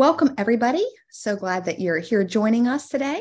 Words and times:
Welcome, 0.00 0.32
everybody. 0.38 0.86
So 1.10 1.36
glad 1.36 1.66
that 1.66 1.78
you're 1.78 1.98
here 1.98 2.24
joining 2.24 2.66
us 2.66 2.88
today. 2.88 3.20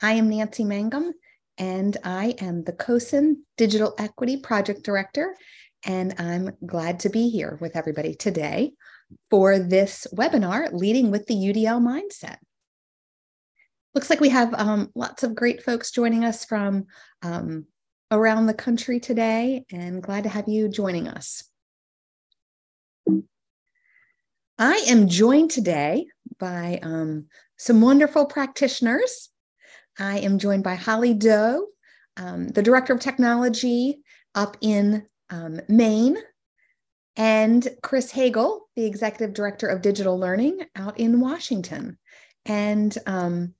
I 0.00 0.12
am 0.12 0.28
Nancy 0.28 0.62
Mangum, 0.62 1.14
and 1.58 1.96
I 2.04 2.36
am 2.38 2.62
the 2.62 2.72
CoSN 2.72 3.38
Digital 3.56 3.92
Equity 3.98 4.36
Project 4.36 4.84
Director. 4.84 5.34
And 5.84 6.14
I'm 6.18 6.52
glad 6.64 7.00
to 7.00 7.08
be 7.08 7.28
here 7.28 7.58
with 7.60 7.74
everybody 7.74 8.14
today 8.14 8.74
for 9.30 9.58
this 9.58 10.06
webinar, 10.14 10.72
Leading 10.72 11.10
with 11.10 11.26
the 11.26 11.34
UDL 11.34 11.82
Mindset. 11.82 12.36
Looks 13.92 14.08
like 14.08 14.20
we 14.20 14.28
have 14.28 14.54
um, 14.54 14.92
lots 14.94 15.24
of 15.24 15.34
great 15.34 15.64
folks 15.64 15.90
joining 15.90 16.24
us 16.24 16.44
from 16.44 16.86
um, 17.22 17.66
around 18.12 18.46
the 18.46 18.54
country 18.54 19.00
today, 19.00 19.64
and 19.72 20.00
glad 20.00 20.22
to 20.22 20.28
have 20.28 20.46
you 20.46 20.68
joining 20.68 21.08
us. 21.08 21.42
I 24.58 24.84
am 24.88 25.08
joined 25.08 25.50
today 25.50 26.06
by 26.38 26.78
um, 26.82 27.26
some 27.56 27.80
wonderful 27.80 28.26
practitioners. 28.26 29.30
I 29.98 30.18
am 30.18 30.38
joined 30.38 30.62
by 30.62 30.74
Holly 30.74 31.14
Doe, 31.14 31.66
um, 32.16 32.48
the 32.48 32.62
Director 32.62 32.92
of 32.92 33.00
Technology 33.00 34.00
up 34.34 34.56
in 34.60 35.06
um, 35.30 35.60
Maine, 35.68 36.18
and 37.16 37.66
Chris 37.82 38.10
Hagel, 38.10 38.68
the 38.76 38.84
Executive 38.84 39.34
Director 39.34 39.66
of 39.68 39.82
Digital 39.82 40.18
Learning 40.18 40.60
out 40.76 40.98
in 40.98 41.20
Washington. 41.20 41.98
And 42.44 42.96
um, 43.06 43.54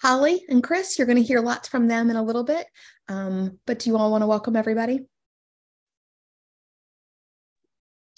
Holly 0.00 0.44
and 0.48 0.62
Chris, 0.62 0.98
you're 0.98 1.06
going 1.06 1.18
to 1.18 1.22
hear 1.22 1.40
lots 1.40 1.68
from 1.68 1.88
them 1.88 2.10
in 2.10 2.16
a 2.16 2.22
little 2.22 2.44
bit. 2.44 2.66
Um, 3.08 3.58
but 3.66 3.80
do 3.80 3.90
you 3.90 3.96
all 3.96 4.10
want 4.10 4.22
to 4.22 4.26
welcome 4.26 4.56
everybody? 4.56 5.06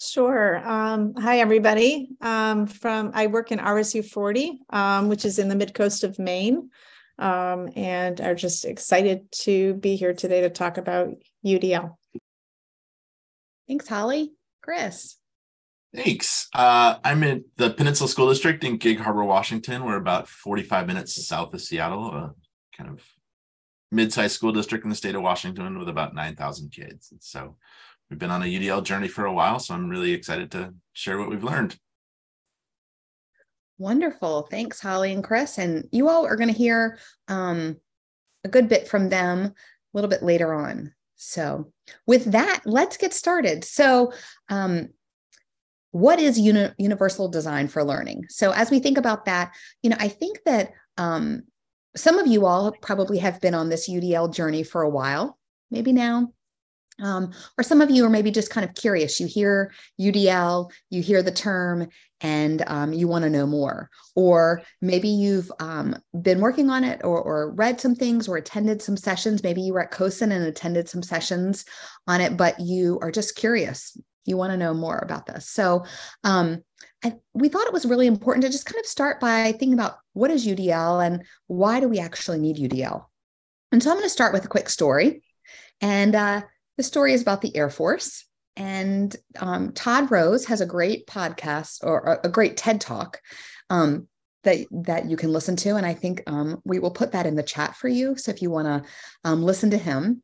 Sure. 0.01 0.65
Um, 0.65 1.13
hi, 1.15 1.39
everybody. 1.39 2.09
Um, 2.21 2.67
from 2.67 3.11
I 3.13 3.27
work 3.27 3.51
in 3.51 3.59
RSU 3.59 4.03
40, 4.03 4.61
um, 4.69 5.09
which 5.09 5.25
is 5.25 5.39
in 5.39 5.49
the 5.49 5.55
mid 5.55 5.73
coast 5.73 6.05
of 6.05 6.17
Maine, 6.17 6.69
um, 7.17 7.69
and 7.75 8.21
are 8.21 8.35
just 8.35 8.63
excited 8.63 9.29
to 9.43 9.73
be 9.73 9.97
here 9.97 10.13
today 10.13 10.39
to 10.41 10.49
talk 10.49 10.77
about 10.77 11.09
UDL. 11.45 11.97
Thanks, 13.67 13.89
Holly. 13.89 14.31
Chris. 14.63 15.17
Thanks. 15.93 16.47
Uh, 16.55 16.95
I'm 17.03 17.21
in 17.23 17.43
the 17.57 17.71
Peninsula 17.71 18.07
School 18.07 18.29
District 18.29 18.63
in 18.63 18.77
Gig 18.77 18.99
Harbor, 18.99 19.25
Washington. 19.25 19.83
We're 19.83 19.97
about 19.97 20.29
45 20.29 20.87
minutes 20.87 21.27
south 21.27 21.53
of 21.53 21.61
Seattle, 21.61 22.07
a 22.07 22.33
kind 22.77 22.89
of 22.89 23.03
mid-sized 23.91 24.35
school 24.35 24.53
district 24.53 24.85
in 24.85 24.89
the 24.89 24.95
state 24.95 25.15
of 25.15 25.23
Washington 25.23 25.77
with 25.77 25.89
about 25.89 26.13
9,000 26.13 26.71
kids. 26.71 27.11
And 27.11 27.21
So 27.21 27.57
we've 28.09 28.19
been 28.19 28.31
on 28.31 28.43
a 28.43 28.45
UDL 28.45 28.83
journey 28.83 29.07
for 29.07 29.25
a 29.25 29.33
while, 29.33 29.59
so 29.59 29.73
I'm 29.73 29.89
really 29.89 30.11
excited 30.11 30.51
to 30.51 30.73
share 30.93 31.17
what 31.17 31.29
we've 31.29 31.43
learned. 31.43 31.77
Wonderful. 33.77 34.43
Thanks, 34.51 34.81
Holly 34.81 35.13
and 35.13 35.23
Chris. 35.23 35.57
And 35.57 35.87
you 35.91 36.09
all 36.09 36.25
are 36.25 36.35
going 36.35 36.51
to 36.51 36.57
hear 36.57 36.99
um, 37.29 37.77
a 38.43 38.49
good 38.49 38.67
bit 38.67 38.87
from 38.87 39.09
them 39.09 39.45
a 39.45 39.53
little 39.93 40.09
bit 40.09 40.21
later 40.23 40.53
on. 40.53 40.93
So, 41.15 41.71
with 42.05 42.31
that, 42.31 42.61
let's 42.65 42.97
get 42.97 43.13
started. 43.13 43.63
So, 43.63 44.13
um, 44.49 44.89
what 45.91 46.19
is 46.19 46.39
uni- 46.39 46.71
universal 46.77 47.27
design 47.27 47.67
for 47.67 47.83
learning? 47.83 48.25
So, 48.29 48.51
as 48.51 48.69
we 48.69 48.79
think 48.79 48.97
about 48.97 49.25
that, 49.25 49.53
you 49.81 49.89
know, 49.89 49.97
I 49.99 50.07
think 50.07 50.39
that 50.45 50.71
um, 50.97 51.43
some 51.95 52.19
of 52.19 52.27
you 52.27 52.45
all 52.45 52.71
probably 52.81 53.17
have 53.19 53.41
been 53.41 53.53
on 53.53 53.69
this 53.69 53.89
UDL 53.89 54.33
journey 54.33 54.63
for 54.63 54.81
a 54.81 54.89
while, 54.89 55.37
maybe 55.71 55.91
now. 55.91 56.33
Um, 57.01 57.31
or 57.57 57.63
some 57.63 57.81
of 57.81 57.89
you 57.89 58.05
are 58.05 58.09
maybe 58.09 58.31
just 58.31 58.49
kind 58.49 58.67
of 58.67 58.75
curious. 58.75 59.19
You 59.19 59.27
hear 59.27 59.71
UDL, 59.99 60.71
you 60.89 61.01
hear 61.01 61.23
the 61.23 61.31
term, 61.31 61.87
and 62.21 62.63
um, 62.67 62.93
you 62.93 63.07
want 63.07 63.23
to 63.23 63.29
know 63.29 63.47
more. 63.47 63.89
Or 64.15 64.61
maybe 64.81 65.07
you've 65.07 65.51
um, 65.59 65.95
been 66.21 66.41
working 66.41 66.69
on 66.69 66.83
it 66.83 67.01
or, 67.03 67.21
or, 67.21 67.51
read 67.51 67.79
some 67.79 67.95
things 67.95 68.27
or 68.27 68.35
attended 68.35 68.81
some 68.81 68.97
sessions. 68.97 69.41
Maybe 69.41 69.61
you 69.61 69.73
were 69.73 69.81
at 69.81 69.91
COSN 69.91 70.33
and 70.33 70.45
attended 70.45 70.89
some 70.89 71.01
sessions 71.01 71.63
on 72.07 72.19
it, 72.19 72.35
but 72.35 72.59
you 72.59 72.99
are 73.01 73.11
just 73.11 73.37
curious 73.37 73.97
you 74.29 74.37
want 74.37 74.51
to 74.51 74.57
know 74.57 74.73
more 74.73 74.99
about 74.99 75.25
this. 75.25 75.49
So 75.49 75.85
um, 76.23 76.63
I, 77.03 77.15
we 77.33 77.49
thought 77.49 77.67
it 77.67 77.73
was 77.73 77.85
really 77.85 78.07
important 78.07 78.43
to 78.43 78.51
just 78.51 78.65
kind 78.65 78.79
of 78.79 78.85
start 78.85 79.19
by 79.19 79.51
thinking 79.51 79.73
about 79.73 79.97
what 80.13 80.31
is 80.31 80.47
UDL 80.47 81.05
and 81.05 81.23
why 81.47 81.79
do 81.79 81.89
we 81.89 81.99
actually 81.99 82.39
need 82.39 82.57
UDL? 82.57 83.05
And 83.71 83.81
so 83.81 83.89
I'm 83.89 83.97
going 83.97 84.05
to 84.05 84.09
start 84.09 84.33
with 84.33 84.45
a 84.45 84.49
quick 84.49 84.69
story. 84.69 85.23
And 85.81 86.15
uh, 86.15 86.41
the 86.79 86.83
story 86.83 87.11
is 87.11 87.21
about 87.21 87.41
the 87.41 87.53
Air 87.57 87.69
Force. 87.69 88.23
And 88.55 89.13
um, 89.37 89.73
Todd 89.73 90.09
Rose 90.09 90.45
has 90.45 90.61
a 90.61 90.65
great 90.65 91.07
podcast 91.07 91.83
or 91.83 92.21
a, 92.23 92.29
great 92.29 92.55
TED 92.55 92.79
talk 92.79 93.19
um, 93.69 94.07
that 94.43 94.59
that 94.71 95.09
you 95.09 95.17
can 95.17 95.33
listen 95.33 95.57
to, 95.57 95.75
and 95.75 95.85
I 95.85 95.93
think 95.93 96.23
um, 96.25 96.61
we 96.63 96.79
will 96.79 96.91
put 96.91 97.11
that 97.11 97.25
in 97.25 97.35
the 97.35 97.43
chat 97.43 97.75
for 97.75 97.89
you. 97.89 98.15
So 98.15 98.31
if 98.31 98.41
you 98.41 98.49
want 98.49 98.67
to 98.67 98.89
um, 99.25 99.43
listen 99.43 99.71
to 99.71 99.77
him 99.77 100.23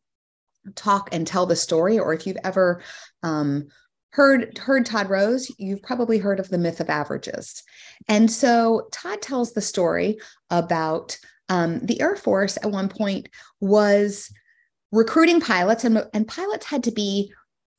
talk 0.75 1.09
and 1.11 1.27
tell 1.27 1.45
the 1.45 1.57
story, 1.57 1.99
or 1.99 2.13
if 2.13 2.25
you've 2.25 2.37
ever 2.45 2.81
um, 3.21 3.67
heard 4.11 4.57
heard 4.57 4.85
Todd 4.85 5.09
Rose, 5.09 5.51
you've 5.59 5.83
probably 5.83 6.19
heard 6.19 6.39
of 6.39 6.47
the 6.47 6.57
myth 6.57 6.79
of 6.79 6.89
averages. 6.89 7.63
And 8.07 8.31
so 8.31 8.87
Todd 8.93 9.21
tells 9.21 9.51
the 9.51 9.61
story 9.61 10.19
about 10.49 11.17
um, 11.49 11.81
the 11.81 11.99
Air 11.99 12.15
Force 12.15 12.57
at 12.63 12.71
one 12.71 12.87
point 12.87 13.27
was 13.59 14.31
recruiting 14.95 15.41
pilots, 15.41 15.83
and, 15.83 16.03
and 16.13 16.27
pilots 16.27 16.65
had 16.65 16.83
to 16.83 16.91
be 16.91 17.31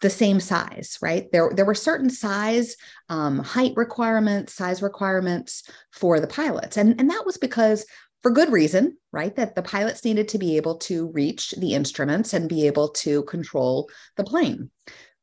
the 0.02 0.10
same 0.10 0.40
size, 0.40 0.98
right? 1.00 1.30
There, 1.32 1.50
there 1.54 1.64
were 1.64 1.74
certain 1.74 2.10
size, 2.10 2.76
um, 3.08 3.38
height 3.38 3.72
requirements, 3.76 4.52
size 4.52 4.82
requirements 4.82 5.68
for 5.92 6.20
the 6.20 6.26
pilots. 6.26 6.76
And, 6.76 7.00
and 7.00 7.08
that 7.10 7.24
was 7.24 7.38
because 7.38 7.86
for 8.22 8.30
good 8.30 8.52
reason, 8.52 8.98
right? 9.12 9.34
That 9.36 9.54
the 9.54 9.62
pilots 9.62 10.04
needed 10.04 10.28
to 10.28 10.38
be 10.38 10.56
able 10.58 10.76
to 10.78 11.10
reach 11.12 11.52
the 11.52 11.74
instruments 11.74 12.34
and 12.34 12.48
be 12.48 12.66
able 12.66 12.88
to 12.90 13.22
control 13.24 13.88
the 14.16 14.24
plane 14.24 14.70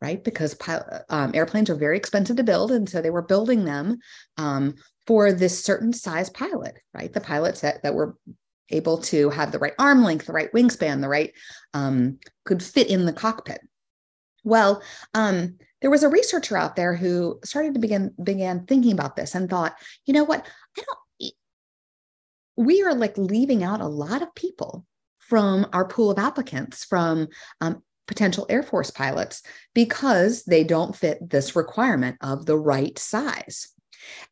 right? 0.04 0.22
Because 0.22 0.58
um, 1.10 1.32
airplanes 1.34 1.70
are 1.70 1.76
very 1.76 1.96
expensive 1.96 2.36
to 2.36 2.44
build. 2.44 2.74
And 2.74 2.90
so 2.90 3.02
they 3.02 3.10
were 3.10 3.22
building 3.22 3.64
them 3.64 4.00
um, 4.36 4.76
for 5.08 5.32
this 5.32 5.64
certain 5.64 5.94
size 5.94 6.30
pilot, 6.30 6.78
right? 6.94 7.12
The 7.14 7.22
pilots 7.22 7.62
that, 7.62 7.82
that 7.84 7.96
were 7.96 8.18
able 8.70 8.98
to 8.98 9.30
have 9.30 9.52
the 9.52 9.60
right 9.60 9.74
arm 9.78 10.04
length, 10.04 10.26
the 10.26 10.34
right 10.34 10.52
wingspan, 10.54 11.02
the 11.02 11.10
right, 11.10 11.34
um, 11.74 12.20
could 12.46 12.64
fit 12.64 12.88
in 12.88 13.06
the 13.06 13.14
cockpit. 13.14 13.62
Well, 14.44 14.82
um, 15.14 15.58
there 15.82 15.92
was 15.92 16.04
a 16.04 16.10
researcher 16.10 16.58
out 16.58 16.76
there 16.76 16.96
who 16.96 17.40
started 17.44 17.74
to 17.74 17.80
begin 17.80 18.14
began 18.22 18.66
thinking 18.66 18.94
about 18.94 19.16
this 19.16 19.36
and 19.36 19.50
thought, 19.50 19.76
you 20.06 20.14
know 20.14 20.24
what, 20.24 20.46
I 20.78 20.82
don't. 20.82 21.34
We 22.56 22.84
are 22.84 22.94
like 22.94 23.18
leaving 23.18 23.64
out 23.64 23.82
a 23.82 23.88
lot 23.88 24.22
of 24.22 24.36
people 24.36 24.86
from 25.18 25.66
our 25.74 25.88
pool 25.88 26.12
of 26.12 26.20
applicants 26.20 26.86
from 26.86 27.28
um, 27.62 27.82
potential 28.08 28.46
Air 28.50 28.64
Force 28.64 28.92
pilots 28.92 29.42
because 29.74 30.44
they 30.44 30.64
don't 30.64 30.96
fit 30.96 31.30
this 31.30 31.56
requirement 31.56 32.18
of 32.22 32.46
the 32.46 32.58
right 32.58 32.98
size. 33.00 33.70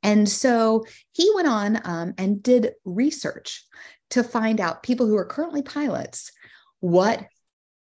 And 0.03 0.27
so 0.27 0.85
he 1.13 1.31
went 1.33 1.47
on 1.47 1.79
um, 1.85 2.13
and 2.17 2.43
did 2.43 2.73
research 2.85 3.65
to 4.11 4.23
find 4.23 4.59
out 4.59 4.83
people 4.83 5.07
who 5.07 5.17
are 5.17 5.25
currently 5.25 5.61
pilots 5.61 6.31
what 6.79 7.25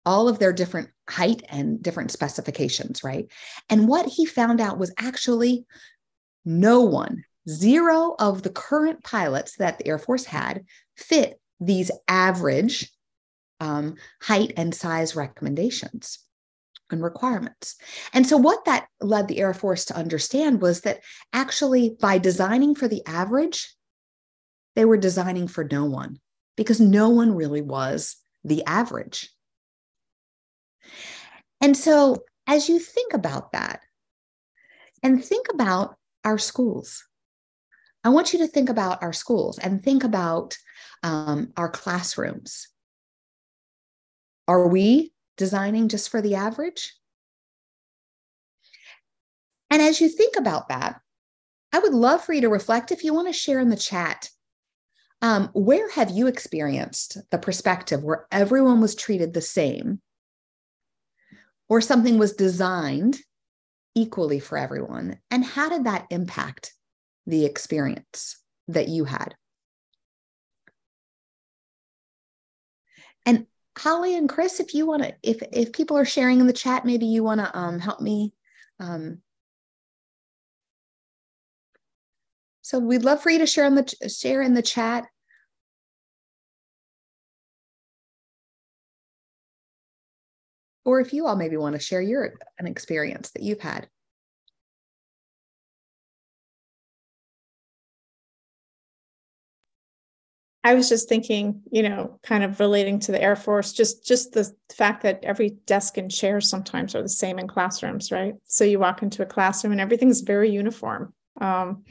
all 0.05 0.29
of 0.29 0.39
their 0.39 0.53
different 0.53 0.89
height 1.09 1.41
and 1.49 1.81
different 1.81 2.11
specifications, 2.11 3.03
right? 3.03 3.27
And 3.69 3.87
what 3.87 4.05
he 4.05 4.25
found 4.25 4.61
out 4.61 4.77
was 4.77 4.93
actually 4.99 5.65
no 6.45 6.81
one, 6.81 7.23
zero 7.49 8.15
of 8.19 8.43
the 8.43 8.51
current 8.51 9.03
pilots 9.03 9.55
that 9.57 9.77
the 9.77 9.87
Air 9.87 9.97
Force 9.97 10.25
had 10.25 10.63
fit 10.95 11.39
these 11.59 11.91
average 12.07 12.91
um, 13.59 13.95
height 14.21 14.53
and 14.57 14.73
size 14.75 15.15
recommendations 15.15 16.19
and 16.91 17.03
requirements. 17.03 17.75
And 18.13 18.27
so, 18.27 18.37
what 18.37 18.65
that 18.65 18.87
led 19.01 19.27
the 19.27 19.39
Air 19.39 19.53
Force 19.53 19.85
to 19.85 19.95
understand 19.95 20.61
was 20.61 20.81
that 20.81 21.01
actually, 21.33 21.95
by 21.99 22.17
designing 22.19 22.75
for 22.75 22.87
the 22.87 23.01
average, 23.07 23.73
they 24.75 24.86
were 24.86 24.98
designing 24.98 25.48
for 25.48 25.63
no 25.63 25.86
one 25.86 26.19
because 26.56 26.80
no 26.80 27.10
one 27.10 27.36
really 27.36 27.62
was 27.62 28.18
the 28.44 28.63
average. 28.66 29.30
And 31.62 31.75
so, 31.75 32.24
as 32.48 32.69
you 32.69 32.80
think 32.80 33.13
about 33.13 33.54
that 33.54 33.81
and 35.01 35.24
think 35.24 35.48
about 35.51 35.95
our 36.24 36.38
schools, 36.38 37.04
I 38.04 38.10
want 38.10 38.33
you 38.33 38.39
to 38.39 38.48
think 38.48 38.69
about 38.69 39.01
our 39.01 39.13
schools 39.13 39.57
and 39.57 39.83
think 39.83 40.04
about 40.04 40.57
um, 41.01 41.51
our 41.57 41.69
classrooms 41.69 42.68
are 44.48 44.68
we 44.68 45.12
designing 45.38 45.89
just 45.89 46.10
for 46.10 46.21
the 46.21 46.36
average? 46.36 46.94
And 49.69 49.81
as 49.81 50.00
you 50.00 50.07
think 50.07 50.36
about 50.38 50.69
that, 50.69 51.01
I 51.74 51.80
would 51.80 51.94
love 51.94 52.24
for 52.24 52.33
you 52.33 52.42
to 52.42 52.50
reflect 52.50 52.92
if 52.92 53.04
you 53.04 53.13
want 53.13 53.28
to 53.28 53.33
share 53.33 53.60
in 53.60 53.69
the 53.69 53.75
chat. 53.75 54.30
Um, 55.21 55.50
where 55.53 55.89
have 55.91 56.12
you 56.12 56.27
experienced 56.27 57.17
the 57.31 57.38
perspective 57.38 58.03
where 58.03 58.27
everyone 58.31 58.81
was 58.81 58.95
treated 58.95 59.33
the 59.33 59.41
same 59.41 60.01
or 61.67 61.81
something 61.81 62.17
was 62.17 62.33
designed 62.33 63.17
equally 63.95 64.39
for 64.39 64.57
everyone? 64.57 65.19
And 65.31 65.44
how 65.44 65.69
did 65.69 65.85
that 65.85 66.06
impact 66.12 66.73
the 67.25 67.45
experience 67.45 68.38
that 68.67 68.88
you 68.88 69.06
had. 69.06 69.35
And 73.25 73.47
Holly 73.77 74.15
and 74.15 74.29
Chris, 74.29 74.59
if 74.59 74.73
you 74.73 74.85
want 74.85 75.03
to, 75.03 75.13
if 75.23 75.41
if 75.51 75.73
people 75.73 75.97
are 75.97 76.06
sharing 76.06 76.39
in 76.39 76.47
the 76.47 76.53
chat, 76.53 76.85
maybe 76.85 77.06
you 77.07 77.23
want 77.23 77.41
to 77.41 77.57
um, 77.57 77.79
help 77.79 78.00
me. 78.00 78.33
Um, 78.79 79.19
so 82.65 82.79
we'd 82.79 83.03
love 83.03 83.21
for 83.21 83.29
you 83.29 83.38
to 83.38 83.45
share 83.45 83.65
in 83.65 83.75
the 83.75 84.09
share 84.09 84.41
in 84.41 84.56
the 84.56 84.62
chat. 84.63 85.06
Or 90.83 91.00
if 91.00 91.13
you 91.13 91.27
all 91.27 91.35
maybe 91.35 91.57
want 91.57 91.73
to 91.75 91.79
share 91.79 92.01
your 92.01 92.33
an 92.57 92.65
experience 92.65 93.29
that 93.35 93.44
you've 93.44 93.59
had. 93.59 93.88
I 100.63 100.73
was 100.73 100.89
just 100.89 101.07
thinking, 101.07 101.61
you 101.71 101.83
know, 101.83 102.19
kind 102.23 102.44
of 102.44 102.59
relating 102.59 102.97
to 103.01 103.11
the 103.11 103.21
Air 103.21 103.35
Force, 103.35 103.73
just 103.73 104.03
just 104.03 104.31
the 104.31 104.51
fact 104.75 105.03
that 105.03 105.19
every 105.21 105.51
desk 105.68 106.00
and 106.00 106.09
chair 106.09 106.41
sometimes 106.41 106.95
are 106.95 107.03
the 107.03 107.09
same 107.09 107.38
in 107.38 107.47
classrooms, 107.47 108.11
right? 108.11 108.33
So 108.45 108.63
you 108.63 108.79
walk 108.79 109.03
into 109.03 109.21
a 109.21 109.27
classroom 109.27 109.71
and 109.71 109.81
everything's 109.81 110.21
very 110.21 110.50
uniform. 110.50 111.13
Um, 111.39 111.83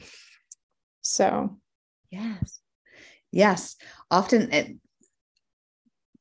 so, 1.05 1.57
yes, 2.09 2.59
yes. 3.31 3.75
Often, 4.09 4.51
it, 4.51 4.77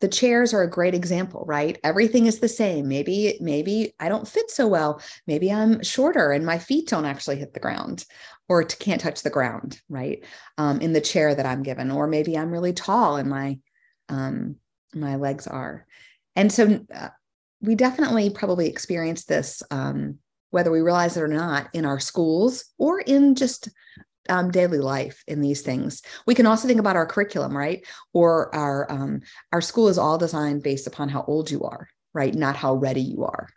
the 0.01 0.09
chairs 0.09 0.53
are 0.53 0.63
a 0.63 0.71
great 0.71 0.95
example, 0.95 1.45
right? 1.47 1.79
Everything 1.83 2.27
is 2.27 2.39
the 2.39 2.49
same. 2.49 2.87
Maybe 2.87 3.39
maybe 3.41 3.95
I 3.99 4.11
don't 4.11 4.29
fit 4.29 4.51
so 4.51 4.69
well. 4.69 5.01
Maybe 5.27 5.51
I'm 5.51 5.83
shorter 5.83 6.33
and 6.33 6.45
my 6.45 6.59
feet 6.59 6.89
don't 6.89 7.07
actually 7.07 7.37
hit 7.37 7.55
the 7.55 7.61
ground 7.61 8.05
or 8.47 8.65
can't 8.65 9.01
touch 9.01 9.23
the 9.23 9.31
ground, 9.31 9.81
right? 9.89 10.23
Um, 10.59 10.83
in 10.83 10.93
the 10.93 11.01
chair 11.01 11.35
that 11.35 11.47
I'm 11.47 11.63
given, 11.63 11.91
or 11.91 12.07
maybe 12.07 12.37
I'm 12.37 12.51
really 12.51 12.75
tall 12.75 13.17
and 13.17 13.31
my 13.31 13.59
um, 14.11 14.57
my 14.95 15.17
legs 15.17 15.47
are. 15.47 15.87
And 16.37 16.53
so 16.53 16.85
uh, 16.95 17.09
we 17.63 17.75
definitely 17.75 18.29
probably 18.29 18.69
experience 18.69 19.25
this, 19.25 19.63
um, 19.71 20.19
whether 20.51 20.71
we 20.71 20.83
realize 20.83 21.17
it 21.17 21.23
or 21.23 21.29
not, 21.29 21.71
in 21.73 21.87
our 21.87 21.99
schools 21.99 22.67
or 22.77 23.01
in 23.01 23.37
just 23.37 23.71
um, 24.29 24.51
daily 24.51 24.79
life 24.79 25.23
in 25.27 25.41
these 25.41 25.63
things. 25.63 26.03
We 26.27 26.35
can 26.35 26.47
also 26.47 26.67
think 26.69 26.81
about 26.81 26.97
our 26.97 27.07
curriculum, 27.07 27.57
right? 27.57 27.87
Or 28.13 28.55
our 28.55 28.91
um, 28.91 29.21
our 29.53 29.61
school 29.61 29.89
is 29.89 29.99
all 29.99 30.19
designed 30.19 30.63
based 30.63 30.87
upon 30.87 31.09
how 31.09 31.25
old 31.27 31.51
you 31.51 31.63
are, 31.65 31.89
right? 32.13 32.35
Not 32.35 32.57
how 32.57 32.75
ready 32.75 33.03
you 33.03 33.25
are. 33.25 33.49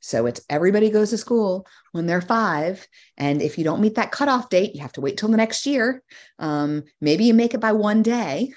So 0.00 0.26
it's 0.26 0.40
everybody 0.48 0.90
goes 0.90 1.10
to 1.10 1.18
school 1.18 1.66
when 1.92 2.06
they're 2.06 2.22
five. 2.22 2.86
And 3.16 3.42
if 3.42 3.58
you 3.58 3.64
don't 3.64 3.82
meet 3.82 3.96
that 3.96 4.12
cutoff 4.12 4.48
date, 4.48 4.74
you 4.74 4.80
have 4.80 4.92
to 4.94 5.00
wait 5.00 5.18
till 5.18 5.28
the 5.28 5.36
next 5.36 5.66
year. 5.66 6.02
Um, 6.38 6.84
maybe 7.00 7.24
you 7.24 7.34
make 7.34 7.54
it 7.54 7.60
by 7.60 7.72
one 7.72 8.02
day. 8.02 8.52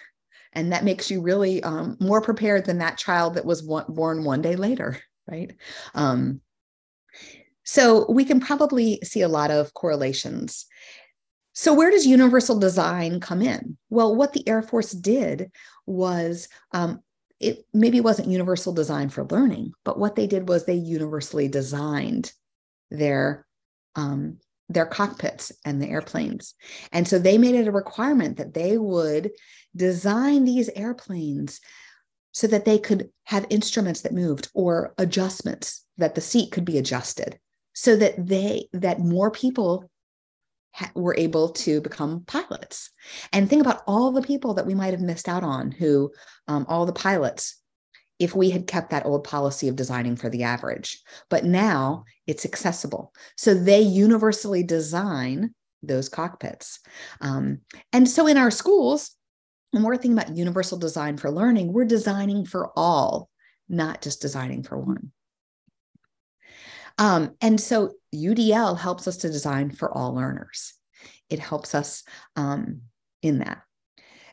And 0.54 0.72
that 0.72 0.86
makes 0.86 1.10
you 1.12 1.22
really 1.22 1.62
um, 1.64 1.98
more 2.00 2.22
prepared 2.22 2.66
than 2.66 2.78
that 2.78 2.98
child 2.98 3.36
that 3.36 3.46
was 3.46 3.64
one, 3.64 3.86
born 3.90 4.24
one 4.24 4.42
day 4.42 4.56
later, 4.56 5.00
right? 5.28 5.52
Um, 5.96 6.42
so 7.66 8.10
we 8.10 8.26
can 8.26 8.40
probably 8.40 9.00
see 9.04 9.22
a 9.22 9.28
lot 9.28 9.52
of 9.52 9.74
correlations. 9.74 10.66
So, 11.54 11.74
where 11.74 11.92
does 11.92 12.06
universal 12.06 12.60
design 12.60 13.20
come 13.20 13.42
in? 13.42 13.78
Well, 13.90 14.16
what 14.16 14.34
the 14.34 14.48
Air 14.48 14.62
Force 14.62 14.92
did 14.92 15.52
was 15.86 16.48
um, 16.72 17.02
it 17.40 17.66
maybe 17.74 18.02
wasn't 18.02 18.30
universal 18.30 18.74
design 18.74 19.10
for 19.10 19.26
learning, 19.26 19.74
but 19.86 20.00
what 20.00 20.16
they 20.16 20.28
did 20.28 20.50
was 20.50 20.66
they 20.66 20.74
universally 20.74 21.48
designed 21.48 22.32
their 22.90 23.46
um, 23.96 24.38
their 24.70 24.86
cockpits 24.86 25.52
and 25.66 25.82
the 25.82 25.90
airplanes. 25.90 26.56
And 26.92 27.08
so 27.08 27.20
they 27.20 27.38
made 27.38 27.56
it 27.56 27.68
a 27.68 27.72
requirement 27.72 28.38
that 28.38 28.54
they 28.54 28.78
would 28.78 29.32
design 29.76 30.46
these 30.46 30.70
airplanes 30.70 31.60
so 32.32 32.48
that 32.48 32.66
they 32.66 32.80
could 32.80 33.10
have 33.26 33.46
instruments 33.50 34.02
that 34.02 34.14
moved 34.14 34.50
or 34.56 34.96
adjustments 34.98 35.86
that 35.98 36.16
the 36.16 36.22
seat 36.22 36.52
could 36.52 36.66
be 36.66 36.80
adjusted 36.80 37.38
so 37.74 37.96
that 37.96 38.28
they 38.28 38.68
that 38.74 39.00
more 39.00 39.30
people 39.30 39.90
ha- 40.74 40.92
were 40.96 41.16
able 41.18 41.50
to 41.50 41.82
become 41.82 42.24
pilots. 42.26 42.92
And 43.32 43.50
think 43.50 43.62
about 43.62 43.84
all 43.88 44.12
the 44.12 44.22
people 44.22 44.54
that 44.56 44.66
we 44.66 44.74
might 44.74 44.94
have 44.94 45.02
missed 45.02 45.30
out 45.30 45.44
on 45.44 45.72
who, 45.72 46.12
um, 46.48 46.66
all 46.68 46.86
the 46.86 46.94
pilots, 46.94 47.60
if 48.20 48.36
we 48.36 48.50
had 48.50 48.68
kept 48.68 48.92
that 48.92 49.06
old 49.06 49.24
policy 49.24 49.68
of 49.68 49.76
designing 49.76 50.16
for 50.16 50.30
the 50.30 50.44
average. 50.44 51.02
But 51.30 51.46
now 51.46 52.06
it's 52.28 52.46
accessible. 52.46 53.14
So 53.38 53.54
they 53.54 53.82
universally 53.82 54.64
design 54.64 55.54
those 55.82 56.10
cockpits. 56.10 56.80
Um, 57.22 57.60
and 57.92 58.08
so 58.08 58.28
in 58.28 58.38
our 58.38 58.52
schools, 58.52 59.12
when 59.72 59.84
we're 59.84 59.98
thinking 59.98 60.18
about 60.18 60.38
universal 60.38 60.78
design 60.78 61.18
for 61.18 61.32
learning, 61.32 61.74
we're 61.74 61.86
designing 61.86 62.46
for 62.46 62.72
all, 62.76 63.30
not 63.68 64.02
just 64.02 64.22
designing 64.22 64.64
for 64.64 64.78
one. 64.78 65.12
Um, 66.98 67.36
and 67.42 67.60
so 67.60 67.94
UDL 68.14 68.78
helps 68.78 69.08
us 69.08 69.18
to 69.18 69.30
design 69.30 69.72
for 69.72 69.92
all 69.92 70.14
learners. 70.14 70.74
It 71.30 71.40
helps 71.40 71.74
us 71.74 72.04
um, 72.36 72.82
in 73.22 73.40
that. 73.40 73.64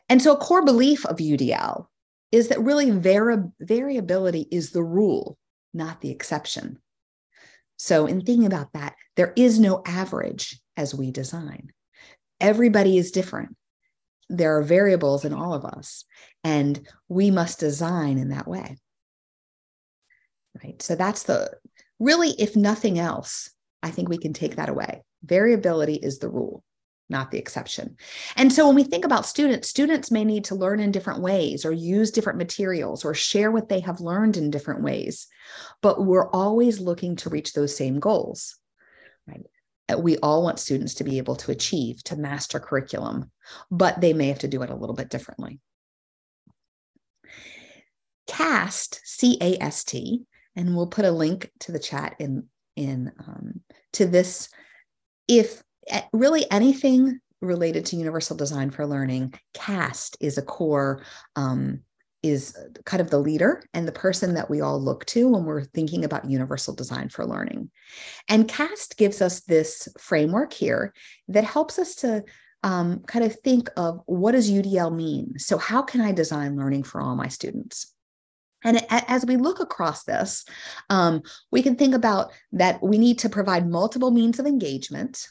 And 0.09 0.21
so 0.21 0.33
a 0.33 0.37
core 0.37 0.63
belief 0.63 1.05
of 1.05 1.17
UDL 1.17 1.87
is 2.31 2.47
that 2.47 2.61
really 2.61 2.91
vari- 2.91 3.51
variability 3.59 4.47
is 4.51 4.71
the 4.71 4.83
rule, 4.83 5.37
not 5.73 6.01
the 6.01 6.11
exception. 6.11 6.79
So, 7.77 8.05
in 8.05 8.21
thinking 8.21 8.45
about 8.45 8.73
that, 8.73 8.95
there 9.15 9.33
is 9.35 9.59
no 9.59 9.81
average 9.85 10.61
as 10.77 10.93
we 10.93 11.11
design. 11.11 11.71
Everybody 12.39 12.97
is 12.97 13.11
different. 13.11 13.55
There 14.29 14.57
are 14.57 14.63
variables 14.63 15.25
in 15.25 15.33
all 15.33 15.53
of 15.53 15.65
us, 15.65 16.05
and 16.43 16.87
we 17.09 17.31
must 17.31 17.59
design 17.59 18.17
in 18.17 18.29
that 18.29 18.47
way. 18.47 18.77
Right. 20.63 20.79
So, 20.81 20.95
that's 20.95 21.23
the 21.23 21.57
really, 22.01 22.31
if 22.31 22.55
nothing 22.55 22.99
else, 22.99 23.51
I 23.83 23.91
think 23.91 24.09
we 24.09 24.17
can 24.17 24.33
take 24.33 24.55
that 24.55 24.69
away. 24.69 25.03
Variability 25.23 25.95
is 25.95 26.19
the 26.19 26.29
rule, 26.29 26.63
not 27.09 27.31
the 27.31 27.37
exception. 27.37 27.97
And 28.35 28.51
so 28.51 28.65
when 28.65 28.75
we 28.75 28.83
think 28.83 29.05
about 29.05 29.25
students, 29.25 29.69
students 29.69 30.11
may 30.11 30.25
need 30.25 30.45
to 30.45 30.55
learn 30.55 30.79
in 30.79 30.91
different 30.91 31.21
ways 31.21 31.65
or 31.65 31.71
use 31.71 32.11
different 32.11 32.39
materials 32.39 33.05
or 33.05 33.13
share 33.13 33.51
what 33.51 33.69
they 33.69 33.79
have 33.81 34.01
learned 34.01 34.37
in 34.37 34.49
different 34.49 34.83
ways. 34.83 35.27
But 35.81 36.03
we're 36.03 36.29
always 36.29 36.79
looking 36.79 37.15
to 37.17 37.29
reach 37.29 37.53
those 37.53 37.75
same 37.75 37.99
goals. 37.99 38.57
Right? 39.27 39.45
Uh, 39.91 39.99
we 39.99 40.17
all 40.17 40.43
want 40.43 40.59
students 40.59 40.95
to 40.95 41.03
be 41.03 41.19
able 41.19 41.35
to 41.35 41.51
achieve, 41.51 42.03
to 42.05 42.15
master 42.15 42.59
curriculum, 42.59 43.29
but 43.69 44.01
they 44.01 44.13
may 44.13 44.27
have 44.29 44.39
to 44.39 44.47
do 44.47 44.63
it 44.63 44.69
a 44.69 44.75
little 44.75 44.95
bit 44.95 45.09
differently. 45.09 45.59
CAST, 48.27 49.01
C 49.03 49.37
A 49.41 49.61
S 49.61 49.83
T, 49.83 50.25
and 50.55 50.75
we'll 50.75 50.87
put 50.87 51.05
a 51.05 51.11
link 51.11 51.51
to 51.61 51.71
the 51.71 51.79
chat 51.79 52.15
in 52.19 52.47
in 52.75 53.11
um, 53.19 53.61
to 53.93 54.05
this. 54.05 54.49
If 55.27 55.63
eh, 55.87 56.01
really 56.13 56.49
anything 56.51 57.19
related 57.41 57.85
to 57.87 57.95
universal 57.95 58.37
design 58.37 58.69
for 58.69 58.85
learning 58.85 59.33
cast 59.53 60.17
is 60.19 60.37
a 60.37 60.43
core 60.43 61.03
um, 61.35 61.81
is 62.23 62.55
kind 62.85 63.01
of 63.01 63.09
the 63.09 63.17
leader 63.17 63.63
and 63.73 63.87
the 63.87 63.91
person 63.91 64.35
that 64.35 64.49
we 64.49 64.61
all 64.61 64.79
look 64.79 65.05
to 65.05 65.27
when 65.29 65.43
we're 65.43 65.63
thinking 65.63 66.05
about 66.05 66.29
universal 66.29 66.75
design 66.75 67.09
for 67.09 67.25
learning. 67.25 67.71
And 68.29 68.47
cast 68.47 68.97
gives 68.97 69.21
us 69.21 69.41
this 69.41 69.87
framework 69.99 70.53
here 70.53 70.93
that 71.29 71.43
helps 71.43 71.79
us 71.79 71.95
to 71.95 72.23
um, 72.63 72.99
kind 73.07 73.25
of 73.25 73.39
think 73.39 73.69
of 73.75 74.01
what 74.05 74.33
does 74.33 74.51
udl 74.51 74.95
mean? 74.95 75.39
So 75.39 75.57
how 75.57 75.81
can 75.81 75.99
i 76.01 76.11
design 76.11 76.55
learning 76.55 76.83
for 76.83 77.01
all 77.01 77.15
my 77.15 77.27
students 77.27 77.91
and 78.63 78.85
as 78.89 79.25
we 79.25 79.37
look 79.37 79.59
across 79.59 80.03
this, 80.03 80.45
um, 80.89 81.23
we 81.51 81.63
can 81.63 81.75
think 81.75 81.95
about 81.95 82.31
that 82.51 82.81
we 82.81 82.97
need 82.97 83.19
to 83.19 83.29
provide 83.29 83.69
multiple 83.69 84.11
means 84.11 84.39
of 84.39 84.45
engagement, 84.45 85.27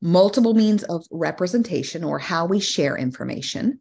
multiple 0.00 0.54
means 0.54 0.82
of 0.84 1.04
representation 1.10 2.02
or 2.02 2.18
how 2.18 2.46
we 2.46 2.58
share 2.58 2.96
information, 2.96 3.80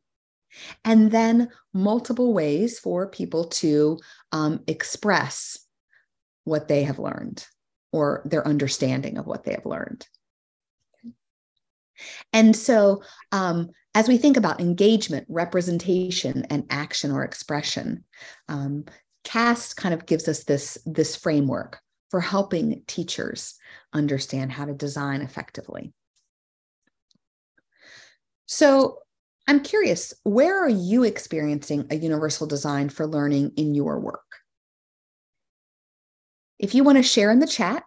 and 0.85 1.11
then 1.11 1.49
multiple 1.73 2.33
ways 2.33 2.77
for 2.77 3.07
people 3.07 3.45
to 3.45 3.97
um, 4.31 4.61
express 4.67 5.57
what 6.43 6.67
they 6.67 6.83
have 6.83 6.99
learned 6.99 7.45
or 7.91 8.21
their 8.25 8.47
understanding 8.47 9.17
of 9.17 9.25
what 9.25 9.43
they 9.43 9.53
have 9.53 9.65
learned. 9.65 10.07
And 12.33 12.55
so, 12.55 13.03
um, 13.31 13.69
as 13.93 14.07
we 14.07 14.17
think 14.17 14.37
about 14.37 14.61
engagement, 14.61 15.25
representation, 15.29 16.45
and 16.49 16.65
action 16.69 17.11
or 17.11 17.23
expression, 17.23 18.05
um, 18.47 18.85
CAST 19.23 19.75
kind 19.75 19.93
of 19.93 20.05
gives 20.05 20.27
us 20.27 20.45
this, 20.45 20.77
this 20.85 21.15
framework 21.15 21.79
for 22.09 22.21
helping 22.21 22.83
teachers 22.87 23.55
understand 23.93 24.51
how 24.51 24.65
to 24.65 24.73
design 24.73 25.21
effectively. 25.21 25.93
So, 28.45 28.99
I'm 29.47 29.61
curious, 29.61 30.13
where 30.23 30.63
are 30.63 30.69
you 30.69 31.03
experiencing 31.03 31.87
a 31.89 31.95
universal 31.95 32.47
design 32.47 32.89
for 32.89 33.07
learning 33.07 33.53
in 33.57 33.75
your 33.75 33.99
work? 33.99 34.21
If 36.59 36.75
you 36.75 36.83
want 36.83 36.99
to 36.99 37.03
share 37.03 37.31
in 37.31 37.39
the 37.39 37.47
chat, 37.47 37.83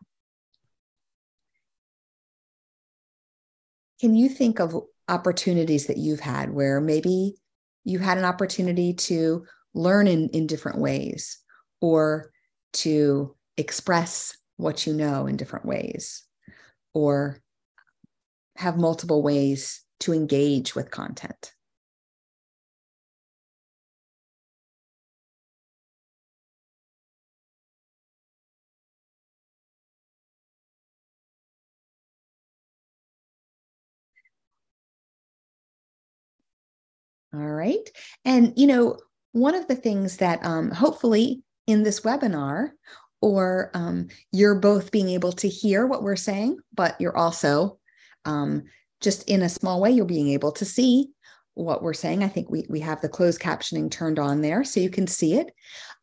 can 4.05 4.15
you 4.15 4.29
think 4.29 4.61
of 4.61 4.77
opportunities 5.09 5.87
that 5.87 5.97
you've 5.97 6.21
had 6.21 6.51
where 6.51 6.79
maybe 6.79 7.37
you 7.85 7.99
had 7.99 8.19
an 8.19 8.27
opportunity 8.27 8.93
to 8.93 9.47
learn 9.73 10.07
in, 10.07 10.29
in 10.29 10.47
different 10.47 10.79
ways 10.79 11.39
or 11.81 12.31
to 12.75 13.35
express 13.57 14.37
what 14.59 14.87
you 14.87 14.93
know 14.93 15.27
in 15.27 15.39
different 15.39 15.65
ways 15.65 16.23
or 16.93 17.41
have 18.57 18.77
multiple 18.77 19.23
ways 19.23 19.83
to 20.01 20.13
engage 20.13 20.75
with 20.75 20.91
content. 20.91 21.54
All 37.35 37.41
right. 37.41 37.89
And, 38.25 38.53
you 38.57 38.67
know, 38.67 38.99
one 39.33 39.55
of 39.55 39.67
the 39.67 39.75
things 39.75 40.19
that 40.19 40.45
um, 40.45 40.71
hopefully 40.71 41.43
in 41.67 41.83
this 41.83 42.01
webinar, 42.01 42.71
or 43.21 43.71
um, 43.75 44.09
you're 44.31 44.55
both 44.55 44.93
being 44.93 45.09
able 45.09 45.33
to 45.33 45.49
hear 45.49 45.87
what 45.87 46.03
we're 46.03 46.15
saying, 46.15 46.59
but 46.75 46.95
you're 47.01 47.17
also 47.17 47.79
um, 48.25 48.65
just 49.01 49.29
in 49.29 49.43
a 49.43 49.49
small 49.49 49.81
way, 49.81 49.91
you're 49.91 50.05
being 50.05 50.29
able 50.29 50.53
to 50.53 50.65
see 50.65 51.09
what 51.55 51.83
we're 51.83 51.95
saying. 51.95 52.23
I 52.23 52.29
think 52.29 52.51
we, 52.51 52.67
we 52.69 52.81
have 52.81 53.01
the 53.01 53.09
closed 53.09 53.41
captioning 53.41 53.91
turned 53.91 54.19
on 54.19 54.41
there 54.41 54.63
so 54.63 54.81
you 54.81 54.91
can 54.91 55.07
see 55.07 55.35
it. 55.35 55.53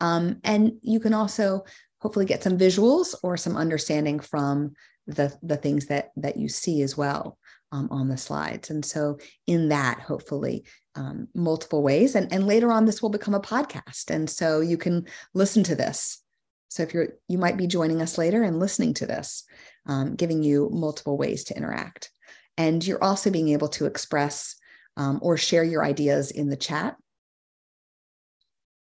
Um, 0.02 0.40
and 0.44 0.74
you 0.82 1.00
can 1.00 1.14
also 1.14 1.64
hopefully 2.00 2.26
get 2.26 2.44
some 2.44 2.58
visuals 2.58 3.16
or 3.24 3.38
some 3.38 3.56
understanding 3.56 4.20
from 4.20 4.74
the, 5.08 5.34
the 5.44 5.58
things 5.58 5.86
that, 5.88 6.10
that 6.18 6.38
you 6.38 6.50
see 6.50 6.82
as 6.82 6.98
well 6.98 7.38
um, 7.72 7.88
on 7.92 8.08
the 8.08 8.18
slides. 8.18 8.70
And 8.70 8.84
so, 8.84 9.18
in 9.48 9.70
that, 9.70 10.00
hopefully, 10.00 10.66
um, 10.96 11.28
multiple 11.34 11.84
ways. 11.84 12.16
And, 12.16 12.32
and 12.32 12.48
later 12.48 12.72
on, 12.72 12.86
this 12.86 13.02
will 13.02 13.10
become 13.10 13.34
a 13.34 13.40
podcast. 13.40 14.10
And 14.10 14.30
so 14.30 14.60
you 14.60 14.78
can 14.78 15.08
listen 15.34 15.64
to 15.64 15.76
this. 15.76 16.22
So 16.70 16.84
if 16.84 16.94
you're, 16.94 17.10
you 17.28 17.38
might 17.38 17.58
be 17.58 17.68
joining 17.68 18.02
us 18.02 18.18
later 18.18 18.44
and 18.44 18.60
listening 18.60 18.94
to 18.96 19.06
this, 19.06 19.44
um, 19.88 20.16
giving 20.16 20.44
you 20.44 20.70
multiple 20.72 21.18
ways 21.18 21.44
to 21.46 21.58
interact. 21.58 22.10
And 22.58 22.86
you're 22.86 23.04
also 23.04 23.30
being 23.30 23.50
able 23.50 23.70
to 23.70 23.86
express 23.86 24.56
um, 24.98 25.20
or 25.22 25.38
share 25.38 25.64
your 25.64 25.84
ideas 25.84 26.32
in 26.32 26.50
the 26.50 26.56
chat. 26.56 26.96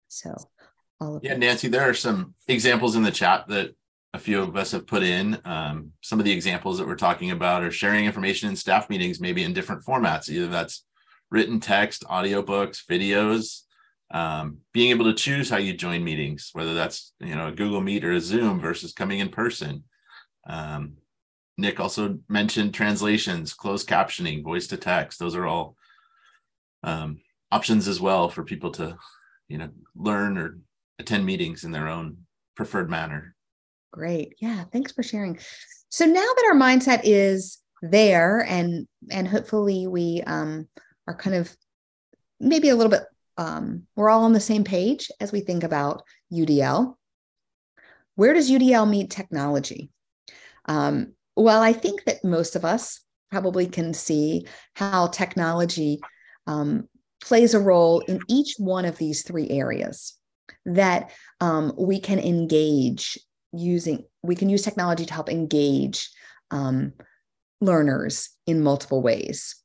So, 0.08 0.36
all 1.00 1.18
of 1.18 1.24
yeah, 1.24 1.34
that. 1.34 1.40
Nancy, 1.40 1.68
there 1.68 1.88
are 1.88 1.94
some 1.94 2.34
examples 2.48 2.96
in 2.96 3.04
the 3.04 3.12
chat 3.12 3.48
that 3.48 3.76
a 4.14 4.20
few 4.20 4.42
of 4.42 4.56
us 4.58 4.72
have 4.72 4.88
put 4.88 5.04
in. 5.04 5.40
Um, 5.46 5.92
some 6.02 6.20
of 6.20 6.26
the 6.26 6.32
examples 6.32 6.78
that 6.78 6.88
we're 6.88 6.96
talking 6.96 7.32
about 7.32 7.64
are 7.64 7.72
sharing 7.72 8.06
information 8.06 8.50
in 8.50 8.56
staff 8.56 8.90
meetings, 8.90 9.20
maybe 9.20 9.44
in 9.44 9.54
different 9.54 9.84
formats. 9.86 10.30
Either 10.30 10.48
that's 10.48 10.84
written 11.32 11.60
text, 11.60 12.04
audiobooks, 12.06 12.86
videos, 12.86 13.62
um, 14.12 14.58
being 14.74 14.90
able 14.90 15.06
to 15.06 15.14
choose 15.14 15.50
how 15.50 15.58
you 15.58 15.74
join 15.74 16.04
meetings, 16.04 16.50
whether 16.54 16.74
that's 16.74 17.14
you 17.20 17.36
know 17.36 17.48
a 17.48 17.52
Google 17.52 17.82
Meet 17.82 18.04
or 18.04 18.14
a 18.14 18.20
Zoom 18.20 18.60
versus 18.60 18.94
coming 18.94 19.20
in 19.20 19.30
person. 19.30 19.84
Um, 20.48 20.94
Nick 21.58 21.80
also 21.80 22.20
mentioned 22.28 22.74
translations, 22.74 23.54
closed 23.54 23.88
captioning, 23.88 24.44
voice 24.44 24.68
to 24.68 24.78
text. 24.78 25.20
Those 25.20 25.36
are 25.36 25.46
all 25.46 25.76
um, 26.84 27.20
options 27.52 27.88
as 27.88 28.00
well 28.00 28.30
for 28.30 28.44
people 28.44 28.72
to 28.72 28.98
you 29.48 29.58
know 29.58 29.70
learn 29.96 30.38
or 30.38 30.58
attend 30.98 31.26
meetings 31.26 31.64
in 31.64 31.72
their 31.72 31.88
own 31.88 32.18
preferred 32.56 32.90
manner. 32.90 33.36
Great. 33.92 34.36
Yeah. 34.40 34.64
Thanks 34.72 34.92
for 34.92 35.04
sharing. 35.04 35.40
So 35.90 36.06
now 36.06 36.14
that 36.14 36.50
our 36.52 36.60
mindset 36.60 37.02
is 37.04 37.60
there 37.82 38.46
and 38.48 38.88
and 39.10 39.28
hopefully 39.28 39.88
we 39.88 40.22
um, 40.28 40.68
are 41.10 41.16
kind 41.16 41.36
of 41.36 41.54
maybe 42.40 42.70
a 42.70 42.76
little 42.76 42.92
bit 42.92 43.04
um, 43.38 43.84
we're 43.96 44.10
all 44.10 44.26
on 44.26 44.34
the 44.34 44.40
same 44.40 44.66
page 44.66 45.10
as 45.22 45.32
we 45.32 45.40
think 45.40 45.64
about 45.64 46.04
UDL. 46.32 46.96
Where 48.16 48.34
does 48.34 48.52
UDL 48.52 48.88
meet 48.88 49.10
technology? 49.10 49.92
Um, 50.66 51.14
well, 51.38 51.62
I 51.62 51.72
think 51.72 52.04
that 52.04 52.26
most 52.26 52.58
of 52.58 52.66
us 52.66 53.00
probably 53.32 53.66
can 53.66 53.94
see 53.94 54.46
how 54.76 55.08
technology 55.08 56.02
um, 56.48 56.90
plays 57.24 57.54
a 57.54 57.60
role 57.62 58.02
in 58.02 58.20
each 58.28 58.56
one 58.58 58.84
of 58.84 58.98
these 58.98 59.24
three 59.24 59.50
areas 59.50 60.18
that 60.66 61.12
um, 61.40 61.74
we 61.78 62.02
can 62.02 62.20
engage 62.20 63.18
using 63.54 64.04
we 64.22 64.36
can 64.36 64.50
use 64.50 64.62
technology 64.64 65.06
to 65.06 65.14
help 65.14 65.30
engage 65.30 66.10
um, 66.52 66.92
learners 67.62 68.30
in 68.46 68.62
multiple 68.62 69.02
ways 69.02 69.56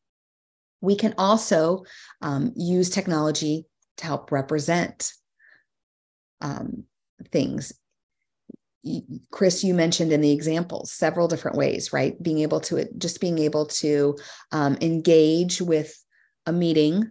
we 0.84 0.96
can 0.96 1.14
also 1.18 1.84
um, 2.22 2.52
use 2.56 2.90
technology 2.90 3.66
to 3.96 4.06
help 4.06 4.30
represent 4.30 5.12
um, 6.40 6.84
things 7.30 7.72
chris 9.30 9.64
you 9.64 9.72
mentioned 9.72 10.12
in 10.12 10.20
the 10.20 10.32
examples 10.32 10.92
several 10.92 11.26
different 11.26 11.56
ways 11.56 11.92
right 11.92 12.22
being 12.22 12.40
able 12.40 12.60
to 12.60 12.86
just 12.98 13.18
being 13.18 13.38
able 13.38 13.64
to 13.64 14.14
um, 14.52 14.76
engage 14.82 15.62
with 15.62 15.98
a 16.44 16.52
meeting 16.52 17.10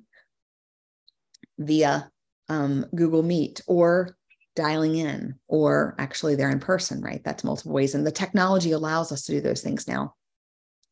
via 1.58 2.12
um, 2.50 2.86
google 2.94 3.24
meet 3.24 3.62
or 3.66 4.16
dialing 4.56 4.96
in 4.96 5.36
or 5.48 5.96
actually 5.98 6.36
they're 6.36 6.50
in 6.50 6.60
person, 6.60 7.02
right? 7.02 7.24
That's 7.24 7.44
multiple 7.44 7.74
ways. 7.74 7.96
And 7.96 8.06
the 8.06 8.12
technology 8.12 8.72
allows 8.72 9.12
us 9.12 9.26
to 9.26 9.34
do 9.34 9.42
those 9.42 9.62
things 9.62 9.88
now. 9.88 10.16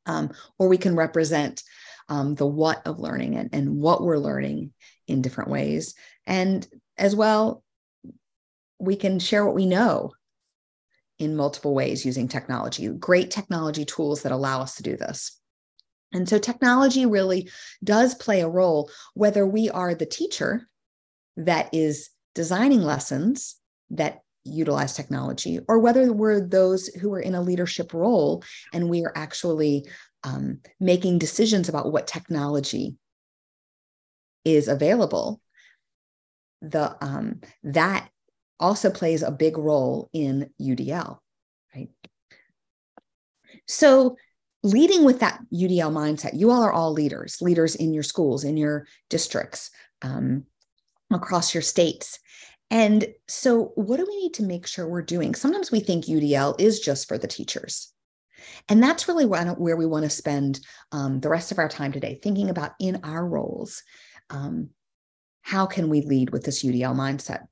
Um, 0.07 0.31
or 0.57 0.67
we 0.67 0.77
can 0.77 0.95
represent 0.95 1.61
um, 2.11 2.35
the 2.35 2.45
what 2.45 2.85
of 2.85 2.99
learning 2.99 3.37
and, 3.37 3.49
and 3.53 3.77
what 3.77 4.03
we're 4.03 4.17
learning 4.17 4.73
in 5.07 5.21
different 5.21 5.49
ways. 5.49 5.95
And 6.27 6.67
as 6.97 7.15
well, 7.15 7.63
we 8.79 8.97
can 8.97 9.17
share 9.17 9.45
what 9.45 9.55
we 9.55 9.65
know 9.65 10.11
in 11.19 11.37
multiple 11.37 11.73
ways 11.73 12.05
using 12.05 12.27
technology, 12.27 12.85
great 12.89 13.31
technology 13.31 13.85
tools 13.85 14.23
that 14.23 14.33
allow 14.33 14.59
us 14.59 14.75
to 14.75 14.83
do 14.83 14.97
this. 14.97 15.39
And 16.11 16.27
so 16.27 16.37
technology 16.37 17.05
really 17.05 17.49
does 17.81 18.13
play 18.13 18.41
a 18.41 18.49
role, 18.49 18.91
whether 19.13 19.47
we 19.47 19.69
are 19.69 19.95
the 19.95 20.05
teacher 20.05 20.67
that 21.37 21.73
is 21.73 22.09
designing 22.35 22.81
lessons 22.81 23.55
that 23.91 24.19
utilize 24.43 24.95
technology, 24.95 25.59
or 25.69 25.79
whether 25.79 26.11
we're 26.11 26.41
those 26.41 26.87
who 26.87 27.13
are 27.13 27.21
in 27.21 27.35
a 27.35 27.41
leadership 27.41 27.93
role 27.93 28.43
and 28.73 28.89
we 28.89 29.05
are 29.05 29.13
actually 29.15 29.85
um, 30.23 30.59
making 30.79 31.19
decisions 31.19 31.69
about 31.69 31.91
what 31.91 32.07
technology 32.07 32.97
is 34.45 34.67
available, 34.67 35.41
the 36.61 36.95
um, 37.03 37.41
that 37.63 38.09
also 38.59 38.91
plays 38.91 39.23
a 39.23 39.31
big 39.31 39.57
role 39.57 40.09
in 40.13 40.49
UDL, 40.61 41.17
right? 41.75 41.89
So 43.67 44.17
leading 44.63 45.03
with 45.03 45.19
that 45.21 45.39
UDL 45.51 45.91
mindset, 45.91 46.37
you 46.37 46.51
all 46.51 46.61
are 46.61 46.71
all 46.71 46.93
leaders, 46.93 47.37
leaders 47.41 47.75
in 47.75 47.93
your 47.93 48.03
schools, 48.03 48.43
in 48.43 48.57
your 48.57 48.85
districts. 49.09 49.71
Um, 50.03 50.45
across 51.13 51.53
your 51.53 51.61
states. 51.61 52.19
And 52.69 53.05
so, 53.27 53.73
what 53.75 53.97
do 53.97 54.05
we 54.07 54.15
need 54.17 54.33
to 54.35 54.43
make 54.43 54.65
sure 54.65 54.87
we're 54.87 55.01
doing? 55.01 55.35
Sometimes 55.35 55.71
we 55.71 55.81
think 55.81 56.05
UDL 56.05 56.59
is 56.59 56.79
just 56.79 57.07
for 57.07 57.17
the 57.17 57.27
teachers. 57.27 57.93
And 58.69 58.81
that's 58.81 59.07
really 59.07 59.25
where 59.25 59.75
we 59.75 59.85
want 59.85 60.03
to 60.03 60.09
spend 60.09 60.59
um, 60.91 61.19
the 61.19 61.29
rest 61.29 61.51
of 61.51 61.59
our 61.59 61.69
time 61.69 61.91
today, 61.91 62.19
thinking 62.21 62.49
about 62.49 62.71
in 62.79 63.01
our 63.03 63.25
roles, 63.25 63.83
um, 64.29 64.69
how 65.41 65.65
can 65.65 65.89
we 65.89 66.01
lead 66.01 66.29
with 66.31 66.43
this 66.43 66.63
UDL 66.63 66.95
mindset? 66.95 67.47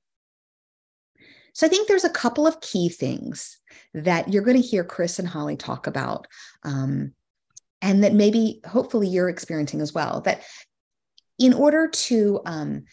So 1.54 1.66
I 1.66 1.70
think 1.70 1.88
there's 1.88 2.06
a 2.06 2.10
couple 2.10 2.48
of 2.48 2.62
key 2.62 2.90
things 2.90 3.58
that 3.94 4.32
you're 4.32 4.44
going 4.44 4.62
to 4.62 4.68
hear 4.68 4.84
Chris 4.84 5.20
and 5.20 5.28
Holly 5.28 5.58
talk 5.58 5.88
about, 5.88 6.28
um, 6.64 7.14
and 7.82 8.04
that 8.04 8.14
maybe 8.14 8.62
hopefully 8.66 9.08
you're 9.08 9.30
experiencing 9.30 9.82
as 9.82 9.94
well. 9.94 10.22
That 10.22 10.44
in 11.38 11.54
order 11.54 11.88
to 11.88 12.42
um, 12.46 12.86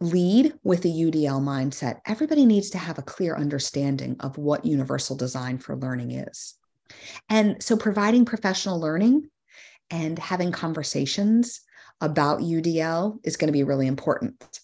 lead 0.00 0.54
with 0.62 0.84
a 0.84 0.88
UDL 0.88 1.40
mindset, 1.42 2.00
everybody 2.06 2.46
needs 2.46 2.70
to 2.70 2.78
have 2.78 2.98
a 2.98 3.02
clear 3.02 3.36
understanding 3.36 4.16
of 4.20 4.38
what 4.38 4.64
universal 4.64 5.16
design 5.16 5.58
for 5.58 5.76
learning 5.76 6.12
is. 6.12 6.54
And 7.28 7.62
so, 7.62 7.76
providing 7.76 8.24
professional 8.24 8.80
learning 8.80 9.28
and 9.90 10.18
having 10.18 10.52
conversations 10.52 11.60
about 12.00 12.40
UDL 12.40 13.18
is 13.24 13.36
going 13.36 13.48
to 13.48 13.52
be 13.52 13.64
really 13.64 13.86
important. 13.86 14.60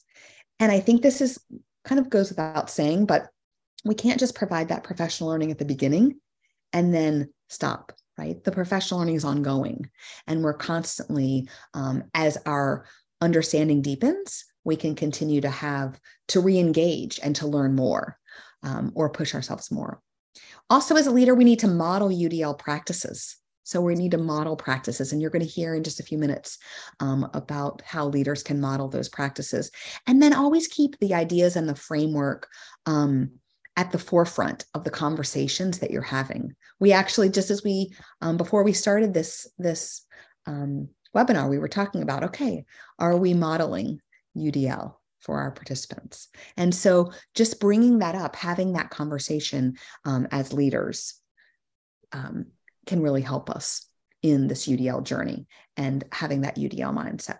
And 0.58 0.72
I 0.72 0.80
think 0.80 1.02
this 1.02 1.20
is 1.20 1.38
kind 1.84 2.00
of 2.00 2.10
goes 2.10 2.30
without 2.30 2.70
saying, 2.70 3.06
but 3.06 3.28
we 3.84 3.94
can't 3.94 4.20
just 4.20 4.34
provide 4.34 4.68
that 4.68 4.84
professional 4.84 5.30
learning 5.30 5.50
at 5.50 5.58
the 5.58 5.64
beginning 5.64 6.20
and 6.72 6.92
then 6.92 7.32
stop, 7.48 7.92
right? 8.18 8.42
The 8.42 8.52
professional 8.52 9.00
learning 9.00 9.16
is 9.16 9.24
ongoing. 9.24 9.88
And 10.26 10.42
we're 10.42 10.54
constantly, 10.54 11.48
um, 11.74 12.04
as 12.14 12.38
our 12.46 12.86
understanding 13.20 13.82
deepens, 13.82 14.44
we 14.64 14.76
can 14.76 14.94
continue 14.94 15.40
to 15.40 15.50
have 15.50 16.00
to 16.28 16.40
re-engage 16.40 17.20
and 17.22 17.36
to 17.36 17.46
learn 17.46 17.76
more 17.76 18.18
um, 18.64 18.90
or 18.94 19.10
push 19.10 19.34
ourselves 19.34 19.70
more 19.70 20.00
also 20.70 20.96
as 20.96 21.06
a 21.06 21.10
leader 21.10 21.34
we 21.34 21.44
need 21.44 21.58
to 21.58 21.68
model 21.68 22.08
udl 22.08 22.58
practices 22.58 23.36
So 23.66 23.80
we 23.80 23.96
need 23.96 24.12
to 24.12 24.18
model 24.18 24.54
practices, 24.54 25.10
and 25.10 25.20
you're 25.20 25.32
going 25.32 25.44
to 25.44 25.50
hear 25.50 25.74
in 25.74 25.82
just 25.82 25.98
a 25.98 26.04
few 26.04 26.18
minutes 26.18 26.58
um, 27.00 27.28
about 27.34 27.82
how 27.84 28.06
leaders 28.06 28.44
can 28.44 28.60
model 28.60 28.88
those 28.88 29.08
practices. 29.08 29.72
And 30.06 30.22
then 30.22 30.32
always 30.32 30.68
keep 30.68 30.96
the 31.00 31.14
ideas 31.14 31.56
and 31.56 31.68
the 31.68 31.74
framework 31.74 32.46
um, 32.86 33.32
at 33.76 33.90
the 33.90 33.98
forefront 33.98 34.66
of 34.74 34.84
the 34.84 34.90
conversations 34.90 35.80
that 35.80 35.90
you're 35.90 36.00
having. 36.00 36.54
We 36.78 36.92
actually, 36.92 37.28
just 37.28 37.50
as 37.50 37.64
we 37.64 37.92
um, 38.20 38.36
before 38.36 38.62
we 38.62 38.72
started 38.72 39.12
this 39.12 39.48
this 39.58 40.06
um, 40.46 40.88
webinar, 41.12 41.50
we 41.50 41.58
were 41.58 41.66
talking 41.66 42.02
about 42.02 42.22
okay, 42.22 42.64
are 43.00 43.16
we 43.16 43.34
modeling 43.34 44.00
UDL? 44.36 44.94
For 45.20 45.40
our 45.40 45.50
participants. 45.50 46.28
And 46.56 46.74
so 46.74 47.12
just 47.34 47.60
bringing 47.60 47.98
that 47.98 48.14
up, 48.14 48.36
having 48.36 48.74
that 48.74 48.90
conversation 48.90 49.76
um, 50.04 50.28
as 50.30 50.52
leaders 50.52 51.20
um, 52.12 52.46
can 52.86 53.02
really 53.02 53.22
help 53.22 53.50
us 53.50 53.86
in 54.22 54.46
this 54.48 54.66
UDL 54.66 55.02
journey 55.04 55.46
and 55.76 56.04
having 56.12 56.42
that 56.42 56.56
UDL 56.56 56.94
mindset. 56.94 57.38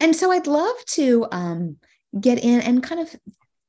And 0.00 0.16
so 0.16 0.30
I'd 0.30 0.46
love 0.46 0.76
to 0.92 1.26
um, 1.30 1.76
get 2.18 2.42
in 2.42 2.60
and 2.60 2.82
kind 2.82 3.00
of 3.00 3.14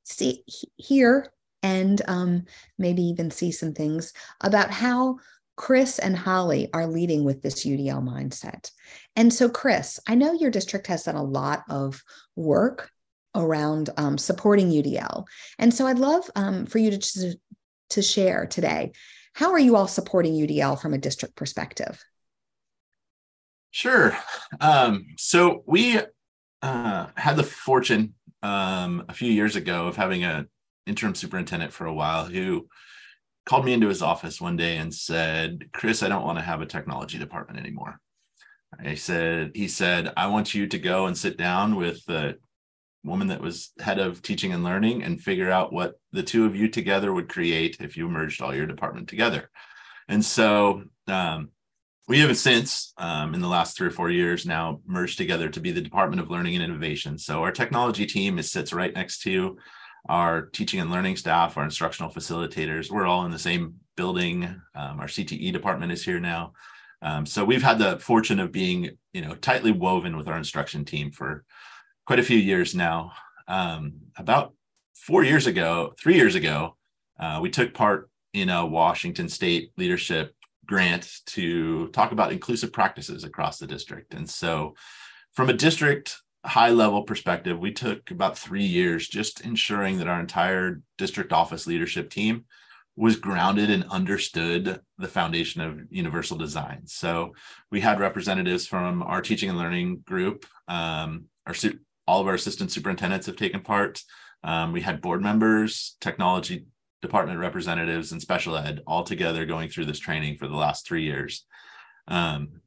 see, 0.04 0.44
hear, 0.78 1.32
and 1.64 2.02
um, 2.08 2.46
maybe 2.78 3.04
even 3.04 3.30
see 3.30 3.52
some 3.52 3.74
things 3.74 4.14
about 4.42 4.72
how 4.72 5.18
Chris 5.56 6.00
and 6.00 6.18
Holly 6.18 6.70
are 6.74 6.88
leading 6.88 7.24
with 7.24 7.42
this 7.42 7.66
UDL 7.66 8.04
mindset. 8.04 8.72
And 9.16 9.34
so, 9.34 9.50
Chris, 9.50 10.00
I 10.08 10.16
know 10.16 10.34
your 10.34 10.52
district 10.52 10.88
has 10.88 11.04
done 11.04 11.16
a 11.16 11.24
lot 11.24 11.64
of 11.70 12.02
work 12.36 12.90
around 13.36 13.90
um, 13.98 14.18
supporting 14.18 14.70
UDL. 14.70 15.26
And 15.60 15.74
so 15.74 15.88
I'd 15.88 16.00
love 16.00 16.30
um, 16.36 16.66
for 16.66 16.78
you 16.78 16.98
to, 16.98 17.36
to 17.92 18.02
share 18.02 18.46
today. 18.46 18.92
How 19.34 19.52
are 19.52 19.60
you 19.60 19.76
all 19.76 19.88
supporting 19.88 20.34
UDL 20.34 20.82
from 20.82 20.94
a 20.94 20.98
district 20.98 21.36
perspective? 21.36 22.04
Sure. 23.72 24.18
Um, 24.60 25.06
so 25.18 25.64
we 25.66 26.00
uh, 26.62 27.08
had 27.16 27.38
the 27.38 27.44
fortune 27.44 28.16
um, 28.44 29.06
a 29.08 29.14
few 29.14 29.32
years 29.32 29.56
ago 29.56 29.88
of 29.88 29.96
having 29.96 30.24
an 30.24 30.50
interim 30.86 31.16
superintendent 31.16 31.72
for 31.72 31.86
a 31.86 31.94
while 31.94 32.26
who 32.26 32.68
called 33.46 33.66
me 33.66 33.74
into 33.74 33.88
his 33.88 34.02
office 34.02 34.40
one 34.40 34.58
day 34.58 34.78
and 34.78 34.94
said, 34.94 35.72
"Chris, 35.74 36.04
I 36.04 36.10
don't 36.10 36.26
want 36.26 36.38
to 36.38 36.46
have 36.46 36.62
a 36.62 36.66
technology 36.66 37.18
department 37.18 37.60
anymore." 37.60 38.00
I 38.80 38.96
said, 38.96 39.52
he 39.54 39.68
said, 39.68 40.14
"I 40.16 40.28
want 40.28 40.54
you 40.54 40.68
to 40.68 40.80
go 40.80 41.08
and 41.08 41.18
sit 41.18 41.38
down 41.38 41.76
with 41.76 42.06
the 42.06 42.38
woman 43.04 43.28
that 43.28 43.42
was 43.42 43.72
head 43.80 44.00
of 44.00 44.22
teaching 44.22 44.54
and 44.54 44.64
learning 44.64 45.04
and 45.04 45.22
figure 45.22 45.50
out 45.50 45.74
what 45.74 45.96
the 46.12 46.24
two 46.24 46.46
of 46.46 46.56
you 46.56 46.68
together 46.68 47.12
would 47.12 47.30
create 47.30 47.78
if 47.80 47.98
you 47.98 48.08
merged 48.08 48.42
all 48.42 48.56
your 48.56 48.68
department 48.68 49.08
together. 49.08 49.50
And 50.08 50.24
so 50.24 50.84
um, 51.08 51.50
we 52.08 52.20
have 52.20 52.38
since, 52.38 52.94
um, 52.98 53.34
in 53.34 53.42
the 53.42 53.48
last 53.48 53.76
three 53.76 53.88
or 53.88 53.92
four 53.92 54.10
years, 54.10 54.46
now 54.46 54.82
merged 54.86 55.18
together 55.18 55.50
to 55.50 55.60
be 55.60 55.72
the 55.72 55.82
Department 55.82 56.22
of 56.22 56.30
Learning 56.30 56.56
and 56.56 56.64
Innovation. 56.64 57.18
So 57.18 57.42
our 57.44 57.52
technology 57.52 58.06
team 58.06 58.38
is 58.38 58.52
sits 58.52 58.74
right 58.74 58.94
next 58.94 59.22
to 59.22 59.58
our 60.08 60.44
teaching 60.48 60.80
and 60.80 60.92
learning 60.92 61.16
staff, 61.16 61.58
our 61.58 61.64
instructional 61.64 62.12
facilitators. 62.12 62.90
We're 62.90 63.06
all 63.06 63.26
in 63.26 63.32
the 63.32 63.40
same 63.40 63.76
building. 63.96 64.44
Um, 64.76 65.00
our 65.00 65.08
CTE 65.08 65.54
department 65.54 65.92
is 65.92 66.04
here 66.04 66.20
now. 66.20 66.54
Um, 67.02 67.26
so 67.26 67.44
we've 67.44 67.64
had 67.64 67.80
the 67.80 68.00
fortune 68.00 68.40
of 68.40 68.52
being, 68.52 68.92
you 69.14 69.22
know, 69.22 69.36
tightly 69.36 69.72
woven 69.72 70.18
with 70.18 70.28
our 70.28 70.38
instruction 70.38 70.86
team 70.86 71.12
for 71.12 71.44
quite 72.06 72.20
a 72.20 72.24
few 72.24 72.38
years 72.38 72.76
now. 72.76 73.14
Um, 73.48 73.94
about 74.18 74.54
four 74.96 75.24
years 75.24 75.48
ago, 75.48 75.94
three 76.00 76.16
years 76.16 76.36
ago, 76.36 76.78
uh, 77.20 77.40
we 77.42 77.50
took 77.50 77.74
part 77.74 78.10
in 78.34 78.50
a 78.50 78.66
Washington 78.66 79.30
State 79.30 79.72
leadership 79.78 80.36
grant 80.66 81.20
to 81.26 81.90
talk 81.90 82.12
about 82.12 82.32
inclusive 82.32 82.72
practices 82.72 83.24
across 83.24 83.58
the 83.58 83.68
district. 83.68 84.14
And 84.14 84.30
so, 84.30 84.76
from 85.34 85.50
a 85.50 85.54
district 85.54 86.18
high 86.44 86.70
level 86.70 87.04
perspective, 87.04 87.60
we 87.60 87.72
took 87.72 88.10
about 88.12 88.38
three 88.38 88.66
years 88.66 89.08
just 89.08 89.42
ensuring 89.42 89.98
that 89.98 90.08
our 90.08 90.20
entire 90.20 90.82
district 90.98 91.32
office 91.32 91.68
leadership 91.68 92.10
team 92.10 92.46
was 92.96 93.16
grounded 93.16 93.70
and 93.70 93.86
understood 93.90 94.82
the 94.98 95.08
foundation 95.08 95.62
of 95.62 95.80
universal 95.90 96.38
design. 96.38 96.82
So 96.86 97.34
we 97.72 97.80
had 97.80 98.00
representatives 98.00 98.68
from 98.68 99.02
our 99.04 99.22
teaching 99.22 99.50
and 99.50 99.58
learning 99.58 100.04
group, 100.06 100.46
um, 100.68 101.26
our 101.46 101.56
all 102.08 102.22
of 102.22 102.28
our 102.28 102.34
assistant 102.34 102.72
superintendents 102.72 103.28
have 103.28 103.36
taken 103.36 103.62
part. 103.62 104.04
Um, 104.44 104.72
we 104.72 104.82
had 104.82 105.02
board 105.02 105.22
members, 105.22 105.96
technology 106.02 106.66
department 107.02 107.40
representatives, 107.40 108.12
and 108.12 108.22
special 108.22 108.58
ed 108.58 108.82
all 108.86 109.04
together 109.04 109.46
going 109.46 109.70
through 109.70 109.86
this 109.86 110.00
training 110.00 110.38
for 110.38 110.48
the 110.48 110.56
last 110.56 110.86
three 110.86 111.04
years. 111.04 111.46
Um, 112.08 112.61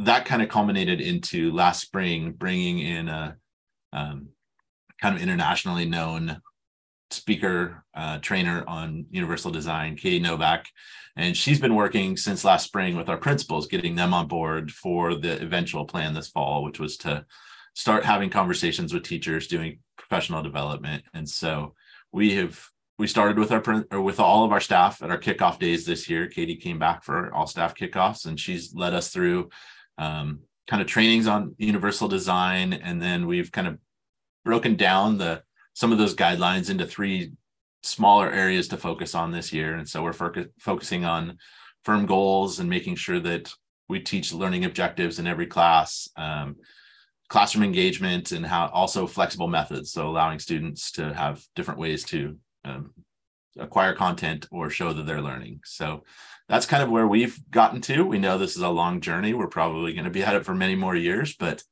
that 0.00 0.24
kind 0.24 0.40
of 0.40 0.48
culminated 0.48 1.00
into 1.00 1.52
last 1.52 1.82
spring 1.82 2.32
bringing 2.32 2.78
in 2.78 3.08
a 3.08 3.36
um, 3.92 4.28
kind 5.00 5.14
of 5.14 5.22
internationally 5.22 5.84
known 5.84 6.40
speaker 7.10 7.84
uh, 7.94 8.18
trainer 8.18 8.64
on 8.66 9.04
universal 9.10 9.50
design 9.50 9.96
katie 9.96 10.20
novak. 10.20 10.66
And 11.16 11.36
she's 11.36 11.60
been 11.60 11.74
working 11.74 12.16
since 12.16 12.44
last 12.44 12.64
spring 12.64 12.96
with 12.96 13.08
our 13.08 13.18
principals 13.18 13.66
getting 13.66 13.94
them 13.94 14.14
on 14.14 14.26
board 14.26 14.70
for 14.70 15.14
the 15.14 15.42
eventual 15.42 15.84
plan 15.84 16.14
this 16.14 16.28
fall 16.28 16.64
which 16.64 16.80
was 16.80 16.96
to 16.98 17.26
start 17.74 18.04
having 18.04 18.30
conversations 18.30 18.94
with 18.94 19.02
teachers 19.02 19.48
doing 19.48 19.80
professional 19.98 20.42
development. 20.42 21.04
And 21.12 21.28
so 21.28 21.74
we 22.10 22.34
have 22.36 22.64
we 22.98 23.06
started 23.06 23.38
with 23.38 23.50
our 23.50 23.62
or 23.90 24.00
with 24.00 24.20
all 24.20 24.44
of 24.44 24.52
our 24.52 24.60
staff 24.60 25.02
at 25.02 25.10
our 25.10 25.18
kickoff 25.18 25.58
days 25.58 25.84
this 25.84 26.08
year. 26.08 26.26
Katie 26.26 26.56
came 26.56 26.78
back 26.78 27.04
for 27.04 27.32
all 27.34 27.46
staff 27.46 27.74
kickoffs 27.74 28.24
and 28.24 28.40
she's 28.40 28.74
led 28.74 28.94
us 28.94 29.08
through 29.08 29.50
um, 29.98 30.40
kind 30.66 30.80
of 30.80 30.88
trainings 30.88 31.26
on 31.26 31.54
universal 31.58 32.08
design. 32.08 32.72
And 32.72 33.00
then 33.00 33.26
we've 33.26 33.52
kind 33.52 33.66
of 33.66 33.78
broken 34.44 34.76
down 34.76 35.18
the 35.18 35.42
some 35.74 35.92
of 35.92 35.98
those 35.98 36.14
guidelines 36.14 36.68
into 36.68 36.86
three 36.86 37.32
smaller 37.82 38.30
areas 38.30 38.68
to 38.68 38.76
focus 38.76 39.14
on 39.14 39.30
this 39.30 39.52
year. 39.52 39.76
And 39.76 39.88
so 39.88 40.02
we're 40.02 40.12
fo- 40.12 40.46
focusing 40.58 41.04
on 41.04 41.38
firm 41.84 42.06
goals 42.06 42.60
and 42.60 42.68
making 42.68 42.96
sure 42.96 43.20
that 43.20 43.52
we 43.88 44.00
teach 44.00 44.32
learning 44.32 44.64
objectives 44.64 45.18
in 45.18 45.26
every 45.26 45.46
class 45.46 46.08
um, 46.16 46.56
classroom 47.28 47.64
engagement 47.64 48.32
and 48.32 48.44
how 48.44 48.68
also 48.68 49.06
flexible 49.06 49.46
methods. 49.46 49.92
So 49.92 50.08
allowing 50.08 50.40
students 50.40 50.90
to 50.92 51.14
have 51.14 51.42
different 51.54 51.80
ways 51.80 52.04
to 52.04 52.36
um, 52.64 52.92
acquire 53.58 53.94
content 53.94 54.46
or 54.50 54.68
show 54.68 54.92
that 54.92 55.06
they're 55.06 55.22
learning. 55.22 55.60
So 55.64 56.04
that's 56.50 56.66
kind 56.66 56.82
of 56.82 56.90
where 56.90 57.06
we've 57.06 57.38
gotten 57.50 57.80
to. 57.82 58.02
We 58.02 58.18
know 58.18 58.36
this 58.36 58.56
is 58.56 58.62
a 58.62 58.68
long 58.68 59.00
journey. 59.00 59.32
We're 59.32 59.46
probably 59.46 59.94
going 59.94 60.04
to 60.04 60.10
be 60.10 60.24
at 60.24 60.34
it 60.34 60.44
for 60.44 60.54
many 60.54 60.74
more 60.74 60.96
years 60.96 61.34
but 61.34 61.62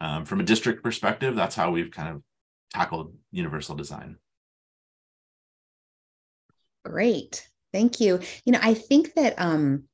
um, 0.00 0.24
from 0.24 0.40
a 0.40 0.44
district 0.44 0.82
perspective 0.82 1.36
that's 1.36 1.54
how 1.54 1.70
we've 1.70 1.90
kind 1.90 2.08
of 2.08 2.22
tackled 2.70 3.14
universal 3.30 3.76
design. 3.76 4.16
Great. 6.84 7.48
Thank 7.72 8.00
you. 8.00 8.20
You 8.44 8.52
know 8.52 8.60
i 8.62 8.74
think 8.74 9.14
that 9.14 9.34
um 9.38 9.84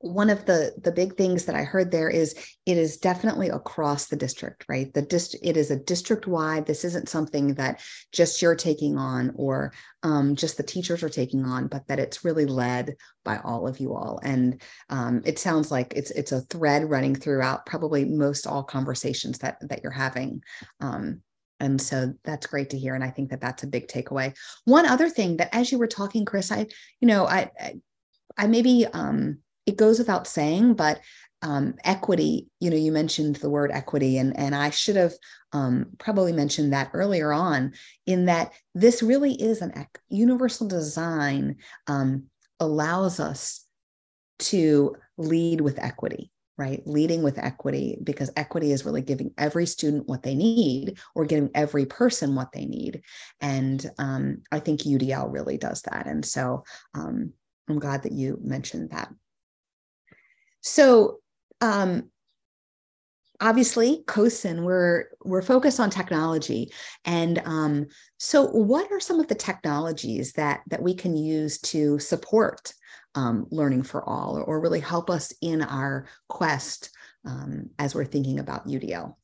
one 0.00 0.30
of 0.30 0.44
the 0.46 0.72
the 0.82 0.92
big 0.92 1.16
things 1.16 1.44
that 1.44 1.56
i 1.56 1.64
heard 1.64 1.90
there 1.90 2.08
is 2.08 2.34
it 2.66 2.76
is 2.76 2.98
definitely 2.98 3.48
across 3.48 4.06
the 4.06 4.16
district 4.16 4.58
right? 4.68 4.92
The 4.92 5.02
dist 5.02 5.34
it 5.42 5.56
is 5.56 5.70
a 5.70 5.78
district 5.78 6.26
wide. 6.26 6.66
This 6.66 6.84
isn't 6.84 7.08
something 7.08 7.54
that 7.54 7.80
just 8.12 8.42
you're 8.42 8.54
taking 8.54 8.98
on 8.98 9.32
or 9.34 9.72
um, 10.02 10.36
just 10.36 10.56
the 10.56 10.62
teachers 10.62 11.02
are 11.02 11.08
taking 11.08 11.44
on 11.44 11.68
but 11.68 11.86
that 11.88 11.98
it's 11.98 12.24
really 12.24 12.46
led 12.46 12.96
by 13.24 13.38
all 13.38 13.66
of 13.66 13.80
you 13.80 13.94
all. 13.94 14.20
And 14.22 14.60
um, 14.90 15.22
it 15.24 15.38
sounds 15.38 15.70
like 15.70 15.94
it's 15.96 16.10
it's 16.10 16.32
a 16.32 16.42
thread 16.42 16.88
running 16.88 17.14
throughout 17.14 17.66
probably 17.66 18.04
most 18.04 18.46
all 18.46 18.62
conversations 18.62 19.38
that 19.38 19.56
that 19.68 19.82
you're 19.82 19.92
having. 19.92 20.42
Um, 20.80 21.22
and 21.60 21.80
so 21.80 22.14
that's 22.24 22.46
great 22.46 22.70
to 22.70 22.78
hear 22.78 22.94
and 22.94 23.02
i 23.02 23.10
think 23.10 23.30
that 23.30 23.40
that's 23.40 23.64
a 23.64 23.66
big 23.66 23.88
takeaway. 23.88 24.36
One 24.64 24.86
other 24.86 25.08
thing 25.08 25.38
that 25.38 25.54
as 25.54 25.72
you 25.72 25.78
were 25.78 25.88
talking 25.88 26.24
chris 26.24 26.52
i 26.52 26.66
you 27.00 27.08
know 27.08 27.26
i 27.26 27.50
i, 27.58 27.74
I 28.36 28.46
maybe 28.46 28.86
um 28.86 29.38
it 29.68 29.76
goes 29.76 29.98
without 29.98 30.26
saying, 30.26 30.74
but 30.74 31.00
um, 31.42 31.74
equity, 31.84 32.48
you 32.58 32.70
know, 32.70 32.76
you 32.76 32.90
mentioned 32.90 33.36
the 33.36 33.50
word 33.50 33.70
equity, 33.70 34.16
and, 34.16 34.36
and 34.38 34.54
I 34.54 34.70
should 34.70 34.96
have 34.96 35.12
um, 35.52 35.90
probably 35.98 36.32
mentioned 36.32 36.72
that 36.72 36.90
earlier 36.94 37.32
on, 37.32 37.74
in 38.06 38.24
that 38.24 38.52
this 38.74 39.02
really 39.02 39.34
is 39.34 39.60
an 39.60 39.72
ec- 39.76 40.00
universal 40.08 40.66
design 40.66 41.56
um, 41.86 42.24
allows 42.58 43.20
us 43.20 43.66
to 44.38 44.96
lead 45.18 45.60
with 45.60 45.78
equity 45.78 46.32
right? 46.56 46.82
Leading 46.86 47.22
with 47.22 47.38
equity, 47.38 47.98
because 48.02 48.32
equity 48.34 48.72
is 48.72 48.84
really 48.84 49.00
giving 49.00 49.32
every 49.38 49.64
student 49.64 50.08
what 50.08 50.24
they 50.24 50.34
need 50.34 50.98
or 51.14 51.24
giving 51.24 51.50
every 51.54 51.86
person 51.86 52.34
what 52.34 52.50
they 52.52 52.66
need. 52.66 53.00
And 53.40 53.88
um, 53.98 54.42
I 54.50 54.58
think 54.58 54.80
UDL 54.80 55.32
really 55.32 55.56
does 55.56 55.82
that. 55.82 56.08
And 56.08 56.24
so 56.24 56.64
um, 56.94 57.32
I'm 57.68 57.78
glad 57.78 58.02
that 58.02 58.10
you 58.10 58.40
mentioned 58.42 58.90
that. 58.90 59.08
So 60.60 61.18
um, 61.60 62.10
obviously 63.40 64.02
CoSN, 64.06 64.62
we're 64.62 65.06
we're 65.24 65.42
focused 65.42 65.80
on 65.80 65.90
technology. 65.90 66.72
And 67.04 67.40
um, 67.44 67.86
so 68.18 68.46
what 68.46 68.90
are 68.90 69.00
some 69.00 69.20
of 69.20 69.28
the 69.28 69.34
technologies 69.34 70.32
that 70.32 70.60
that 70.68 70.82
we 70.82 70.94
can 70.94 71.16
use 71.16 71.58
to 71.60 71.98
support 71.98 72.72
um, 73.14 73.46
learning 73.50 73.82
for 73.82 74.06
all 74.08 74.38
or, 74.38 74.44
or, 74.44 74.60
really 74.60 74.80
help 74.80 75.08
us 75.10 75.32
in 75.40 75.62
our 75.62 76.06
quest 76.28 76.90
um, 77.24 77.70
as 77.78 77.94
we're 77.94 78.04
thinking 78.04 78.38
about 78.38 78.68
udl 78.68 79.14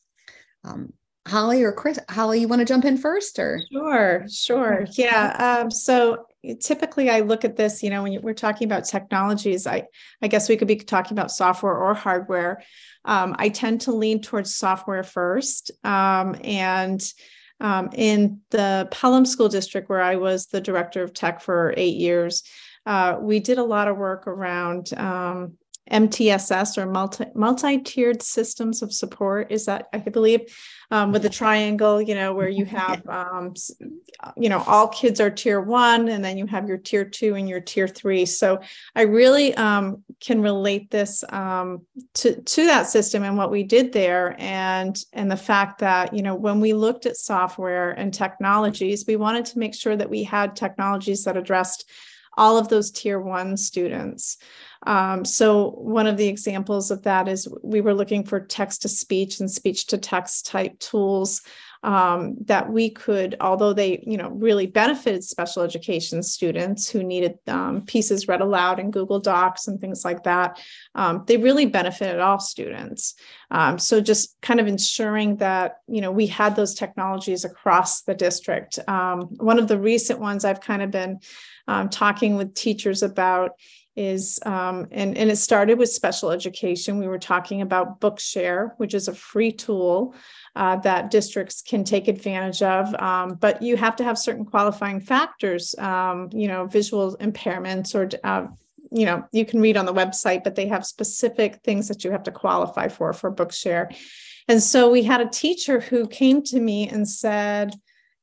um, 0.64 0.92
holly 1.28 1.62
or 1.62 1.70
chris 1.70 1.98
holly 2.08 2.40
you 2.40 2.48
want 2.48 2.60
to 2.60 2.64
jump 2.64 2.84
in 2.84 2.96
first 2.96 3.38
or? 3.38 3.60
Sure 3.70 4.24
sure. 4.28 4.86
Yeah 4.92 5.60
um, 5.60 5.70
so 5.70 6.24
typically 6.60 7.10
i 7.10 7.20
look 7.20 7.44
at 7.44 7.56
this 7.56 7.82
you 7.82 7.90
know 7.90 8.02
when 8.02 8.20
we're 8.22 8.34
talking 8.34 8.66
about 8.66 8.84
technologies 8.84 9.66
i 9.66 9.82
i 10.22 10.28
guess 10.28 10.48
we 10.48 10.56
could 10.56 10.68
be 10.68 10.76
talking 10.76 11.12
about 11.16 11.30
software 11.30 11.76
or 11.76 11.94
hardware. 11.94 12.62
Um, 13.04 13.34
i 13.38 13.48
tend 13.48 13.82
to 13.82 13.92
lean 13.92 14.20
towards 14.20 14.54
software 14.54 15.02
first 15.02 15.70
um, 15.84 16.36
and 16.42 17.02
um, 17.60 17.90
in 17.94 18.40
the 18.50 18.88
pelham 18.90 19.26
school 19.26 19.48
district 19.48 19.88
where 19.88 20.02
i 20.02 20.16
was 20.16 20.46
the 20.46 20.60
director 20.60 21.02
of 21.02 21.12
tech 21.12 21.40
for 21.40 21.74
eight 21.76 21.96
years 21.96 22.42
uh, 22.86 23.16
we 23.20 23.40
did 23.40 23.58
a 23.58 23.64
lot 23.64 23.88
of 23.88 23.96
work 23.96 24.26
around 24.26 24.92
um, 24.94 25.56
MTSS 25.90 26.78
or 26.78 26.86
multi 26.86 27.26
multi-tiered 27.34 28.22
systems 28.22 28.82
of 28.82 28.92
support. 28.92 29.52
Is 29.52 29.66
that 29.66 29.88
I 29.92 29.98
believe 29.98 30.40
um, 30.90 31.12
with 31.12 31.22
the 31.22 31.28
triangle, 31.28 32.00
you 32.00 32.14
know, 32.14 32.34
where 32.34 32.48
you 32.48 32.64
have, 32.64 33.06
um, 33.08 33.54
you 34.36 34.48
know, 34.48 34.62
all 34.66 34.88
kids 34.88 35.20
are 35.20 35.30
tier 35.30 35.60
one, 35.60 36.08
and 36.08 36.24
then 36.24 36.38
you 36.38 36.46
have 36.46 36.68
your 36.68 36.78
tier 36.78 37.04
two 37.04 37.34
and 37.34 37.48
your 37.48 37.60
tier 37.60 37.88
three. 37.88 38.26
So 38.26 38.60
I 38.94 39.02
really 39.02 39.54
um, 39.54 40.02
can 40.20 40.40
relate 40.40 40.90
this 40.90 41.24
um, 41.30 41.82
to 42.14 42.40
to 42.40 42.66
that 42.66 42.88
system 42.88 43.22
and 43.22 43.36
what 43.36 43.50
we 43.50 43.62
did 43.62 43.92
there, 43.92 44.36
and 44.38 44.96
and 45.12 45.30
the 45.30 45.36
fact 45.36 45.80
that 45.80 46.14
you 46.14 46.22
know 46.22 46.34
when 46.34 46.60
we 46.60 46.72
looked 46.72 47.06
at 47.06 47.16
software 47.16 47.90
and 47.90 48.12
technologies, 48.12 49.04
we 49.06 49.16
wanted 49.16 49.44
to 49.46 49.58
make 49.58 49.74
sure 49.74 49.96
that 49.96 50.10
we 50.10 50.24
had 50.24 50.56
technologies 50.56 51.24
that 51.24 51.36
addressed 51.36 51.88
all 52.36 52.58
of 52.58 52.68
those 52.68 52.90
tier 52.90 53.20
one 53.20 53.56
students. 53.56 54.36
Um, 54.86 55.24
so 55.24 55.70
one 55.70 56.06
of 56.06 56.16
the 56.16 56.28
examples 56.28 56.90
of 56.90 57.02
that 57.02 57.28
is 57.28 57.48
we 57.62 57.80
were 57.80 57.94
looking 57.94 58.24
for 58.24 58.40
text 58.40 58.82
to 58.82 58.88
speech 58.88 59.40
and 59.40 59.50
speech 59.50 59.86
to 59.88 59.98
text 59.98 60.46
type 60.46 60.78
tools 60.78 61.42
um, 61.84 62.36
that 62.46 62.70
we 62.70 62.88
could, 62.88 63.36
although 63.40 63.74
they, 63.74 64.02
you 64.06 64.16
know, 64.16 64.30
really 64.30 64.66
benefited 64.66 65.22
special 65.22 65.62
education 65.62 66.22
students 66.22 66.88
who 66.88 67.04
needed 67.04 67.38
um, 67.46 67.82
pieces 67.82 68.26
read 68.26 68.40
aloud 68.40 68.80
in 68.80 68.90
Google 68.90 69.20
Docs 69.20 69.68
and 69.68 69.78
things 69.78 70.02
like 70.02 70.24
that, 70.24 70.58
um, 70.94 71.24
they 71.26 71.36
really 71.36 71.66
benefited 71.66 72.20
all 72.20 72.40
students. 72.40 73.14
Um, 73.50 73.78
so 73.78 74.00
just 74.00 74.34
kind 74.40 74.60
of 74.60 74.66
ensuring 74.66 75.36
that, 75.36 75.80
you 75.86 76.00
know, 76.00 76.10
we 76.10 76.26
had 76.26 76.56
those 76.56 76.74
technologies 76.74 77.44
across 77.44 78.00
the 78.02 78.14
district. 78.14 78.78
Um, 78.88 79.20
one 79.36 79.58
of 79.58 79.68
the 79.68 79.78
recent 79.78 80.20
ones 80.20 80.46
I've 80.46 80.62
kind 80.62 80.80
of 80.80 80.90
been 80.90 81.20
um, 81.68 81.90
talking 81.90 82.36
with 82.36 82.54
teachers 82.54 83.02
about 83.02 83.52
is 83.96 84.40
um, 84.44 84.88
and, 84.90 85.16
and 85.16 85.30
it 85.30 85.36
started 85.36 85.78
with 85.78 85.88
special 85.88 86.30
education 86.30 86.98
we 86.98 87.06
were 87.06 87.18
talking 87.18 87.62
about 87.62 88.00
bookshare 88.00 88.72
which 88.78 88.92
is 88.92 89.06
a 89.06 89.14
free 89.14 89.52
tool 89.52 90.14
uh, 90.56 90.76
that 90.76 91.10
districts 91.10 91.62
can 91.62 91.84
take 91.84 92.08
advantage 92.08 92.62
of. 92.62 92.94
Um, 92.94 93.34
but 93.34 93.62
you 93.62 93.76
have 93.76 93.96
to 93.96 94.04
have 94.04 94.18
certain 94.18 94.44
qualifying 94.44 95.00
factors 95.00 95.74
um, 95.78 96.28
you 96.32 96.48
know 96.48 96.66
visual 96.66 97.16
impairments 97.18 97.94
or 97.94 98.08
uh, 98.24 98.46
you 98.90 99.04
know 99.04 99.24
you 99.32 99.44
can 99.44 99.60
read 99.60 99.76
on 99.76 99.86
the 99.86 99.92
website 99.92 100.44
but 100.44 100.54
they 100.54 100.68
have 100.68 100.86
specific 100.86 101.56
things 101.62 101.88
that 101.88 102.04
you 102.04 102.10
have 102.10 102.22
to 102.22 102.30
qualify 102.30 102.88
for 102.88 103.12
for 103.12 103.34
bookshare 103.34 103.94
and 104.48 104.62
so 104.62 104.90
we 104.90 105.02
had 105.02 105.20
a 105.20 105.28
teacher 105.28 105.80
who 105.80 106.06
came 106.06 106.42
to 106.42 106.60
me 106.60 106.88
and 106.88 107.08
said 107.08 107.74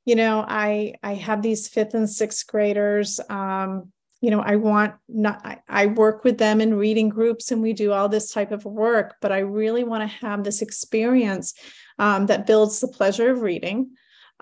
you 0.05 0.15
know 0.15 0.45
i 0.47 0.93
i 1.03 1.13
have 1.13 1.41
these 1.41 1.67
fifth 1.67 1.93
and 1.93 2.09
sixth 2.09 2.47
graders. 2.47 3.19
Um, 3.29 3.91
you 4.21 4.29
know 4.29 4.39
i 4.41 4.55
want 4.55 4.93
not 5.09 5.43
I, 5.43 5.57
I, 5.67 5.85
work 5.87 6.23
with 6.23 6.37
them 6.37 6.61
in 6.61 6.75
reading 6.75 7.09
groups 7.09 7.51
and 7.51 7.61
we 7.61 7.73
do 7.73 7.91
all 7.91 8.07
this 8.07 8.31
type 8.31 8.51
of 8.51 8.63
work 8.65 9.15
but 9.19 9.31
i 9.31 9.39
really 9.39 9.83
want 9.83 10.03
to 10.03 10.17
have 10.25 10.43
this 10.43 10.61
experience 10.61 11.55
um, 12.01 12.25
that 12.25 12.45
builds 12.45 12.81
the 12.81 12.87
pleasure 12.89 13.31
of 13.31 13.41
reading 13.41 13.91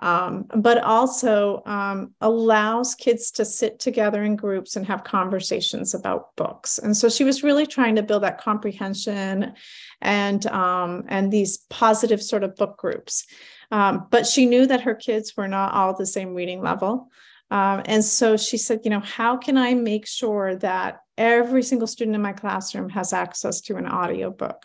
um, 0.02 0.46
but 0.56 0.82
also 0.82 1.62
um, 1.66 2.14
allows 2.22 2.96
kids 2.96 3.32
to 3.32 3.46
sit 3.46 3.80
together 3.80 4.24
in 4.24 4.36
groups 4.36 4.76
and 4.76 4.86
have 4.86 5.04
conversations 5.04 5.94
about 5.94 6.36
books. 6.36 6.78
And 6.78 6.96
so 6.96 7.10
she 7.10 7.24
was 7.24 7.44
really 7.44 7.68
trying 7.68 7.96
to 7.96 8.04
build 8.04 8.24
that 8.24 8.40
comprehension 8.40 9.54
and 10.02 10.46
um, 10.48 11.04
and 11.10 11.32
these 11.32 11.58
positive 11.70 12.22
sort 12.22 12.44
of 12.44 12.56
book 12.56 12.78
groups. 12.78 13.26
Um, 13.72 14.08
but 14.10 14.26
she 14.26 14.46
knew 14.46 14.66
that 14.68 14.82
her 14.82 14.96
kids 14.96 15.36
were 15.36 15.48
not 15.48 15.74
all 15.74 15.94
the 15.94 16.06
same 16.06 16.34
reading 16.34 16.62
level. 16.62 17.12
Um, 17.52 17.82
and 17.86 18.06
so 18.06 18.38
she 18.38 18.58
said, 18.58 18.82
you 18.84 18.92
know, 18.92 19.00
how 19.00 19.36
can 19.36 19.58
I 19.58 19.74
make 19.74 20.08
sure 20.08 20.56
that 20.58 21.02
every 21.18 21.64
single 21.64 21.88
student 21.88 22.16
in 22.16 22.22
my 22.22 22.34
classroom 22.34 22.90
has 22.90 23.12
access 23.12 23.60
to 23.62 23.76
an 23.76 23.88
audiobook? 23.88 24.64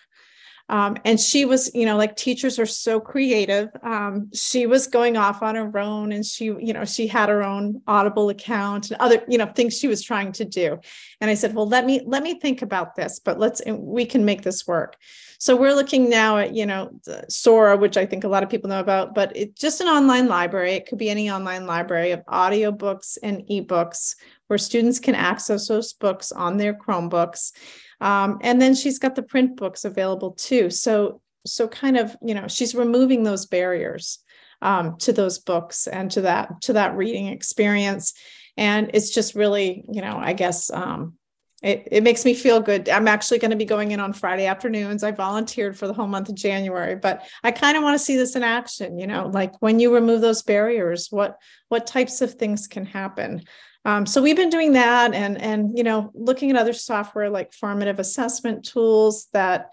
Um, 0.68 0.96
and 1.04 1.20
she 1.20 1.44
was, 1.44 1.70
you 1.74 1.84
know, 1.84 1.96
like 1.96 2.16
teachers 2.16 2.58
are 2.58 2.66
so 2.66 2.98
creative. 2.98 3.68
Um, 3.82 4.30
she 4.32 4.66
was 4.66 4.86
going 4.86 5.16
off 5.16 5.42
on 5.42 5.56
her 5.56 5.78
own 5.78 6.10
and 6.12 6.24
she, 6.24 6.46
you 6.46 6.72
know, 6.72 6.86
she 6.86 7.06
had 7.06 7.28
her 7.28 7.42
own 7.42 7.82
Audible 7.86 8.30
account 8.30 8.90
and 8.90 9.00
other, 9.00 9.22
you 9.28 9.36
know, 9.36 9.46
things 9.46 9.78
she 9.78 9.88
was 9.88 10.02
trying 10.02 10.32
to 10.32 10.44
do. 10.44 10.78
And 11.20 11.30
I 11.30 11.34
said, 11.34 11.54
well, 11.54 11.68
let 11.68 11.84
me, 11.84 12.00
let 12.06 12.22
me 12.22 12.40
think 12.40 12.62
about 12.62 12.96
this, 12.96 13.20
but 13.20 13.38
let's, 13.38 13.60
we 13.66 14.06
can 14.06 14.24
make 14.24 14.42
this 14.42 14.66
work. 14.66 14.96
So 15.38 15.54
we're 15.54 15.74
looking 15.74 16.08
now 16.08 16.38
at, 16.38 16.54
you 16.54 16.64
know, 16.64 16.98
Sora, 17.28 17.76
which 17.76 17.98
I 17.98 18.06
think 18.06 18.24
a 18.24 18.28
lot 18.28 18.42
of 18.42 18.48
people 18.48 18.70
know 18.70 18.80
about, 18.80 19.14
but 19.14 19.36
it's 19.36 19.60
just 19.60 19.82
an 19.82 19.88
online 19.88 20.28
library. 20.28 20.72
It 20.72 20.86
could 20.86 20.96
be 20.96 21.10
any 21.10 21.30
online 21.30 21.66
library 21.66 22.12
of 22.12 22.24
audiobooks 22.24 23.18
and 23.22 23.42
ebooks 23.50 24.14
where 24.46 24.58
students 24.58 25.00
can 25.00 25.14
access 25.14 25.68
those 25.68 25.92
books 25.92 26.32
on 26.32 26.56
their 26.56 26.74
Chromebooks. 26.74 27.52
Um, 28.00 28.38
and 28.42 28.60
then 28.60 28.74
she's 28.74 28.98
got 28.98 29.14
the 29.14 29.22
print 29.22 29.56
books 29.56 29.84
available 29.84 30.32
too. 30.32 30.70
So, 30.70 31.20
so 31.46 31.68
kind 31.68 31.96
of, 31.96 32.16
you 32.22 32.34
know, 32.34 32.48
she's 32.48 32.74
removing 32.74 33.22
those 33.22 33.46
barriers 33.46 34.18
um, 34.62 34.96
to 34.98 35.12
those 35.12 35.38
books 35.38 35.86
and 35.86 36.10
to 36.12 36.22
that 36.22 36.62
to 36.62 36.74
that 36.74 36.96
reading 36.96 37.28
experience. 37.28 38.14
And 38.56 38.90
it's 38.94 39.10
just 39.10 39.34
really, 39.34 39.84
you 39.92 40.00
know, 40.00 40.16
I 40.16 40.32
guess 40.32 40.70
um, 40.70 41.14
it, 41.62 41.88
it 41.90 42.02
makes 42.02 42.24
me 42.24 42.34
feel 42.34 42.60
good. 42.60 42.88
I'm 42.88 43.08
actually 43.08 43.38
going 43.38 43.50
to 43.50 43.56
be 43.56 43.64
going 43.64 43.92
in 43.92 44.00
on 44.00 44.12
Friday 44.12 44.46
afternoons. 44.46 45.02
I 45.02 45.12
volunteered 45.12 45.78
for 45.78 45.86
the 45.86 45.94
whole 45.94 46.06
month 46.06 46.28
of 46.28 46.34
January, 46.34 46.94
but 46.94 47.26
I 47.42 47.52
kind 47.52 47.76
of 47.76 47.82
want 47.82 47.94
to 47.94 48.04
see 48.04 48.16
this 48.16 48.36
in 48.36 48.42
action. 48.42 48.98
You 48.98 49.06
know, 49.06 49.30
like 49.32 49.60
when 49.60 49.80
you 49.80 49.94
remove 49.94 50.20
those 50.20 50.42
barriers, 50.42 51.08
what 51.10 51.38
what 51.68 51.86
types 51.86 52.20
of 52.20 52.34
things 52.34 52.66
can 52.66 52.84
happen? 52.84 53.44
Um, 53.84 54.06
so 54.06 54.22
we've 54.22 54.36
been 54.36 54.50
doing 54.50 54.72
that, 54.72 55.14
and 55.14 55.40
and 55.40 55.76
you 55.76 55.84
know, 55.84 56.10
looking 56.14 56.50
at 56.50 56.56
other 56.56 56.72
software 56.72 57.30
like 57.30 57.52
formative 57.52 57.98
assessment 57.98 58.64
tools 58.64 59.28
that, 59.32 59.70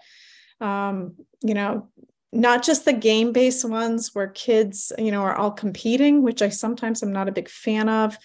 um, 0.60 1.14
you 1.42 1.54
know, 1.54 1.88
not 2.32 2.62
just 2.62 2.84
the 2.84 2.92
game 2.92 3.32
based 3.32 3.64
ones 3.64 4.10
where 4.14 4.28
kids, 4.28 4.92
you 4.98 5.10
know, 5.10 5.22
are 5.22 5.34
all 5.34 5.50
competing, 5.50 6.22
which 6.22 6.42
I 6.42 6.48
sometimes 6.50 7.02
i'm 7.02 7.12
not 7.12 7.28
a 7.28 7.32
big 7.32 7.48
fan 7.48 7.88
of 7.88 8.18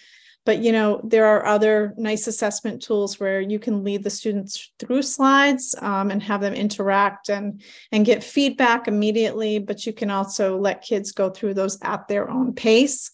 but 0.48 0.62
you 0.62 0.72
know 0.72 0.98
there 1.04 1.26
are 1.26 1.44
other 1.44 1.92
nice 1.98 2.26
assessment 2.26 2.80
tools 2.80 3.20
where 3.20 3.38
you 3.38 3.58
can 3.58 3.84
lead 3.84 4.02
the 4.02 4.08
students 4.08 4.72
through 4.78 5.02
slides 5.02 5.74
um, 5.82 6.10
and 6.10 6.22
have 6.22 6.40
them 6.40 6.54
interact 6.54 7.28
and 7.28 7.60
and 7.92 8.06
get 8.06 8.24
feedback 8.24 8.88
immediately 8.88 9.58
but 9.58 9.84
you 9.84 9.92
can 9.92 10.10
also 10.10 10.56
let 10.58 10.80
kids 10.80 11.12
go 11.12 11.28
through 11.28 11.52
those 11.52 11.78
at 11.82 12.08
their 12.08 12.30
own 12.30 12.54
pace 12.54 13.10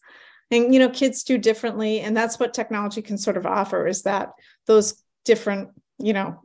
and 0.54 0.72
you 0.72 0.80
know 0.80 0.88
kids 0.88 1.24
do 1.24 1.36
differently 1.36 2.00
and 2.00 2.16
that's 2.16 2.38
what 2.38 2.54
technology 2.54 3.02
can 3.02 3.18
sort 3.18 3.36
of 3.36 3.46
offer 3.46 3.86
is 3.86 4.02
that 4.02 4.32
those 4.66 5.02
different 5.24 5.70
you 5.98 6.12
know 6.12 6.40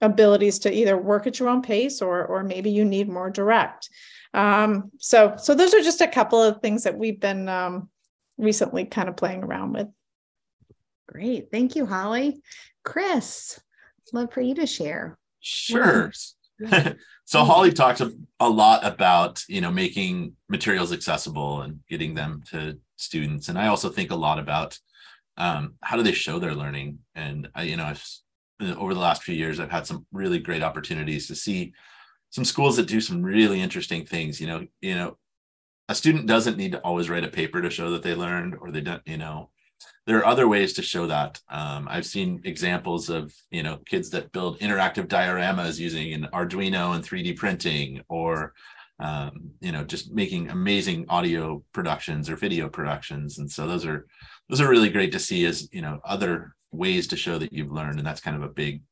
abilities 0.00 0.58
to 0.60 0.72
either 0.72 0.96
work 0.96 1.26
at 1.26 1.38
your 1.38 1.48
own 1.48 1.62
pace 1.62 2.02
or 2.02 2.24
or 2.26 2.42
maybe 2.42 2.70
you 2.70 2.84
need 2.84 3.08
more 3.08 3.30
direct 3.30 3.88
um, 4.34 4.90
so 4.98 5.36
so 5.36 5.54
those 5.54 5.72
are 5.74 5.80
just 5.80 6.00
a 6.00 6.08
couple 6.08 6.42
of 6.42 6.60
things 6.60 6.82
that 6.82 6.98
we've 6.98 7.20
been 7.20 7.48
um, 7.48 7.88
recently 8.36 8.84
kind 8.84 9.08
of 9.08 9.16
playing 9.16 9.44
around 9.44 9.72
with 9.72 9.88
Great. 11.08 11.50
Thank 11.50 11.76
you, 11.76 11.86
Holly. 11.86 12.42
Chris, 12.82 13.60
love 14.12 14.32
for 14.32 14.40
you 14.40 14.54
to 14.56 14.66
share. 14.66 15.18
Sure. 15.40 16.12
so 17.24 17.44
Holly 17.44 17.72
talks 17.72 18.00
a 18.40 18.48
lot 18.48 18.84
about, 18.84 19.44
you 19.48 19.60
know, 19.60 19.70
making 19.70 20.34
materials 20.48 20.92
accessible 20.92 21.62
and 21.62 21.80
getting 21.88 22.14
them 22.14 22.42
to 22.50 22.78
students. 22.96 23.48
And 23.48 23.58
I 23.58 23.68
also 23.68 23.88
think 23.88 24.10
a 24.10 24.16
lot 24.16 24.38
about 24.38 24.78
um, 25.36 25.74
how 25.82 25.96
do 25.96 26.02
they 26.02 26.12
show 26.12 26.38
their 26.38 26.54
learning? 26.54 26.98
And 27.14 27.48
I, 27.54 27.62
you 27.62 27.76
know, 27.76 27.84
I've, 27.84 28.06
over 28.78 28.94
the 28.94 29.00
last 29.00 29.22
few 29.22 29.34
years, 29.34 29.58
I've 29.58 29.70
had 29.70 29.86
some 29.86 30.06
really 30.12 30.38
great 30.38 30.62
opportunities 30.62 31.26
to 31.28 31.34
see 31.34 31.72
some 32.30 32.44
schools 32.44 32.76
that 32.76 32.86
do 32.86 33.00
some 33.00 33.22
really 33.22 33.60
interesting 33.60 34.04
things. 34.04 34.40
You 34.40 34.46
know, 34.46 34.66
you 34.80 34.94
know, 34.94 35.16
a 35.88 35.94
student 35.94 36.26
doesn't 36.26 36.56
need 36.56 36.72
to 36.72 36.80
always 36.80 37.10
write 37.10 37.24
a 37.24 37.28
paper 37.28 37.60
to 37.60 37.70
show 37.70 37.90
that 37.90 38.02
they 38.02 38.14
learned, 38.14 38.56
or 38.60 38.70
they 38.70 38.80
don't, 38.80 39.02
you 39.06 39.18
know, 39.18 39.50
there 40.06 40.18
are 40.18 40.26
other 40.26 40.48
ways 40.48 40.72
to 40.74 40.82
show 40.82 41.06
that. 41.06 41.40
Um, 41.48 41.86
I've 41.90 42.06
seen 42.06 42.40
examples 42.44 43.08
of 43.08 43.34
you 43.50 43.62
know 43.62 43.78
kids 43.86 44.10
that 44.10 44.32
build 44.32 44.58
interactive 44.60 45.06
dioramas 45.06 45.78
using 45.78 46.12
an 46.12 46.28
Arduino 46.32 46.94
and 46.94 47.04
3D 47.04 47.36
printing, 47.36 48.02
or 48.08 48.54
um, 49.04 49.50
you 49.60 49.72
know 49.72 49.84
just 49.84 50.12
making 50.12 50.50
amazing 50.50 51.04
audio 51.08 51.62
productions 51.72 52.30
or 52.30 52.36
video 52.36 52.68
productions. 52.68 53.38
And 53.38 53.50
so 53.50 53.66
those 53.66 53.84
are 53.84 54.06
those 54.48 54.60
are 54.60 54.68
really 54.68 54.90
great 54.90 55.12
to 55.12 55.18
see 55.18 55.44
as 55.46 55.68
you 55.72 55.82
know 55.82 56.00
other 56.04 56.54
ways 56.74 57.06
to 57.08 57.16
show 57.16 57.38
that 57.38 57.52
you've 57.52 57.72
learned 57.72 57.98
and 57.98 58.06
that's 58.06 58.20
kind 58.20 58.36
of 58.36 58.42
a 58.42 58.48
big 58.48 58.82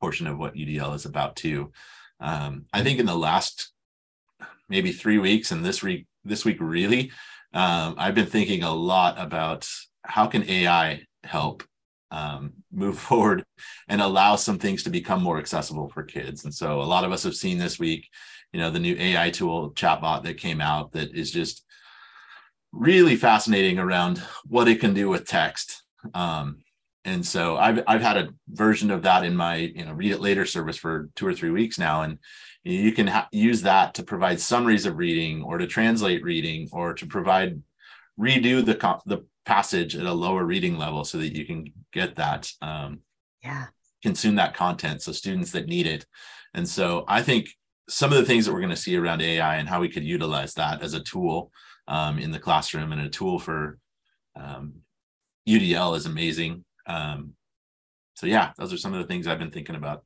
portion 0.00 0.26
of 0.26 0.38
what 0.38 0.54
udl 0.54 0.94
is 0.94 1.04
about 1.04 1.36
too 1.36 1.72
um, 2.20 2.64
i 2.72 2.82
think 2.82 2.98
in 2.98 3.06
the 3.06 3.16
last 3.16 3.72
maybe 4.68 4.92
three 4.92 5.18
weeks 5.18 5.50
and 5.50 5.64
this 5.64 5.82
week 5.82 6.06
this 6.24 6.44
week 6.44 6.56
really 6.60 7.10
um, 7.52 7.94
i've 7.98 8.14
been 8.14 8.26
thinking 8.26 8.62
a 8.62 8.72
lot 8.72 9.18
about 9.18 9.68
how 10.02 10.26
can 10.26 10.48
ai 10.48 11.00
help 11.24 11.62
um, 12.10 12.52
move 12.72 12.98
forward 13.08 13.44
and 13.88 14.00
allow 14.00 14.36
some 14.36 14.58
things 14.58 14.82
to 14.84 14.90
become 14.90 15.22
more 15.22 15.38
accessible 15.38 15.88
for 15.88 16.02
kids. 16.02 16.44
And 16.44 16.54
so 16.54 16.80
a 16.80 16.82
lot 16.82 17.04
of 17.04 17.12
us 17.12 17.22
have 17.22 17.34
seen 17.34 17.58
this 17.58 17.78
week 17.78 18.08
you 18.52 18.60
know 18.60 18.70
the 18.70 18.78
new 18.78 18.94
ai 18.96 19.30
tool 19.30 19.72
chatbot 19.72 20.22
that 20.22 20.38
came 20.38 20.60
out 20.60 20.92
that 20.92 21.12
is 21.12 21.32
just 21.32 21.64
really 22.72 23.16
fascinating 23.16 23.78
around 23.78 24.22
what 24.46 24.68
it 24.68 24.80
can 24.80 24.94
do 24.94 25.08
with 25.08 25.26
text. 25.26 25.82
Um, 26.12 26.58
and 27.04 27.24
so 27.26 27.56
I've 27.56 27.82
I've 27.86 28.00
had 28.00 28.16
a 28.16 28.28
version 28.48 28.90
of 28.90 29.02
that 29.02 29.24
in 29.24 29.36
my 29.36 29.56
you 29.56 29.84
know 29.84 29.92
read 29.92 30.12
it 30.12 30.20
later 30.20 30.46
service 30.46 30.76
for 30.76 31.10
two 31.16 31.26
or 31.26 31.34
three 31.34 31.50
weeks 31.50 31.78
now, 31.78 32.02
and 32.02 32.18
you 32.62 32.92
can 32.92 33.08
ha- 33.08 33.28
use 33.32 33.62
that 33.62 33.94
to 33.94 34.02
provide 34.02 34.40
summaries 34.40 34.86
of 34.86 34.96
reading 34.96 35.42
or 35.42 35.58
to 35.58 35.66
translate 35.66 36.22
reading 36.22 36.68
or 36.72 36.94
to 36.94 37.06
provide 37.06 37.60
redo 38.18 38.64
the 38.64 38.74
co- 38.74 39.02
the 39.04 39.24
passage 39.44 39.96
at 39.96 40.06
a 40.06 40.12
lower 40.12 40.44
reading 40.44 40.76
level 40.78 41.04
so 41.04 41.18
that 41.18 41.36
you 41.36 41.44
can 41.44 41.66
get 41.92 42.16
that 42.16 42.50
um, 42.62 43.00
yeah. 43.42 43.66
consume 44.02 44.36
that 44.36 44.54
content 44.54 45.02
so 45.02 45.12
students 45.12 45.50
that 45.52 45.66
need 45.66 45.86
it. 45.86 46.06
And 46.54 46.68
so 46.68 47.04
i 47.08 47.22
think 47.22 47.48
some 47.88 48.12
of 48.12 48.18
the 48.18 48.24
things 48.24 48.46
that 48.46 48.52
we're 48.52 48.60
going 48.60 48.70
to 48.70 48.76
see 48.76 48.96
around 48.96 49.20
ai 49.20 49.56
and 49.56 49.68
how 49.68 49.80
we 49.80 49.88
could 49.88 50.04
utilize 50.04 50.54
that 50.54 50.82
as 50.82 50.94
a 50.94 51.02
tool 51.02 51.50
um, 51.88 52.18
in 52.18 52.30
the 52.30 52.38
classroom 52.38 52.92
and 52.92 53.02
a 53.02 53.08
tool 53.08 53.38
for 53.38 53.78
um, 54.36 54.74
udl 55.48 55.96
is 55.96 56.06
amazing. 56.06 56.64
Um, 56.86 57.34
so 58.14 58.26
yeah 58.26 58.52
those 58.56 58.72
are 58.72 58.78
some 58.78 58.94
of 58.94 59.00
the 59.00 59.06
things 59.06 59.26
i've 59.26 59.38
been 59.38 59.50
thinking 59.50 59.76
about 59.76 60.04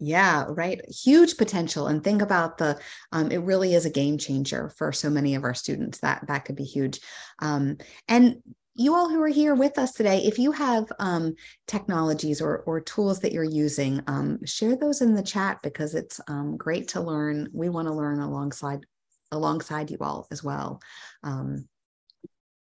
yeah 0.00 0.46
right 0.48 0.80
huge 0.88 1.36
potential 1.36 1.86
and 1.86 2.02
think 2.02 2.22
about 2.22 2.58
the 2.58 2.78
um, 3.12 3.30
it 3.30 3.38
really 3.38 3.74
is 3.74 3.84
a 3.84 3.90
game 3.90 4.16
changer 4.18 4.70
for 4.70 4.92
so 4.92 5.10
many 5.10 5.34
of 5.34 5.44
our 5.44 5.54
students 5.54 5.98
that 5.98 6.26
that 6.26 6.44
could 6.44 6.56
be 6.56 6.64
huge. 6.64 7.00
Um, 7.40 7.76
and 8.08 8.42
you 8.74 8.94
all 8.94 9.10
who 9.10 9.20
are 9.20 9.28
here 9.28 9.54
with 9.54 9.78
us 9.78 9.92
today 9.92 10.20
if 10.24 10.38
you 10.38 10.52
have 10.52 10.90
um, 10.98 11.34
technologies 11.66 12.40
or, 12.40 12.60
or 12.60 12.80
tools 12.80 13.20
that 13.20 13.32
you're 13.32 13.44
using 13.44 14.00
um, 14.06 14.38
share 14.46 14.76
those 14.76 15.02
in 15.02 15.14
the 15.14 15.22
chat 15.22 15.58
because 15.62 15.94
it's 15.94 16.20
um, 16.28 16.56
great 16.56 16.88
to 16.88 17.00
learn. 17.00 17.48
We 17.52 17.68
want 17.68 17.88
to 17.88 17.94
learn 17.94 18.20
alongside 18.20 18.86
alongside 19.32 19.90
you 19.90 19.98
all 20.00 20.26
as 20.30 20.42
well. 20.42 20.80
Um, 21.22 21.68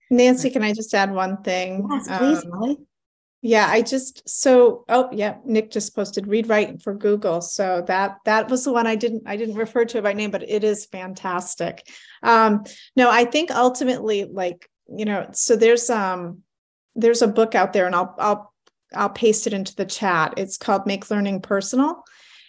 nancy 0.10 0.50
can 0.50 0.64
i 0.64 0.72
just 0.72 0.94
add 0.94 1.12
one 1.12 1.44
thing? 1.44 1.86
Yes 1.92 2.08
please 2.08 2.46
Molly. 2.46 2.78
Yeah, 3.48 3.66
I 3.70 3.82
just 3.82 4.28
so 4.28 4.84
oh 4.90 5.08
yeah, 5.14 5.38
Nick 5.46 5.72
just 5.72 5.96
posted 5.96 6.28
read 6.28 6.50
write 6.50 6.82
for 6.82 6.94
Google. 6.94 7.40
So 7.40 7.82
that 7.88 8.18
that 8.26 8.50
was 8.50 8.66
the 8.66 8.74
one 8.74 8.86
I 8.88 8.98
didn't 8.98 9.24
I 9.26 9.38
didn't 9.38 9.56
refer 9.56 9.86
to 9.86 10.00
it 10.00 10.04
by 10.04 10.12
name, 10.12 10.32
but 10.32 10.44
it 10.44 10.66
is 10.66 10.86
fantastic. 10.88 11.88
Um 12.22 12.66
no, 12.98 13.10
I 13.10 13.24
think 13.24 13.50
ultimately 13.50 14.26
like, 14.26 14.70
you 14.90 15.06
know, 15.06 15.30
so 15.32 15.56
there's 15.56 15.90
um 15.90 16.40
there's 16.94 17.22
a 17.22 17.28
book 17.30 17.56
out 17.56 17.72
there 17.72 17.86
and 17.86 17.96
I'll 17.96 18.14
I'll 18.20 18.54
I'll 18.94 19.10
paste 19.10 19.48
it 19.48 19.54
into 19.54 19.74
the 19.76 19.86
chat. 19.86 20.34
It's 20.36 20.58
called 20.58 20.86
Make 20.86 21.10
Learning 21.10 21.40
Personal. 21.40 22.04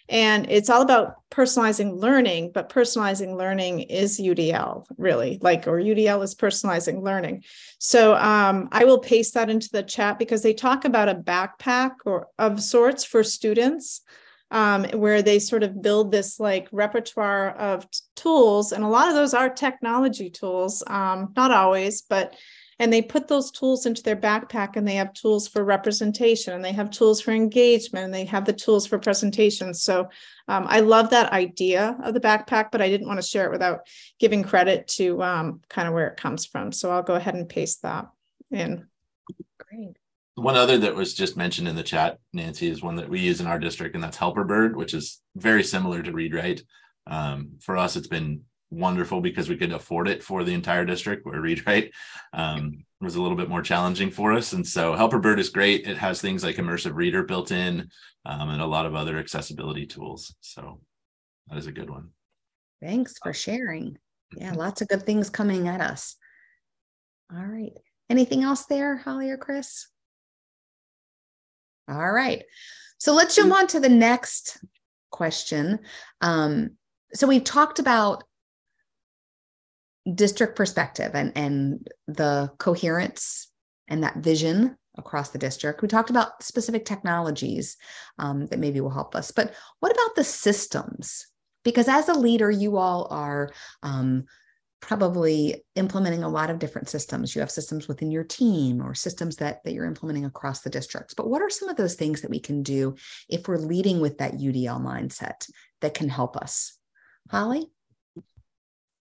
And 0.09 0.51
it's 0.51 0.71
all 0.71 0.81
about 0.81 1.16
personalizing 1.31 1.99
learning, 1.99 2.53
but 2.55 2.71
personalizing 2.71 3.37
learning 3.37 3.81
is 3.81 4.18
UDL, 4.18 4.87
really, 4.97 5.38
like, 5.42 5.66
or 5.66 5.79
UDL 5.79 6.23
is 6.25 6.35
personalizing 6.35 7.03
learning. 7.03 7.44
So 7.79 8.14
um, 8.14 8.68
I 8.73 8.85
will 8.85 9.01
paste 9.01 9.35
that 9.35 9.51
into 9.51 9.68
the 9.71 9.83
chat 9.83 10.18
because 10.18 10.42
they 10.42 10.55
talk 10.55 10.87
about 10.87 11.11
a 11.11 11.14
backpack 11.14 11.97
or 12.07 12.29
of 12.38 12.62
sorts 12.62 13.05
for 13.05 13.23
students. 13.23 14.03
Um, 14.51 14.85
where 14.92 15.21
they 15.21 15.40
sort 15.40 15.62
of 15.62 15.83
build 15.83 16.11
this 16.11 16.40
like 16.40 16.68
repertoire 16.73 17.51
of 17.51 17.83
t- 17.90 18.01
tools, 18.16 18.73
and 18.73 18.83
a 18.83 18.88
lot 18.88 19.09
of 19.09 19.14
those 19.14 19.35
are 19.35 19.51
technology 19.51 20.31
tools, 20.31 20.83
um, 20.87 21.35
not 21.37 21.51
always, 21.51 22.01
but 22.01 22.35
and 22.79 22.93
they 22.93 23.03
put 23.03 23.27
those 23.27 23.51
tools 23.51 23.87
into 23.87 24.03
their 24.03 24.17
backpack 24.17 24.77
and 24.77 24.87
they 24.87 24.95
have 24.95 25.12
tools 25.12 25.49
for 25.49 25.64
representation 25.64 26.55
and 26.55 26.64
they 26.64 26.73
have 26.73 26.91
tools 26.91 27.21
for 27.21 27.33
engagement 27.33 28.05
and 28.05 28.14
they 28.14 28.25
have 28.25 28.45
the 28.45 28.53
tools 28.53 28.87
for 28.87 28.99
presentation. 28.99 29.75
So 29.75 30.09
um, 30.49 30.64
i 30.69 30.81
love 30.81 31.11
that 31.11 31.33
idea 31.33 31.97
of 32.03 32.14
the 32.14 32.21
backpack 32.21 32.71
but 32.73 32.81
i 32.81 32.88
didn't 32.88 33.07
want 33.07 33.21
to 33.21 33.27
share 33.27 33.47
it 33.47 33.53
without 33.53 33.81
giving 34.19 34.43
credit 34.43 34.88
to 34.88 35.23
um, 35.23 35.61
kind 35.69 35.87
of 35.88 35.95
where 35.95 36.09
it 36.09 36.17
comes 36.17 36.47
from. 36.47 36.73
So 36.73 36.91
i'll 36.91 37.03
go 37.03 37.14
ahead 37.14 37.35
and 37.35 37.49
paste 37.49 37.83
that 37.83 38.07
in. 38.51 38.87
Great. 39.59 39.97
One 40.37 40.57
other 40.57 40.79
that 40.79 40.95
was 40.95 41.14
just 41.14 41.37
mentioned 41.37 41.69
in 41.69 41.77
the 41.77 41.83
chat 41.83 42.19
nancy 42.33 42.69
is 42.69 42.83
one 42.83 42.97
that 42.97 43.09
we 43.09 43.21
use 43.21 43.41
in 43.41 43.47
our 43.47 43.59
district 43.59 43.95
and 43.95 44.03
that's 44.03 44.17
helperbird 44.17 44.75
which 44.75 44.95
is 44.95 45.21
very 45.37 45.64
similar 45.64 46.03
to 46.03 46.12
read 46.12 46.35
write. 46.35 46.62
Um, 47.07 47.53
for 47.61 47.77
us 47.77 47.97
it's 47.97 48.09
been 48.09 48.43
wonderful 48.71 49.21
because 49.21 49.49
we 49.49 49.57
could 49.57 49.73
afford 49.73 50.09
it 50.09 50.23
for 50.23 50.45
the 50.45 50.55
entire 50.55 50.85
district 50.85 51.25
where 51.25 51.41
read 51.41 51.67
write 51.67 51.93
um, 52.33 52.85
was 53.01 53.15
a 53.17 53.23
little 53.23 53.37
bit 53.37 53.49
more 53.49 53.63
challenging 53.63 54.11
for 54.11 54.33
us. 54.33 54.53
And 54.53 54.67
so 54.67 54.95
helperbird 54.95 55.39
is 55.39 55.49
great. 55.49 55.87
It 55.87 55.97
has 55.97 56.21
things 56.21 56.45
like 56.45 56.57
immersive 56.57 56.95
reader 56.95 57.23
built 57.23 57.51
in 57.51 57.89
um, 58.25 58.51
and 58.51 58.61
a 58.61 58.67
lot 58.67 58.87
of 58.87 58.95
other 58.95 59.19
accessibility 59.19 59.87
tools. 59.87 60.35
So 60.41 60.81
that 61.49 61.59
is 61.59 61.67
a 61.67 61.73
good 61.73 61.91
one. 61.91 62.11
Thanks 62.83 63.15
for 63.23 63.33
sharing. 63.33 63.99
Yeah 64.37 64.51
mm-hmm. 64.51 64.59
lots 64.59 64.83
of 64.83 64.89
good 64.89 65.05
things 65.05 65.31
coming 65.31 65.69
at 65.69 65.81
us. 65.81 66.17
All 67.35 67.45
right. 67.45 67.73
Anything 68.11 68.43
else 68.43 68.67
there 68.67 68.97
holly 68.97 69.31
or 69.31 69.37
chris? 69.37 69.89
All 71.89 72.13
right. 72.13 72.45
So 72.99 73.15
let's 73.15 73.37
jump 73.37 73.53
on 73.53 73.67
to 73.69 73.81
the 73.81 73.89
next 73.89 74.59
question. 75.11 75.79
Um, 76.21 76.73
so 77.15 77.27
we've 77.27 77.45
talked 77.45 77.79
about 77.79 78.25
district 80.14 80.57
perspective 80.57 81.12
and, 81.14 81.33
and 81.37 81.88
the 82.07 82.51
coherence 82.59 83.51
and 83.88 84.03
that 84.03 84.16
vision 84.16 84.77
across 84.97 85.31
the 85.31 85.38
district. 85.38 85.81
We 85.81 85.88
talked 85.88 86.11
about 86.11 86.42
specific 86.42 86.85
technologies 86.85 87.77
um, 88.18 88.47
that 88.47 88.59
maybe 88.59 88.81
will 88.81 88.90
help 88.90 89.14
us, 89.14 89.31
but 89.31 89.55
what 89.81 89.92
about 89.92 90.16
the 90.16 90.25
systems? 90.25 91.27
Because 91.64 91.88
as 91.88 92.09
a 92.09 92.18
leader, 92.18 92.51
you 92.51 92.77
all 92.77 93.09
are 93.11 93.51
um, 93.83 94.25
probably 94.81 95.62
implementing 95.75 96.23
a 96.23 96.29
lot 96.29 96.51
of 96.51 96.59
different 96.59 96.88
systems. 96.88 97.35
You 97.35 97.40
have 97.40 97.51
systems 97.51 97.88
within 97.88 98.11
your 98.11 98.25
team 98.25 98.81
or 98.81 98.94
systems 98.94 99.37
that, 99.37 99.62
that 99.64 99.73
you're 99.73 99.85
implementing 99.85 100.25
across 100.25 100.61
the 100.61 100.71
districts. 100.71 101.14
But 101.14 101.29
what 101.29 101.42
are 101.42 101.51
some 101.51 101.68
of 101.68 101.77
those 101.77 101.94
things 101.94 102.23
that 102.23 102.31
we 102.31 102.40
can 102.40 102.62
do 102.62 102.94
if 103.29 103.49
we're 103.49 103.59
leading 103.59 104.01
with 104.01 104.18
that 104.18 104.35
UDL 104.35 104.81
mindset 104.81 105.51
that 105.81 105.94
can 105.94 106.09
help 106.09 106.37
us? 106.37 106.77
Holly? 107.31 107.66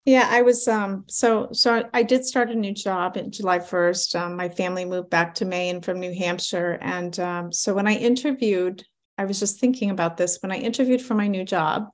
Yeah, 0.05 0.27
I 0.29 0.41
was 0.41 0.67
um 0.67 1.05
so 1.07 1.49
so 1.53 1.89
I 1.93 2.03
did 2.03 2.25
start 2.25 2.49
a 2.49 2.55
new 2.55 2.73
job 2.73 3.15
in 3.15 3.31
July 3.31 3.59
1st. 3.59 4.19
Um, 4.19 4.35
my 4.35 4.49
family 4.49 4.83
moved 4.83 5.09
back 5.09 5.33
to 5.35 5.45
Maine 5.45 5.81
from 5.81 5.99
New 5.99 6.13
Hampshire. 6.13 6.77
And 6.81 7.17
um, 7.19 7.51
so 7.53 7.73
when 7.73 7.87
I 7.87 7.95
interviewed, 7.95 8.83
I 9.17 9.25
was 9.25 9.39
just 9.39 9.59
thinking 9.59 9.91
about 9.91 10.17
this. 10.17 10.39
When 10.41 10.51
I 10.51 10.57
interviewed 10.57 11.01
for 11.01 11.13
my 11.13 11.27
new 11.27 11.45
job, 11.45 11.87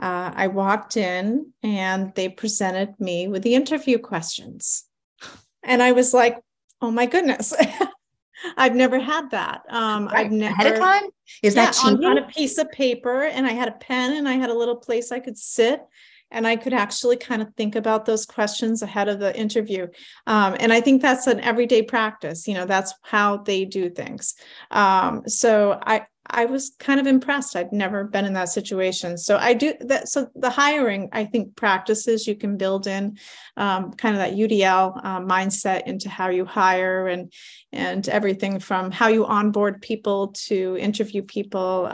uh, 0.00 0.32
I 0.34 0.48
walked 0.48 0.96
in 0.96 1.52
and 1.62 2.12
they 2.14 2.28
presented 2.28 2.98
me 3.00 3.28
with 3.28 3.42
the 3.42 3.54
interview 3.54 3.98
questions. 3.98 4.84
And 5.62 5.82
I 5.82 5.92
was 5.92 6.12
like, 6.12 6.38
oh 6.82 6.90
my 6.90 7.06
goodness. 7.06 7.54
I've 8.56 8.74
never 8.74 8.98
had 8.98 9.30
that. 9.30 9.62
Um, 9.68 10.06
right. 10.06 10.26
I've 10.26 10.32
never 10.32 10.54
ahead 10.54 10.72
of 10.72 10.78
time. 10.78 11.02
Is 11.42 11.54
yeah, 11.54 11.66
that 11.66 11.84
on, 11.84 12.04
on, 12.04 12.18
a 12.18 12.26
piece 12.26 12.56
of 12.58 12.70
paper, 12.70 13.24
and 13.24 13.46
I 13.46 13.52
had 13.52 13.68
a 13.68 13.72
pen, 13.72 14.16
and 14.16 14.26
I 14.26 14.32
had 14.32 14.48
a 14.48 14.54
little 14.54 14.76
place 14.76 15.12
I 15.12 15.20
could 15.20 15.36
sit, 15.36 15.82
and 16.30 16.46
I 16.46 16.56
could 16.56 16.72
actually 16.72 17.16
kind 17.16 17.42
of 17.42 17.54
think 17.54 17.76
about 17.76 18.06
those 18.06 18.26
questions 18.26 18.82
ahead 18.82 19.08
of 19.08 19.18
the 19.18 19.36
interview. 19.38 19.88
Um, 20.26 20.56
and 20.58 20.72
I 20.72 20.80
think 20.80 21.02
that's 21.02 21.26
an 21.26 21.40
everyday 21.40 21.82
practice. 21.82 22.46
You 22.46 22.54
know, 22.54 22.66
that's 22.66 22.94
how 23.02 23.38
they 23.38 23.64
do 23.64 23.90
things. 23.90 24.34
Um, 24.70 25.22
so 25.26 25.78
I 25.84 26.06
I 26.32 26.44
was 26.44 26.70
kind 26.78 27.00
of 27.00 27.06
impressed. 27.06 27.56
I'd 27.56 27.72
never 27.72 28.04
been 28.04 28.24
in 28.24 28.34
that 28.34 28.48
situation. 28.48 29.18
So 29.18 29.36
I 29.36 29.54
do 29.54 29.74
that. 29.80 30.08
So 30.08 30.28
the 30.34 30.50
hiring, 30.50 31.08
I 31.12 31.24
think, 31.24 31.56
practices 31.56 32.26
you 32.26 32.36
can 32.36 32.56
build 32.56 32.86
in 32.86 33.18
um, 33.56 33.92
kind 33.92 34.14
of 34.14 34.20
that 34.20 34.34
UDL 34.34 35.00
uh, 35.04 35.20
mindset 35.20 35.86
into 35.86 36.08
how 36.08 36.28
you 36.28 36.44
hire 36.44 37.08
and 37.08 37.32
and 37.72 38.08
everything 38.08 38.60
from 38.60 38.90
how 38.90 39.08
you 39.08 39.26
onboard 39.26 39.82
people 39.82 40.28
to 40.46 40.76
interview 40.78 41.22
people. 41.22 41.86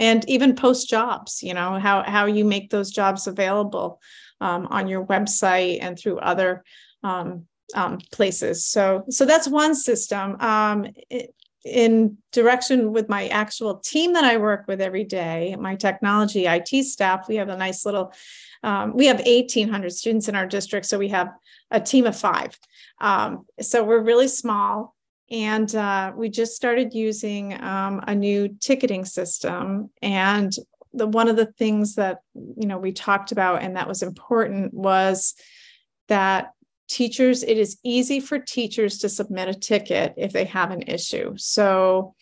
And 0.00 0.28
even 0.28 0.56
post 0.56 0.88
jobs 0.88 1.42
you 1.42 1.54
know 1.54 1.78
how 1.78 2.02
how 2.02 2.26
you 2.26 2.44
make 2.44 2.70
those 2.70 2.90
jobs 2.90 3.26
available 3.26 4.00
um, 4.40 4.66
on 4.70 4.88
your 4.88 5.04
website 5.06 5.78
and 5.80 5.98
through 5.98 6.18
other 6.18 6.64
um, 7.04 7.46
um, 7.74 7.98
places. 8.10 8.66
So 8.66 9.04
so 9.08 9.24
that's 9.24 9.46
one 9.46 9.74
system. 9.74 10.36
Um, 10.40 10.86
it, 11.08 11.34
in 11.62 12.16
direction 12.32 12.90
with 12.90 13.10
my 13.10 13.28
actual 13.28 13.80
team 13.80 14.14
that 14.14 14.24
i 14.24 14.38
work 14.38 14.64
with 14.66 14.80
every 14.80 15.04
day 15.04 15.54
my 15.60 15.76
technology 15.76 16.48
it 16.48 16.84
staff 16.86 17.28
we 17.28 17.36
have 17.36 17.50
a 17.50 17.56
nice 17.56 17.84
little 17.84 18.10
um, 18.62 18.96
we 18.96 19.04
have 19.04 19.18
1800 19.18 19.92
students 19.92 20.26
in 20.26 20.34
our 20.34 20.46
district 20.46 20.86
so 20.86 20.98
we 20.98 21.08
have 21.08 21.28
a 21.70 21.80
team 21.80 22.06
of 22.06 22.16
five. 22.16 22.58
Um, 23.00 23.46
so 23.60 23.84
we're 23.84 24.02
really 24.02 24.28
small 24.28 24.94
and 25.30 25.74
uh, 25.74 26.12
we 26.16 26.28
just 26.28 26.56
started 26.56 26.92
using 26.92 27.60
um, 27.62 28.02
a 28.06 28.14
new 28.14 28.48
ticketing 28.60 29.04
system. 29.04 29.90
And 30.02 30.52
the 30.92 31.06
one 31.06 31.28
of 31.28 31.36
the 31.36 31.46
things 31.46 31.94
that 31.94 32.18
you 32.34 32.66
know 32.66 32.78
we 32.78 32.92
talked 32.92 33.32
about 33.32 33.62
and 33.62 33.76
that 33.76 33.88
was 33.88 34.02
important 34.02 34.74
was 34.74 35.34
that 36.08 36.52
teachers 36.88 37.42
it 37.42 37.56
is 37.58 37.78
easy 37.84 38.18
for 38.18 38.38
teachers 38.38 38.98
to 38.98 39.08
submit 39.08 39.48
a 39.48 39.54
ticket 39.54 40.14
if 40.16 40.32
they 40.32 40.44
have 40.44 40.70
an 40.70 40.82
issue 40.82 41.32
so 41.36 42.14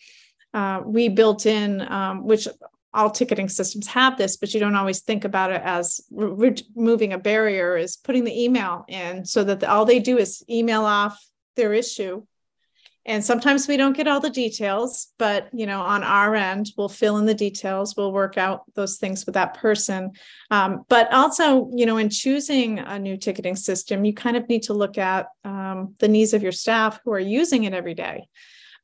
uh, 0.53 0.81
we 0.85 1.09
built 1.09 1.45
in 1.45 1.81
um, 1.91 2.23
which 2.23 2.47
all 2.93 3.09
ticketing 3.09 3.49
systems 3.49 3.87
have 3.87 4.17
this 4.17 4.37
but 4.37 4.53
you 4.53 4.59
don't 4.59 4.75
always 4.75 5.01
think 5.01 5.25
about 5.25 5.51
it 5.51 5.61
as 5.63 6.01
re- 6.11 6.55
removing 6.75 7.13
a 7.13 7.17
barrier 7.17 7.75
is 7.75 7.97
putting 7.97 8.23
the 8.23 8.43
email 8.43 8.85
in 8.87 9.25
so 9.25 9.43
that 9.43 9.59
the, 9.59 9.69
all 9.69 9.85
they 9.85 9.99
do 9.99 10.17
is 10.17 10.43
email 10.47 10.85
off 10.85 11.19
their 11.55 11.73
issue 11.73 12.21
and 13.09 13.25
sometimes 13.25 13.67
we 13.67 13.75
don't 13.75 13.97
get 13.97 14.07
all 14.07 14.19
the 14.19 14.29
details 14.29 15.07
but 15.17 15.49
you 15.51 15.65
know 15.65 15.81
on 15.81 16.03
our 16.03 16.35
end 16.35 16.71
we'll 16.77 16.87
fill 16.87 17.17
in 17.17 17.25
the 17.25 17.33
details. 17.33 17.97
We'll 17.97 18.13
work 18.13 18.37
out 18.37 18.63
those 18.75 18.97
things 18.97 19.25
with 19.25 19.33
that 19.33 19.55
person. 19.55 20.11
Um, 20.51 20.85
but 20.87 21.11
also 21.11 21.69
you 21.73 21.85
know 21.85 21.97
in 21.97 22.09
choosing 22.09 22.79
a 22.79 22.97
new 22.97 23.17
ticketing 23.17 23.55
system 23.55 24.05
you 24.05 24.13
kind 24.13 24.37
of 24.37 24.47
need 24.47 24.63
to 24.63 24.73
look 24.73 24.97
at 24.97 25.27
um, 25.43 25.95
the 25.99 26.07
needs 26.07 26.33
of 26.33 26.43
your 26.43 26.53
staff 26.53 27.01
who 27.03 27.11
are 27.11 27.19
using 27.19 27.65
it 27.65 27.73
every 27.73 27.95
day. 27.95 28.27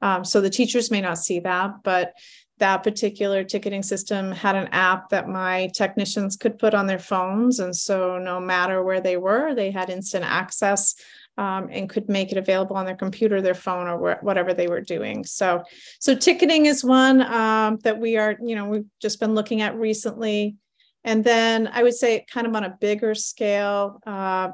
Um, 0.01 0.25
so 0.25 0.41
the 0.41 0.49
teachers 0.49 0.91
may 0.91 1.01
not 1.01 1.19
see 1.19 1.39
that 1.41 1.83
but 1.83 2.13
that 2.57 2.83
particular 2.83 3.43
ticketing 3.43 3.83
system 3.83 4.31
had 4.31 4.55
an 4.55 4.69
app 4.71 5.09
that 5.09 5.27
my 5.27 5.69
technicians 5.75 6.38
could 6.38 6.57
put 6.57 6.73
on 6.73 6.88
their 6.88 6.99
phones. 6.99 7.59
And 7.59 7.75
so 7.75 8.17
no 8.17 8.39
matter 8.39 8.81
where 8.81 9.01
they 9.01 9.17
were 9.17 9.53
they 9.53 9.71
had 9.71 9.89
instant 9.89 10.25
access 10.25 10.95
um, 11.38 11.69
and 11.71 11.89
could 11.89 12.08
make 12.08 12.32
it 12.32 12.38
available 12.38 12.76
on 12.76 12.86
their 12.86 12.95
computer, 12.95 13.41
their 13.41 13.54
phone, 13.54 13.88
or 13.88 13.98
wh- 13.98 14.24
whatever 14.24 14.54
they 14.54 14.67
were 14.67 14.82
doing. 14.82 15.26
So, 15.26 15.63
so 16.00 16.15
ticketing 16.15 16.65
is 16.65 16.84
one 16.84 17.21
um, 17.21 17.78
that 17.84 18.00
we 18.00 18.17
are, 18.17 18.38
you 18.41 18.56
know, 18.56 18.65
we've 18.65 18.86
just 19.02 19.19
been 19.19 19.36
looking 19.36 19.62
at 19.62 19.76
recently. 19.76 20.56
And 21.04 21.24
then 21.24 21.69
I 21.71 21.84
would 21.84 21.93
say, 21.93 22.26
kind 22.32 22.48
of 22.48 22.56
on 22.56 22.63
a 22.63 22.78
bigger 22.80 23.13
scale, 23.13 24.00
uh, 24.08 24.50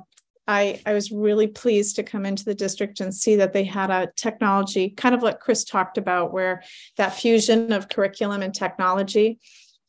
I, 0.47 0.81
I 0.85 0.93
was 0.93 1.11
really 1.11 1.47
pleased 1.47 1.95
to 1.95 2.03
come 2.03 2.25
into 2.25 2.43
the 2.43 2.55
district 2.55 2.99
and 2.99 3.13
see 3.13 3.37
that 3.37 3.53
they 3.53 3.63
had 3.63 3.89
a 3.89 4.11
technology, 4.17 4.89
kind 4.89 5.15
of 5.15 5.23
like 5.23 5.39
Chris 5.39 5.63
talked 5.63 5.97
about, 5.97 6.33
where 6.33 6.63
that 6.97 7.13
fusion 7.13 7.71
of 7.71 7.89
curriculum 7.89 8.41
and 8.41 8.53
technology. 8.53 9.39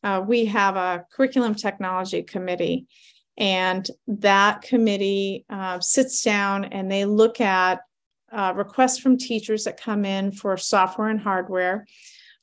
Uh, 0.03 0.23
we 0.25 0.45
have 0.45 0.75
a 0.75 1.05
curriculum 1.11 1.55
technology 1.55 2.21
committee 2.21 2.85
and 3.37 3.87
that 4.07 4.61
committee 4.61 5.45
uh, 5.49 5.79
sits 5.79 6.21
down 6.23 6.65
and 6.65 6.91
they 6.91 7.05
look 7.05 7.41
at 7.41 7.81
uh, 8.31 8.53
requests 8.55 8.99
from 8.99 9.17
teachers 9.17 9.63
that 9.63 9.79
come 9.79 10.05
in 10.05 10.31
for 10.31 10.57
software 10.57 11.09
and 11.09 11.19
hardware. 11.19 11.85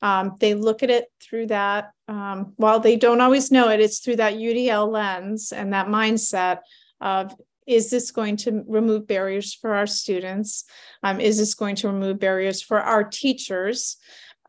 Um, 0.01 0.35
they 0.39 0.55
look 0.55 0.83
at 0.83 0.89
it 0.89 1.05
through 1.21 1.47
that, 1.47 1.91
um, 2.07 2.53
while 2.55 2.79
they 2.79 2.95
don't 2.95 3.21
always 3.21 3.51
know 3.51 3.69
it, 3.69 3.79
it's 3.79 3.99
through 3.99 4.15
that 4.17 4.33
UDL 4.33 4.91
lens 4.91 5.51
and 5.51 5.73
that 5.73 5.87
mindset 5.87 6.59
of 6.99 7.35
is 7.67 7.89
this 7.89 8.11
going 8.11 8.37
to 8.37 8.63
remove 8.67 9.07
barriers 9.07 9.53
for 9.53 9.75
our 9.75 9.87
students? 9.87 10.65
Um, 11.03 11.21
is 11.21 11.37
this 11.37 11.53
going 11.53 11.75
to 11.77 11.87
remove 11.87 12.19
barriers 12.19 12.61
for 12.61 12.81
our 12.81 13.03
teachers? 13.03 13.97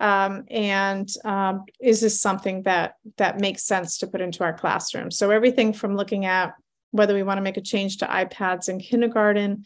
Um, 0.00 0.44
and 0.50 1.08
um, 1.24 1.64
is 1.80 2.00
this 2.00 2.20
something 2.20 2.62
that 2.62 2.96
that 3.18 3.40
makes 3.40 3.64
sense 3.64 3.98
to 3.98 4.06
put 4.06 4.20
into 4.20 4.44
our 4.44 4.52
classroom? 4.52 5.10
So 5.10 5.30
everything 5.30 5.72
from 5.72 5.96
looking 5.96 6.24
at 6.24 6.54
whether 6.90 7.14
we 7.14 7.22
want 7.22 7.38
to 7.38 7.42
make 7.42 7.56
a 7.56 7.62
change 7.62 7.98
to 7.98 8.06
ipads 8.06 8.68
in 8.68 8.78
kindergarten 8.78 9.64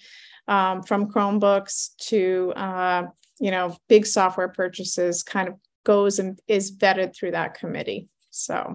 um, 0.48 0.82
from 0.82 1.10
chromebooks 1.10 1.96
to 1.96 2.52
uh, 2.56 3.06
you 3.40 3.50
know 3.50 3.76
big 3.88 4.06
software 4.06 4.48
purchases 4.48 5.22
kind 5.22 5.48
of 5.48 5.54
goes 5.84 6.18
and 6.18 6.38
is 6.48 6.76
vetted 6.76 7.14
through 7.14 7.30
that 7.30 7.54
committee. 7.54 8.08
So 8.30 8.74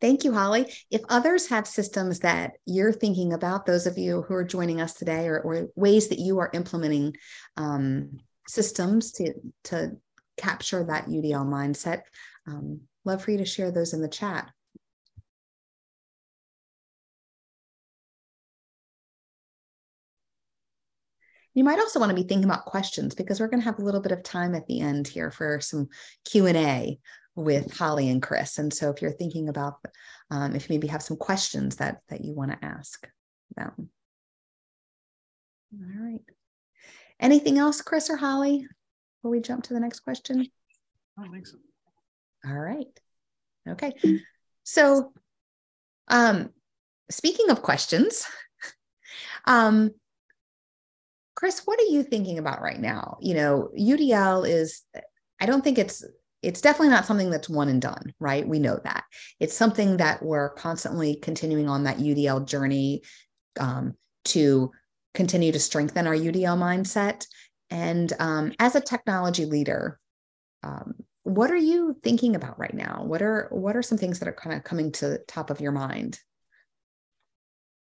Thank 0.00 0.24
you, 0.24 0.32
Holly. 0.32 0.72
If 0.90 1.00
others 1.08 1.48
have 1.48 1.66
systems 1.66 2.20
that 2.20 2.52
you're 2.66 2.92
thinking 2.92 3.32
about, 3.32 3.64
those 3.64 3.86
of 3.86 3.96
you 3.96 4.22
who 4.22 4.34
are 4.34 4.44
joining 4.44 4.80
us 4.80 4.92
today, 4.92 5.26
or, 5.26 5.40
or 5.40 5.68
ways 5.74 6.08
that 6.08 6.18
you 6.18 6.38
are 6.38 6.50
implementing 6.52 7.16
um, 7.56 8.18
systems 8.46 9.12
to, 9.12 9.32
to 9.64 9.92
capture 10.36 10.84
that 10.84 11.06
UDL 11.06 11.46
mindset, 11.46 12.02
um, 12.46 12.80
love 13.06 13.22
for 13.22 13.30
you 13.30 13.38
to 13.38 13.46
share 13.46 13.70
those 13.70 13.94
in 13.94 14.02
the 14.02 14.08
chat. 14.08 14.50
You 21.54 21.64
might 21.64 21.78
also 21.78 21.98
want 21.98 22.10
to 22.10 22.14
be 22.14 22.28
thinking 22.28 22.44
about 22.44 22.66
questions 22.66 23.14
because 23.14 23.40
we're 23.40 23.48
going 23.48 23.60
to 23.60 23.64
have 23.64 23.78
a 23.78 23.82
little 23.82 24.02
bit 24.02 24.12
of 24.12 24.22
time 24.22 24.54
at 24.54 24.66
the 24.66 24.80
end 24.80 25.08
here 25.08 25.30
for 25.30 25.58
some 25.58 25.88
Q&A 26.26 26.98
with 27.36 27.76
Holly 27.76 28.08
and 28.08 28.22
Chris. 28.22 28.58
And 28.58 28.72
so 28.72 28.90
if 28.90 29.00
you're 29.00 29.12
thinking 29.12 29.48
about, 29.48 29.76
um, 30.30 30.56
if 30.56 30.68
you 30.68 30.74
maybe 30.74 30.88
have 30.88 31.02
some 31.02 31.18
questions 31.18 31.76
that 31.76 32.00
that 32.08 32.24
you 32.24 32.34
want 32.34 32.50
to 32.50 32.64
ask 32.64 33.06
them. 33.54 33.90
All 35.72 36.02
right. 36.02 36.20
Anything 37.20 37.58
else, 37.58 37.82
Chris 37.82 38.10
or 38.10 38.16
Holly, 38.16 38.66
before 39.18 39.30
we 39.30 39.40
jump 39.40 39.64
to 39.64 39.74
the 39.74 39.80
next 39.80 40.00
question? 40.00 40.46
I 41.18 41.22
don't 41.22 41.32
think 41.32 41.46
so. 41.46 41.58
All 42.46 42.58
right. 42.58 42.86
Okay. 43.68 43.92
So, 44.64 45.12
um, 46.08 46.50
speaking 47.10 47.50
of 47.50 47.62
questions, 47.62 48.26
um, 49.46 49.92
Chris, 51.34 51.62
what 51.64 51.80
are 51.80 51.90
you 51.90 52.02
thinking 52.02 52.38
about 52.38 52.62
right 52.62 52.80
now? 52.80 53.18
You 53.20 53.34
know, 53.34 53.70
UDL 53.78 54.48
is, 54.48 54.82
I 55.40 55.46
don't 55.46 55.62
think 55.62 55.78
it's 55.78 56.04
it's 56.42 56.60
definitely 56.60 56.90
not 56.90 57.06
something 57.06 57.30
that's 57.30 57.48
one 57.48 57.68
and 57.68 57.80
done, 57.80 58.14
right? 58.20 58.46
We 58.46 58.58
know 58.58 58.78
that. 58.84 59.04
It's 59.40 59.56
something 59.56 59.96
that 59.96 60.22
we're 60.22 60.50
constantly 60.50 61.16
continuing 61.16 61.68
on 61.68 61.84
that 61.84 61.98
UDL 61.98 62.46
journey 62.46 63.02
um, 63.58 63.94
to 64.26 64.70
continue 65.14 65.52
to 65.52 65.58
strengthen 65.58 66.06
our 66.06 66.14
UDL 66.14 66.58
mindset. 66.58 67.26
And 67.70 68.12
um, 68.20 68.52
as 68.58 68.76
a 68.76 68.80
technology 68.80 69.44
leader, 69.44 69.98
um, 70.62 70.94
what 71.22 71.50
are 71.50 71.56
you 71.56 71.96
thinking 72.04 72.36
about 72.36 72.58
right 72.58 72.74
now? 72.74 73.02
What 73.04 73.22
are 73.22 73.48
what 73.50 73.74
are 73.76 73.82
some 73.82 73.98
things 73.98 74.20
that 74.20 74.28
are 74.28 74.32
kind 74.32 74.54
of 74.54 74.62
coming 74.62 74.92
to 74.92 75.08
the 75.08 75.18
top 75.26 75.50
of 75.50 75.60
your 75.60 75.72
mind, 75.72 76.20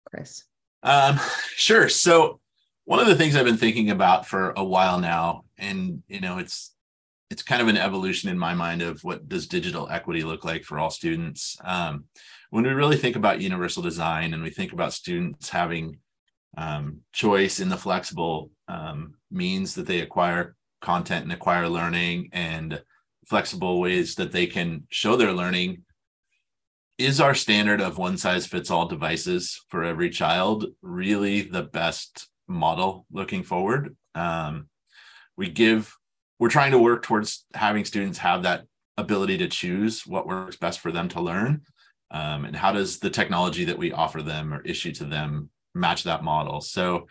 Chris? 0.09 0.45
Um, 0.85 1.19
sure. 1.57 1.89
So 1.89 2.39
one 2.85 3.01
of 3.01 3.07
the 3.07 3.17
things 3.17 3.35
I've 3.35 3.45
been 3.45 3.57
thinking 3.57 3.91
about 3.91 4.27
for 4.27 4.53
a 4.57 4.65
while 4.65 5.01
now, 5.01 5.45
and 5.59 6.03
you 6.07 6.21
know, 6.21 6.39
it's 6.39 6.73
it's 7.33 7.43
kind 7.43 7.63
of 7.63 7.69
an 7.69 7.79
evolution 7.79 8.29
in 8.29 8.39
my 8.39 8.53
mind 8.53 8.83
of 8.83 9.03
what 9.05 9.27
does 9.27 9.47
digital 9.47 9.89
equity 9.91 10.23
look 10.23 10.45
like 10.45 10.65
for 10.65 10.79
all 10.79 10.91
students. 10.91 11.57
Um, 11.65 12.05
when 12.51 12.65
we 12.65 12.71
really 12.71 12.99
think 12.99 13.17
about 13.17 13.41
universal 13.41 13.83
design 13.83 14.35
and 14.35 14.43
we 14.43 14.51
think 14.51 14.75
about 14.75 14.93
students 14.93 15.49
having 15.49 15.97
um, 16.59 16.99
choice 17.15 17.59
in 17.59 17.71
the 17.71 17.79
flexible 17.79 18.51
um, 18.69 19.15
means 19.31 19.75
that 19.77 19.87
they 19.87 20.01
acquire 20.01 20.55
content 20.83 21.23
and 21.25 21.33
acquire 21.33 21.71
learning 21.71 22.29
and 22.35 22.83
flexible 23.27 23.81
ways 23.81 24.15
that 24.17 24.33
they 24.33 24.47
can 24.47 24.87
show 24.91 25.17
their 25.17 25.33
learning 25.33 25.85
is 26.99 27.19
our 27.19 27.35
standard 27.35 27.81
of 27.81 27.97
one 27.97 28.19
size 28.19 28.47
fits 28.47 28.71
all 28.71 28.87
devices 28.87 29.59
for 29.71 29.85
every 29.85 30.11
child 30.11 30.67
really 30.83 31.41
the 31.41 31.63
best 31.63 32.29
model 32.47 33.07
looking 33.11 33.43
forward 33.43 33.97
um, 34.15 34.69
we 35.39 35.49
give 35.49 35.97
we're 36.43 36.49
trying 36.49 36.73
to 36.73 36.79
work 36.79 37.05
towards 37.05 37.45
having 37.55 37.85
students 37.85 38.19
have 38.19 38.43
that 38.43 38.65
ability 38.97 39.39
to 39.39 39.47
choose 39.47 40.05
what 40.05 40.27
works 40.27 40.57
best 40.57 40.81
for 40.81 40.91
them 40.91 41.09
to 41.09 41.21
learn. 41.21 41.61
Um, 42.11 42.45
and 42.45 42.57
how 42.57 42.73
does 42.73 42.99
the 42.99 43.11
technology 43.11 43.67
that 43.67 43.79
we 43.79 43.93
offer 43.93 44.23
them 44.23 44.53
or 44.53 44.61
issue 44.63 44.91
to 44.95 45.05
them 45.05 45.51
match 45.73 46.03
that 46.03 46.25
model? 46.25 46.61
So 46.61 47.07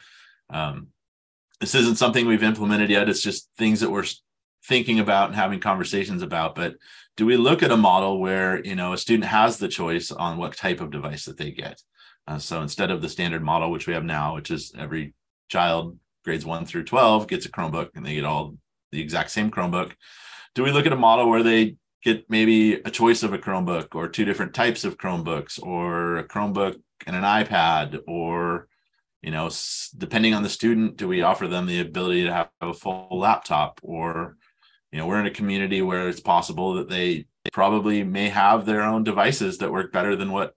um, 0.49 0.88
this 1.61 1.75
isn't 1.75 1.97
something 1.97 2.27
we've 2.27 2.43
implemented 2.43 2.89
yet. 2.89 3.07
It's 3.07 3.21
just 3.21 3.49
things 3.57 3.79
that 3.79 3.89
we're 3.89 4.03
thinking 4.65 4.99
about 4.99 5.27
and 5.27 5.36
having 5.38 5.61
conversations 5.61 6.23
about. 6.23 6.53
But 6.53 6.75
do 7.15 7.25
we 7.25 7.38
look 7.38 7.63
at 7.63 7.71
a 7.71 7.77
model 7.77 8.19
where 8.19 8.61
you 8.65 8.75
know 8.75 8.91
a 8.91 8.97
student 8.97 9.29
has 9.29 9.57
the 9.57 9.69
choice 9.69 10.11
on 10.11 10.39
what 10.39 10.57
type 10.57 10.82
of 10.82 10.91
device 10.91 11.23
that 11.23 11.38
they 11.38 11.51
get? 11.51 11.82
Uh, 12.27 12.38
so 12.38 12.61
instead 12.61 12.91
of 12.91 13.01
the 13.01 13.07
standard 13.07 13.43
model 13.43 13.71
which 13.71 13.88
we 13.88 13.93
have 13.93 14.03
now 14.03 14.36
which 14.36 14.51
is 14.51 14.73
every 14.77 15.13
child 15.47 15.97
grades 16.25 16.45
1 16.45 16.65
through 16.65 16.84
12 16.84 17.27
gets 17.27 17.45
a 17.45 17.49
chromebook 17.49 17.89
and 17.95 18.05
they 18.05 18.13
get 18.13 18.25
all 18.25 18.55
the 18.91 19.01
exact 19.01 19.31
same 19.31 19.51
Chromebook? 19.51 19.93
Do 20.55 20.63
we 20.63 20.71
look 20.71 20.85
at 20.85 20.93
a 20.93 20.97
model 20.97 21.29
where 21.29 21.43
they 21.43 21.75
get 22.03 22.29
maybe 22.29 22.73
a 22.73 22.91
choice 22.91 23.23
of 23.23 23.33
a 23.33 23.37
Chromebook 23.37 23.95
or 23.95 24.07
two 24.07 24.25
different 24.25 24.53
types 24.53 24.83
of 24.83 24.97
Chromebooks 24.97 25.61
or 25.61 26.17
a 26.17 26.27
Chromebook 26.27 26.81
and 27.07 27.15
an 27.15 27.23
iPad 27.23 27.99
or 28.07 28.67
you 29.21 29.31
know 29.31 29.49
depending 29.97 30.33
on 30.33 30.43
the 30.43 30.49
student 30.49 30.97
do 30.97 31.07
we 31.07 31.21
offer 31.21 31.47
them 31.47 31.65
the 31.65 31.79
ability 31.79 32.23
to 32.23 32.33
have 32.33 32.49
a 32.59 32.73
full 32.73 33.07
laptop 33.11 33.79
or 33.83 34.37
you 34.91 34.97
know 34.97 35.05
we're 35.05 35.19
in 35.19 35.27
a 35.27 35.31
community 35.31 35.81
where 35.81 36.09
it's 36.09 36.19
possible 36.19 36.73
that 36.75 36.89
they 36.89 37.25
probably 37.51 38.03
may 38.03 38.29
have 38.29 38.65
their 38.65 38.81
own 38.81 39.03
devices 39.03 39.57
that 39.59 39.71
work 39.71 39.91
better 39.91 40.15
than 40.15 40.31
what 40.31 40.55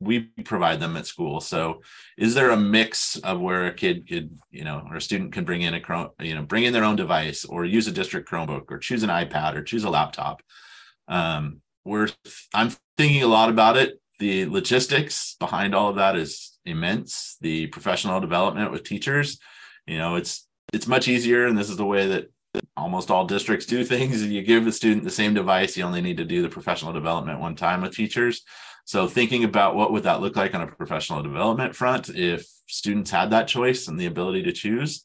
we 0.00 0.20
provide 0.44 0.80
them 0.80 0.96
at 0.96 1.06
school. 1.06 1.40
So 1.40 1.82
is 2.16 2.34
there 2.34 2.50
a 2.50 2.56
mix 2.56 3.16
of 3.16 3.40
where 3.40 3.66
a 3.66 3.74
kid 3.74 4.08
could, 4.08 4.38
you 4.50 4.64
know, 4.64 4.82
or 4.88 4.96
a 4.96 5.00
student 5.00 5.32
can 5.32 5.44
bring 5.44 5.62
in 5.62 5.74
a 5.74 5.80
Chrome, 5.80 6.08
you 6.18 6.34
know, 6.34 6.42
bring 6.42 6.64
in 6.64 6.72
their 6.72 6.84
own 6.84 6.96
device 6.96 7.44
or 7.44 7.66
use 7.66 7.86
a 7.86 7.92
district 7.92 8.28
Chromebook 8.28 8.70
or 8.70 8.78
choose 8.78 9.02
an 9.02 9.10
iPad 9.10 9.54
or 9.54 9.62
choose 9.62 9.84
a 9.84 9.90
laptop? 9.90 10.42
Um, 11.06 11.60
we're 11.84 12.08
I'm 12.54 12.72
thinking 12.96 13.22
a 13.22 13.26
lot 13.28 13.50
about 13.50 13.76
it. 13.76 14.00
The 14.18 14.46
logistics 14.46 15.36
behind 15.38 15.74
all 15.74 15.90
of 15.90 15.96
that 15.96 16.16
is 16.16 16.58
immense. 16.64 17.36
The 17.40 17.66
professional 17.68 18.20
development 18.20 18.70
with 18.70 18.84
teachers, 18.84 19.38
you 19.86 19.98
know, 19.98 20.16
it's 20.16 20.46
it's 20.72 20.86
much 20.86 21.08
easier, 21.08 21.46
and 21.46 21.58
this 21.58 21.68
is 21.68 21.76
the 21.76 21.86
way 21.86 22.06
that 22.08 22.30
almost 22.76 23.10
all 23.10 23.26
districts 23.26 23.66
do 23.66 23.84
things. 23.84 24.24
You 24.24 24.42
give 24.42 24.64
the 24.64 24.72
student 24.72 25.04
the 25.04 25.10
same 25.10 25.34
device, 25.34 25.76
you 25.76 25.84
only 25.84 26.00
need 26.00 26.16
to 26.18 26.24
do 26.24 26.42
the 26.42 26.48
professional 26.48 26.92
development 26.92 27.40
one 27.40 27.56
time 27.56 27.82
with 27.82 27.94
teachers. 27.94 28.42
So 28.84 29.06
thinking 29.06 29.44
about 29.44 29.76
what 29.76 29.92
would 29.92 30.02
that 30.04 30.20
look 30.20 30.36
like 30.36 30.54
on 30.54 30.62
a 30.62 30.66
professional 30.66 31.22
development 31.22 31.76
front 31.76 32.08
if 32.08 32.46
students 32.66 33.10
had 33.10 33.30
that 33.30 33.48
choice 33.48 33.88
and 33.88 33.98
the 33.98 34.06
ability 34.06 34.42
to 34.44 34.52
choose. 34.52 35.04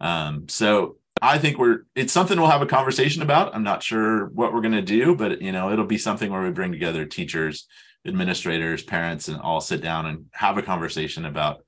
Um, 0.00 0.48
so 0.48 0.96
I 1.20 1.38
think 1.38 1.58
we're 1.58 1.80
it's 1.94 2.12
something 2.12 2.38
we'll 2.38 2.50
have 2.50 2.62
a 2.62 2.66
conversation 2.66 3.22
about. 3.22 3.54
I'm 3.54 3.64
not 3.64 3.82
sure 3.82 4.26
what 4.26 4.52
we're 4.52 4.60
going 4.60 4.72
to 4.72 4.82
do, 4.82 5.16
but 5.16 5.42
you 5.42 5.52
know, 5.52 5.72
it'll 5.72 5.86
be 5.86 5.98
something 5.98 6.30
where 6.30 6.42
we 6.42 6.50
bring 6.50 6.72
together 6.72 7.04
teachers, 7.04 7.66
administrators, 8.06 8.82
parents, 8.82 9.28
and 9.28 9.40
all 9.40 9.60
sit 9.60 9.82
down 9.82 10.06
and 10.06 10.26
have 10.32 10.58
a 10.58 10.62
conversation 10.62 11.24
about 11.24 11.64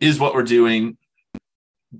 is 0.00 0.18
what 0.18 0.34
we're 0.34 0.42
doing 0.42 0.96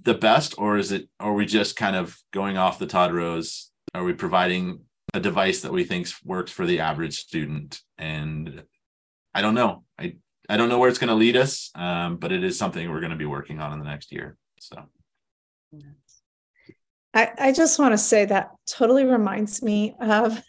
the 0.02 0.14
best, 0.14 0.54
or 0.58 0.76
is 0.76 0.92
it 0.92 1.08
are 1.20 1.32
we 1.32 1.46
just 1.46 1.76
kind 1.76 1.96
of 1.96 2.18
going 2.32 2.56
off 2.56 2.78
the 2.78 2.86
Todd 2.86 3.12
Rose? 3.12 3.70
Are 3.94 4.04
we 4.04 4.12
providing 4.12 4.80
a 5.14 5.20
device 5.20 5.62
that 5.62 5.72
we 5.72 5.84
think 5.84 6.08
works 6.24 6.52
for 6.52 6.66
the 6.66 6.80
average 6.80 7.18
student? 7.18 7.80
And 7.96 8.64
I 9.32 9.40
don't 9.40 9.54
know. 9.54 9.84
I 9.98 10.16
I 10.48 10.58
don't 10.58 10.68
know 10.68 10.78
where 10.78 10.90
it's 10.90 10.98
going 10.98 11.08
to 11.08 11.14
lead 11.14 11.36
us, 11.36 11.70
um, 11.74 12.16
but 12.16 12.30
it 12.30 12.44
is 12.44 12.58
something 12.58 12.90
we're 12.90 13.00
going 13.00 13.10
to 13.10 13.16
be 13.16 13.24
working 13.24 13.60
on 13.60 13.72
in 13.72 13.78
the 13.78 13.86
next 13.86 14.12
year. 14.12 14.36
So. 14.60 14.76
I, 17.14 17.30
I 17.38 17.52
just 17.52 17.78
want 17.78 17.92
to 17.92 17.98
say 17.98 18.26
that 18.26 18.50
totally 18.66 19.04
reminds 19.04 19.62
me 19.62 19.94
of 20.00 20.42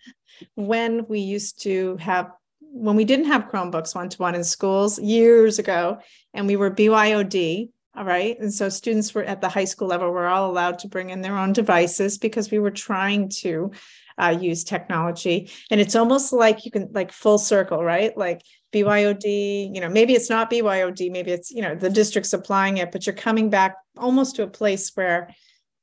when 0.55 1.05
we 1.07 1.19
used 1.19 1.61
to 1.61 1.95
have 1.97 2.31
when 2.59 2.97
we 2.97 3.05
didn't 3.05 3.27
have 3.27 3.49
Chromebooks 3.49 3.95
one 3.95 4.09
to 4.09 4.17
one 4.17 4.35
in 4.35 4.43
schools 4.43 4.99
years 4.99 5.59
ago, 5.59 5.99
and 6.33 6.45
we 6.45 6.57
were 6.57 6.69
BYOD, 6.69 7.69
all 7.95 8.03
right. 8.03 8.37
And 8.39 8.53
so 8.53 8.67
students 8.67 9.13
were 9.13 9.23
at 9.23 9.39
the 9.39 9.47
high 9.47 9.65
school 9.65 9.87
level 9.87 10.11
were 10.11 10.27
all 10.27 10.51
allowed 10.51 10.79
to 10.79 10.89
bring 10.89 11.09
in 11.09 11.21
their 11.21 11.37
own 11.37 11.53
devices 11.53 12.17
because 12.17 12.51
we 12.51 12.59
were 12.59 12.71
trying 12.71 13.29
to 13.29 13.71
uh, 14.17 14.37
use 14.39 14.63
technology. 14.63 15.49
And 15.69 15.81
it's 15.81 15.95
almost 15.95 16.33
like 16.33 16.65
you 16.65 16.71
can 16.71 16.89
like 16.93 17.11
full 17.11 17.37
circle, 17.37 17.83
right? 17.83 18.15
Like 18.17 18.41
BYOD, 18.73 19.73
you 19.73 19.81
know, 19.81 19.89
maybe 19.89 20.13
it's 20.13 20.29
not 20.29 20.49
BYOD, 20.49 21.11
maybe 21.11 21.31
it's, 21.31 21.51
you 21.51 21.61
know, 21.61 21.75
the 21.75 21.89
district 21.89 22.27
supplying 22.27 22.77
it, 22.77 22.91
but 22.91 23.05
you're 23.05 23.15
coming 23.15 23.49
back 23.49 23.75
almost 23.97 24.35
to 24.35 24.43
a 24.43 24.47
place 24.47 24.91
where 24.95 25.29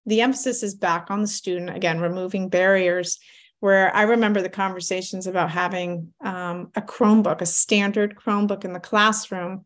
the 0.06 0.20
emphasis 0.20 0.62
is 0.62 0.74
back 0.74 1.10
on 1.10 1.22
the 1.22 1.28
student, 1.28 1.74
again, 1.74 2.00
removing 2.00 2.48
barriers. 2.48 3.18
Where 3.60 3.94
I 3.94 4.02
remember 4.02 4.42
the 4.42 4.48
conversations 4.48 5.28
about 5.28 5.52
having 5.52 6.12
um, 6.20 6.72
a 6.74 6.82
Chromebook, 6.82 7.40
a 7.40 7.46
standard 7.46 8.16
Chromebook 8.16 8.64
in 8.64 8.72
the 8.72 8.80
classroom, 8.80 9.64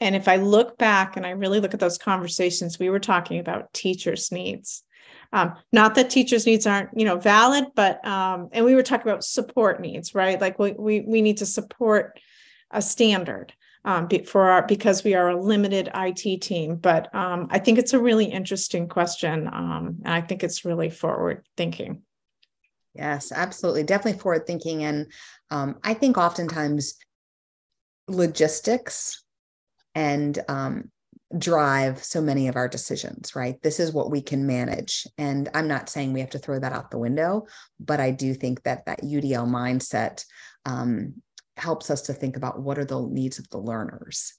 and 0.00 0.16
if 0.16 0.28
I 0.28 0.36
look 0.36 0.76
back 0.78 1.16
and 1.16 1.26
I 1.26 1.30
really 1.30 1.60
look 1.60 1.74
at 1.74 1.80
those 1.80 1.98
conversations, 1.98 2.78
we 2.78 2.90
were 2.90 2.98
talking 2.98 3.38
about 3.38 3.72
teachers' 3.72 4.32
needs. 4.32 4.82
Um, 5.34 5.56
not 5.72 5.96
that 5.96 6.10
teachers' 6.10 6.46
needs 6.46 6.64
aren't, 6.64 6.90
you 6.96 7.04
know, 7.04 7.18
valid, 7.18 7.64
but 7.74 8.04
um, 8.06 8.48
and 8.52 8.64
we 8.64 8.76
were 8.76 8.84
talking 8.84 9.10
about 9.10 9.24
support 9.24 9.80
needs, 9.80 10.14
right? 10.14 10.40
Like 10.40 10.60
we 10.60 10.72
we 10.78 11.00
we 11.00 11.22
need 11.22 11.38
to 11.38 11.46
support 11.46 12.20
a 12.70 12.80
standard 12.80 13.52
um, 13.84 14.08
for 14.26 14.48
our 14.50 14.64
because 14.64 15.02
we 15.02 15.14
are 15.14 15.30
a 15.30 15.42
limited 15.42 15.90
IT 15.92 16.40
team. 16.40 16.76
But 16.76 17.12
um, 17.12 17.48
I 17.50 17.58
think 17.58 17.78
it's 17.78 17.92
a 17.92 17.98
really 17.98 18.26
interesting 18.26 18.88
question, 18.88 19.48
um, 19.48 19.96
and 20.04 20.14
I 20.14 20.20
think 20.20 20.44
it's 20.44 20.64
really 20.64 20.88
forward 20.88 21.44
thinking. 21.56 22.02
Yes, 22.94 23.32
absolutely, 23.32 23.82
definitely 23.82 24.20
forward 24.20 24.46
thinking, 24.46 24.84
and 24.84 25.10
um, 25.50 25.80
I 25.82 25.94
think 25.94 26.16
oftentimes 26.16 26.94
logistics 28.06 29.24
and 29.96 30.38
um, 30.46 30.92
drive 31.38 32.02
so 32.02 32.20
many 32.20 32.48
of 32.48 32.56
our 32.56 32.68
decisions, 32.68 33.34
right? 33.34 33.60
This 33.62 33.80
is 33.80 33.92
what 33.92 34.10
we 34.10 34.20
can 34.20 34.46
manage. 34.46 35.06
And 35.18 35.48
I'm 35.54 35.68
not 35.68 35.88
saying 35.88 36.12
we 36.12 36.20
have 36.20 36.30
to 36.30 36.38
throw 36.38 36.58
that 36.58 36.72
out 36.72 36.90
the 36.90 36.98
window, 36.98 37.46
but 37.80 38.00
I 38.00 38.10
do 38.10 38.34
think 38.34 38.62
that 38.62 38.86
that 38.86 39.02
UDL 39.02 39.48
mindset 39.48 40.24
um, 40.64 41.14
helps 41.56 41.90
us 41.90 42.02
to 42.02 42.12
think 42.12 42.36
about 42.36 42.60
what 42.60 42.78
are 42.78 42.84
the 42.84 43.00
needs 43.00 43.38
of 43.38 43.48
the 43.50 43.58
learners 43.58 44.34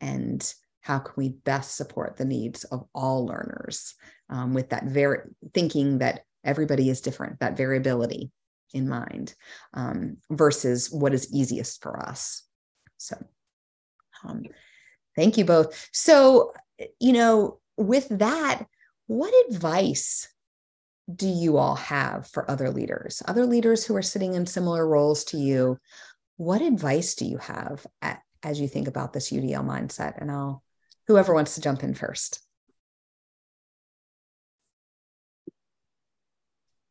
and 0.00 0.54
how 0.80 0.98
can 0.98 1.14
we 1.16 1.30
best 1.30 1.76
support 1.76 2.16
the 2.16 2.24
needs 2.24 2.64
of 2.64 2.84
all 2.94 3.26
learners 3.26 3.94
um, 4.30 4.54
with 4.54 4.70
that 4.70 4.84
very 4.84 5.18
thinking 5.52 5.98
that 5.98 6.20
everybody 6.44 6.88
is 6.88 7.00
different, 7.00 7.40
that 7.40 7.56
variability 7.56 8.30
in 8.72 8.88
mind 8.88 9.34
um, 9.74 10.18
versus 10.30 10.90
what 10.92 11.12
is 11.12 11.32
easiest 11.32 11.82
for 11.82 11.98
us. 11.98 12.44
So, 12.98 13.16
um, 14.24 14.44
Thank 15.16 15.38
you 15.38 15.44
both. 15.44 15.88
So, 15.92 16.52
you 17.00 17.12
know, 17.12 17.58
with 17.76 18.08
that, 18.10 18.64
what 19.06 19.32
advice 19.48 20.28
do 21.14 21.28
you 21.28 21.56
all 21.56 21.76
have 21.76 22.26
for 22.28 22.50
other 22.50 22.70
leaders, 22.70 23.22
other 23.26 23.46
leaders 23.46 23.84
who 23.84 23.96
are 23.96 24.02
sitting 24.02 24.34
in 24.34 24.46
similar 24.46 24.86
roles 24.86 25.24
to 25.24 25.38
you? 25.38 25.78
What 26.36 26.60
advice 26.60 27.14
do 27.14 27.24
you 27.24 27.38
have 27.38 27.86
at, 28.02 28.20
as 28.42 28.60
you 28.60 28.68
think 28.68 28.88
about 28.88 29.12
this 29.12 29.30
UDL 29.30 29.64
mindset? 29.64 30.20
And 30.20 30.30
I'll, 30.30 30.62
whoever 31.06 31.32
wants 31.32 31.54
to 31.54 31.60
jump 31.60 31.82
in 31.82 31.94
first. 31.94 32.42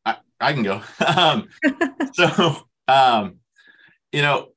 I, 0.04 0.16
I 0.40 0.52
can 0.52 0.62
go. 0.62 0.82
um, 1.06 1.48
so, 2.12 2.56
um, 2.88 3.36
you 4.10 4.22
know, 4.22 4.48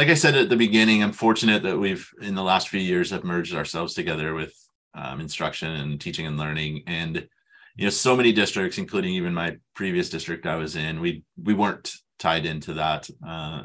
like 0.00 0.08
I 0.08 0.14
said 0.14 0.34
at 0.34 0.48
the 0.48 0.56
beginning, 0.56 1.02
I'm 1.02 1.12
fortunate 1.12 1.62
that 1.64 1.76
we've 1.76 2.10
in 2.22 2.34
the 2.34 2.42
last 2.42 2.70
few 2.70 2.80
years 2.80 3.10
have 3.10 3.22
merged 3.22 3.54
ourselves 3.54 3.92
together 3.92 4.32
with 4.32 4.54
um, 4.94 5.20
instruction 5.20 5.72
and 5.72 6.00
teaching 6.00 6.26
and 6.26 6.38
learning, 6.38 6.84
and 6.86 7.28
you 7.76 7.84
know, 7.84 7.90
so 7.90 8.16
many 8.16 8.32
districts, 8.32 8.78
including 8.78 9.12
even 9.12 9.34
my 9.34 9.58
previous 9.74 10.08
district 10.08 10.46
I 10.46 10.56
was 10.56 10.74
in, 10.74 11.00
we 11.00 11.22
we 11.36 11.52
weren't 11.52 11.92
tied 12.18 12.46
into 12.46 12.72
that 12.72 13.10
uh, 13.28 13.64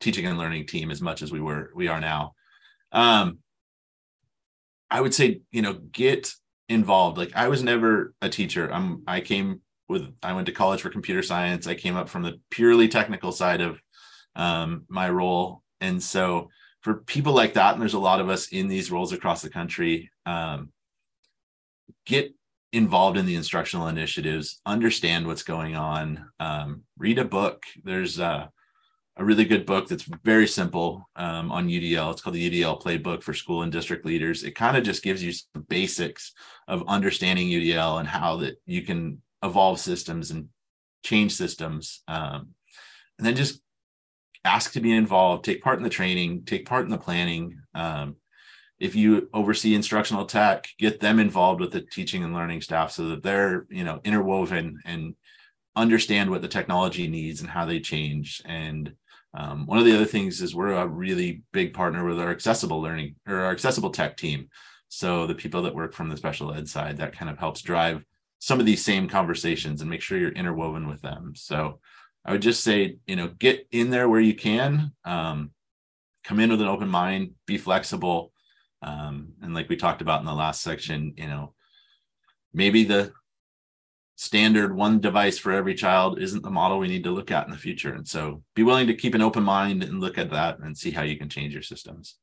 teaching 0.00 0.24
and 0.24 0.38
learning 0.38 0.66
team 0.66 0.90
as 0.90 1.02
much 1.02 1.20
as 1.20 1.30
we 1.30 1.42
were 1.42 1.70
we 1.74 1.88
are 1.88 2.00
now. 2.00 2.32
Um, 2.90 3.40
I 4.90 5.02
would 5.02 5.12
say, 5.12 5.42
you 5.50 5.60
know, 5.60 5.74
get 5.74 6.32
involved. 6.70 7.18
Like 7.18 7.36
I 7.36 7.48
was 7.48 7.62
never 7.62 8.14
a 8.22 8.30
teacher. 8.30 8.72
I'm 8.72 9.02
I 9.06 9.20
came 9.20 9.60
with 9.90 10.10
I 10.22 10.32
went 10.32 10.46
to 10.46 10.52
college 10.52 10.80
for 10.80 10.88
computer 10.88 11.22
science. 11.22 11.66
I 11.66 11.74
came 11.74 11.96
up 11.96 12.08
from 12.08 12.22
the 12.22 12.40
purely 12.48 12.88
technical 12.88 13.30
side 13.30 13.60
of 13.60 13.78
um, 14.34 14.86
my 14.88 15.10
role. 15.10 15.62
And 15.80 16.02
so 16.02 16.50
for 16.80 16.94
people 16.94 17.32
like 17.32 17.54
that, 17.54 17.72
and 17.72 17.82
there's 17.82 17.94
a 17.94 17.98
lot 17.98 18.20
of 18.20 18.28
us 18.28 18.48
in 18.48 18.68
these 18.68 18.90
roles 18.90 19.12
across 19.12 19.42
the 19.42 19.50
country, 19.50 20.10
um, 20.24 20.70
get 22.04 22.32
involved 22.72 23.16
in 23.16 23.26
the 23.26 23.34
instructional 23.34 23.88
initiatives, 23.88 24.60
understand 24.66 25.26
what's 25.26 25.42
going 25.42 25.74
on, 25.74 26.28
um, 26.40 26.82
read 26.98 27.18
a 27.18 27.24
book. 27.24 27.64
There's 27.84 28.18
a, 28.18 28.50
a, 29.16 29.24
really 29.24 29.44
good 29.44 29.66
book 29.66 29.88
that's 29.88 30.04
very 30.24 30.46
simple 30.46 31.08
um, 31.16 31.50
on 31.50 31.68
UDL. 31.68 32.12
It's 32.12 32.20
called 32.20 32.36
the 32.36 32.50
UDL 32.50 32.82
Playbook 32.82 33.22
for 33.22 33.34
School 33.34 33.62
and 33.62 33.72
District 33.72 34.04
Leaders. 34.04 34.44
It 34.44 34.54
kind 34.54 34.76
of 34.76 34.84
just 34.84 35.02
gives 35.02 35.22
you 35.22 35.32
some 35.32 35.62
basics 35.68 36.32
of 36.68 36.84
understanding 36.86 37.48
UDL 37.48 37.98
and 37.98 38.08
how 38.08 38.36
that 38.36 38.60
you 38.66 38.82
can 38.82 39.22
evolve 39.42 39.80
systems 39.80 40.30
and 40.30 40.48
change 41.02 41.32
systems. 41.32 42.02
Um, 42.08 42.48
and 43.18 43.26
then 43.26 43.36
just 43.36 43.60
ask 44.46 44.72
to 44.72 44.80
be 44.80 44.92
involved, 44.92 45.44
take 45.44 45.62
part 45.62 45.78
in 45.78 45.84
the 45.84 45.90
training, 45.90 46.44
take 46.44 46.66
part 46.66 46.84
in 46.84 46.90
the 46.90 46.98
planning. 46.98 47.60
Um, 47.74 48.16
if 48.78 48.94
you 48.94 49.28
oversee 49.32 49.74
instructional 49.74 50.26
tech, 50.26 50.68
get 50.78 51.00
them 51.00 51.18
involved 51.18 51.60
with 51.60 51.72
the 51.72 51.80
teaching 51.80 52.22
and 52.22 52.34
learning 52.34 52.60
staff 52.60 52.92
so 52.92 53.08
that 53.08 53.22
they're 53.22 53.66
you 53.70 53.84
know 53.84 54.00
interwoven 54.04 54.80
and 54.84 55.14
understand 55.74 56.30
what 56.30 56.42
the 56.42 56.48
technology 56.48 57.08
needs 57.08 57.40
and 57.40 57.50
how 57.50 57.64
they 57.66 57.80
change. 57.80 58.42
And 58.44 58.94
um, 59.34 59.66
one 59.66 59.78
of 59.78 59.84
the 59.84 59.94
other 59.94 60.06
things 60.06 60.40
is 60.40 60.54
we're 60.54 60.72
a 60.72 60.86
really 60.86 61.42
big 61.52 61.74
partner 61.74 62.04
with 62.04 62.18
our 62.18 62.30
accessible 62.30 62.80
learning 62.80 63.16
or 63.26 63.40
our 63.40 63.50
accessible 63.50 63.90
tech 63.90 64.16
team. 64.16 64.48
So 64.88 65.26
the 65.26 65.34
people 65.34 65.62
that 65.62 65.74
work 65.74 65.92
from 65.92 66.08
the 66.08 66.16
special 66.16 66.54
ed 66.54 66.68
side 66.68 66.96
that 66.98 67.16
kind 67.16 67.30
of 67.30 67.38
helps 67.38 67.60
drive 67.60 68.04
some 68.38 68.60
of 68.60 68.66
these 68.66 68.84
same 68.84 69.08
conversations 69.08 69.80
and 69.80 69.90
make 69.90 70.00
sure 70.00 70.18
you're 70.18 70.30
interwoven 70.30 70.88
with 70.88 71.02
them. 71.02 71.32
So 71.34 71.80
I 72.26 72.32
would 72.32 72.42
just 72.42 72.64
say, 72.64 72.98
you 73.06 73.14
know, 73.14 73.28
get 73.28 73.68
in 73.70 73.90
there 73.90 74.08
where 74.08 74.20
you 74.20 74.34
can. 74.34 74.92
Um, 75.04 75.52
come 76.24 76.40
in 76.40 76.50
with 76.50 76.60
an 76.60 76.66
open 76.66 76.88
mind, 76.88 77.30
be 77.46 77.56
flexible. 77.56 78.32
Um, 78.82 79.34
and 79.42 79.54
like 79.54 79.68
we 79.68 79.76
talked 79.76 80.02
about 80.02 80.20
in 80.20 80.26
the 80.26 80.34
last 80.34 80.60
section, 80.60 81.14
you 81.16 81.28
know, 81.28 81.54
maybe 82.52 82.82
the 82.82 83.12
standard 84.16 84.74
one 84.74 84.98
device 84.98 85.38
for 85.38 85.52
every 85.52 85.74
child 85.74 86.20
isn't 86.20 86.42
the 86.42 86.50
model 86.50 86.78
we 86.78 86.88
need 86.88 87.04
to 87.04 87.12
look 87.12 87.30
at 87.30 87.46
in 87.46 87.52
the 87.52 87.58
future. 87.58 87.94
And 87.94 88.08
so 88.08 88.42
be 88.56 88.64
willing 88.64 88.88
to 88.88 88.94
keep 88.94 89.14
an 89.14 89.22
open 89.22 89.44
mind 89.44 89.84
and 89.84 90.00
look 90.00 90.18
at 90.18 90.30
that 90.30 90.58
and 90.58 90.76
see 90.76 90.90
how 90.90 91.02
you 91.02 91.16
can 91.16 91.28
change 91.28 91.52
your 91.52 91.62
systems. 91.62 92.16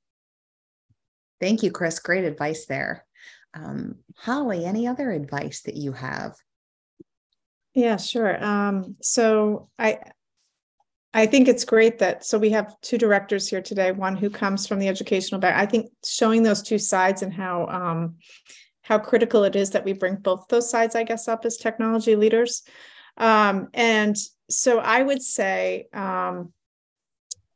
Thank 1.39 1.63
you, 1.63 1.71
Chris. 1.71 1.99
Great 1.99 2.25
advice 2.25 2.65
there. 2.65 3.05
Um, 3.53 3.95
Holly, 4.17 4.65
any 4.65 4.85
other 4.85 5.11
advice 5.11 5.61
that 5.61 5.75
you 5.75 5.93
have? 5.93 6.35
Yeah, 7.73 7.97
sure. 7.97 8.43
Um, 8.43 8.95
so 9.01 9.69
I 9.79 9.99
I 11.15 11.27
think 11.27 11.47
it's 11.47 11.63
great 11.63 11.99
that 11.99 12.25
so 12.25 12.39
we 12.39 12.49
have 12.51 12.79
two 12.81 12.97
directors 12.97 13.47
here 13.47 13.61
today, 13.61 13.91
one 13.91 14.15
who 14.15 14.29
comes 14.29 14.65
from 14.65 14.79
the 14.79 14.87
educational 14.87 15.39
back. 15.39 15.55
I 15.55 15.65
think 15.65 15.91
showing 16.03 16.43
those 16.43 16.63
two 16.63 16.79
sides 16.79 17.21
and 17.21 17.33
how 17.33 17.67
um, 17.67 18.15
how 18.81 18.99
critical 18.99 19.43
it 19.43 19.55
is 19.55 19.71
that 19.71 19.85
we 19.85 19.93
bring 19.93 20.15
both 20.15 20.47
those 20.49 20.69
sides, 20.69 20.95
I 20.95 21.03
guess, 21.03 21.27
up 21.27 21.45
as 21.45 21.57
technology 21.57 22.15
leaders. 22.15 22.63
Um, 23.17 23.69
and 23.73 24.15
so 24.49 24.79
I 24.79 25.01
would 25.03 25.21
say 25.21 25.87
um, 25.93 26.51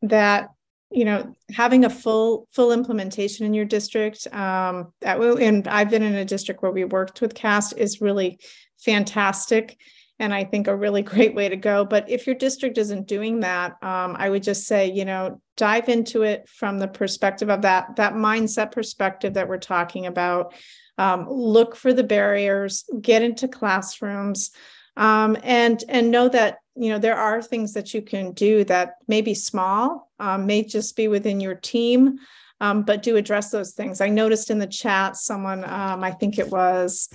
that 0.03 0.49
you 0.91 1.03
know 1.03 1.33
having 1.51 1.83
a 1.83 1.89
full 1.89 2.47
full 2.53 2.71
implementation 2.71 3.45
in 3.45 3.53
your 3.53 3.65
district 3.65 4.25
um, 4.33 4.93
that, 5.01 5.19
and 5.19 5.67
i've 5.67 5.89
been 5.89 6.01
in 6.01 6.15
a 6.15 6.23
district 6.23 6.61
where 6.61 6.71
we 6.71 6.85
worked 6.85 7.19
with 7.19 7.35
CAST 7.35 7.73
is 7.75 7.99
really 7.99 8.39
fantastic 8.77 9.77
and 10.19 10.33
i 10.33 10.43
think 10.43 10.67
a 10.67 10.75
really 10.75 11.01
great 11.01 11.35
way 11.35 11.49
to 11.49 11.57
go 11.57 11.85
but 11.85 12.09
if 12.09 12.25
your 12.25 12.35
district 12.35 12.77
isn't 12.77 13.07
doing 13.07 13.39
that 13.39 13.71
um, 13.81 14.15
i 14.17 14.29
would 14.29 14.43
just 14.43 14.65
say 14.65 14.91
you 14.91 15.05
know 15.05 15.41
dive 15.55 15.89
into 15.89 16.23
it 16.23 16.47
from 16.47 16.77
the 16.77 16.87
perspective 16.87 17.49
of 17.49 17.61
that 17.61 17.95
that 17.95 18.13
mindset 18.13 18.71
perspective 18.71 19.33
that 19.33 19.47
we're 19.47 19.57
talking 19.57 20.05
about 20.05 20.53
um, 20.97 21.27
look 21.29 21.75
for 21.75 21.93
the 21.93 22.03
barriers, 22.03 22.83
get 23.01 23.21
into 23.21 23.47
classrooms, 23.47 24.51
um, 24.95 25.37
and 25.43 25.83
and 25.87 26.09
know 26.09 26.27
that 26.29 26.57
you 26.75 26.89
know 26.89 26.97
there 26.97 27.17
are 27.17 27.41
things 27.41 27.73
that 27.73 27.93
you 27.93 28.01
can 28.01 28.31
do 28.31 28.63
that 28.63 28.95
may 29.07 29.21
be 29.21 29.33
small, 29.33 30.11
um, 30.19 30.45
may 30.45 30.63
just 30.63 30.95
be 30.95 31.07
within 31.07 31.39
your 31.39 31.55
team, 31.55 32.17
um, 32.61 32.83
but 32.83 33.03
do 33.03 33.15
address 33.15 33.51
those 33.51 33.73
things. 33.73 34.01
I 34.01 34.09
noticed 34.09 34.49
in 34.49 34.57
the 34.57 34.67
chat 34.67 35.17
someone, 35.17 35.63
um, 35.63 36.03
I 36.03 36.11
think 36.11 36.39
it 36.39 36.49
was. 36.49 37.09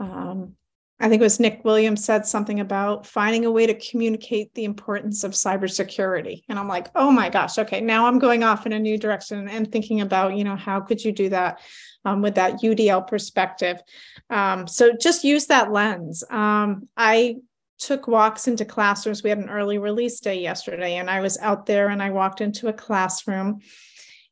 Um, 0.00 0.54
I 1.00 1.08
think 1.08 1.20
it 1.20 1.24
was 1.24 1.40
Nick 1.40 1.64
Williams 1.64 2.04
said 2.04 2.26
something 2.26 2.60
about 2.60 3.06
finding 3.06 3.44
a 3.44 3.50
way 3.50 3.66
to 3.66 3.74
communicate 3.74 4.54
the 4.54 4.64
importance 4.64 5.24
of 5.24 5.32
cybersecurity. 5.32 6.42
And 6.48 6.58
I'm 6.58 6.68
like, 6.68 6.90
oh 6.94 7.10
my 7.10 7.28
gosh, 7.28 7.58
okay, 7.58 7.80
now 7.80 8.06
I'm 8.06 8.20
going 8.20 8.44
off 8.44 8.66
in 8.66 8.72
a 8.72 8.78
new 8.78 8.96
direction 8.96 9.48
and 9.48 9.70
thinking 9.70 10.00
about, 10.00 10.36
you 10.36 10.44
know, 10.44 10.54
how 10.54 10.80
could 10.80 11.04
you 11.04 11.10
do 11.10 11.28
that 11.30 11.60
um, 12.04 12.22
with 12.22 12.36
that 12.36 12.60
UDL 12.62 13.08
perspective? 13.08 13.80
Um, 14.30 14.68
so 14.68 14.92
just 14.92 15.24
use 15.24 15.46
that 15.46 15.72
lens. 15.72 16.22
Um, 16.30 16.88
I 16.96 17.36
took 17.78 18.06
walks 18.06 18.46
into 18.46 18.64
classrooms. 18.64 19.24
We 19.24 19.30
had 19.30 19.38
an 19.38 19.50
early 19.50 19.78
release 19.78 20.20
day 20.20 20.40
yesterday, 20.40 20.96
and 20.96 21.10
I 21.10 21.20
was 21.20 21.36
out 21.38 21.66
there 21.66 21.88
and 21.88 22.00
I 22.00 22.10
walked 22.10 22.40
into 22.40 22.68
a 22.68 22.72
classroom 22.72 23.60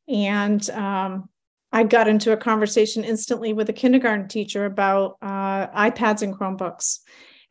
and 0.08 0.68
um, 0.70 1.28
I 1.72 1.84
got 1.84 2.08
into 2.08 2.32
a 2.32 2.36
conversation 2.36 3.04
instantly 3.04 3.52
with 3.52 3.68
a 3.68 3.72
kindergarten 3.72 4.28
teacher 4.28 4.64
about 4.64 5.16
uh, 5.22 5.68
iPads 5.68 6.22
and 6.22 6.34
Chromebooks. 6.34 6.98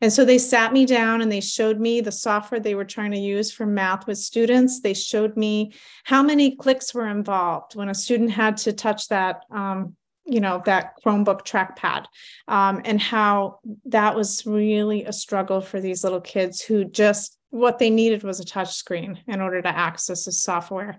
And 0.02 0.12
so 0.12 0.24
they 0.24 0.38
sat 0.38 0.72
me 0.72 0.86
down 0.86 1.20
and 1.20 1.30
they 1.30 1.40
showed 1.40 1.78
me 1.78 2.00
the 2.00 2.12
software 2.12 2.60
they 2.60 2.74
were 2.74 2.84
trying 2.84 3.10
to 3.12 3.18
use 3.18 3.52
for 3.52 3.66
math 3.66 4.06
with 4.06 4.18
students. 4.18 4.80
They 4.80 4.94
showed 4.94 5.36
me 5.36 5.72
how 6.04 6.22
many 6.22 6.56
clicks 6.56 6.94
were 6.94 7.08
involved 7.08 7.76
when 7.76 7.90
a 7.90 7.94
student 7.94 8.30
had 8.30 8.56
to 8.58 8.72
touch 8.72 9.08
that, 9.08 9.42
um, 9.50 9.96
you 10.24 10.40
know, 10.40 10.62
that 10.64 10.92
Chromebook 11.04 11.44
trackpad, 11.44 12.06
um, 12.48 12.80
and 12.84 13.00
how 13.00 13.58
that 13.86 14.16
was 14.16 14.46
really 14.46 15.04
a 15.04 15.12
struggle 15.12 15.60
for 15.60 15.80
these 15.80 16.02
little 16.02 16.20
kids 16.20 16.62
who 16.62 16.84
just 16.84 17.36
what 17.50 17.78
they 17.78 17.90
needed 17.90 18.22
was 18.22 18.40
a 18.40 18.44
touch 18.44 18.72
screen 18.72 19.20
in 19.26 19.40
order 19.40 19.60
to 19.60 19.68
access 19.68 20.24
the 20.24 20.32
software 20.32 20.98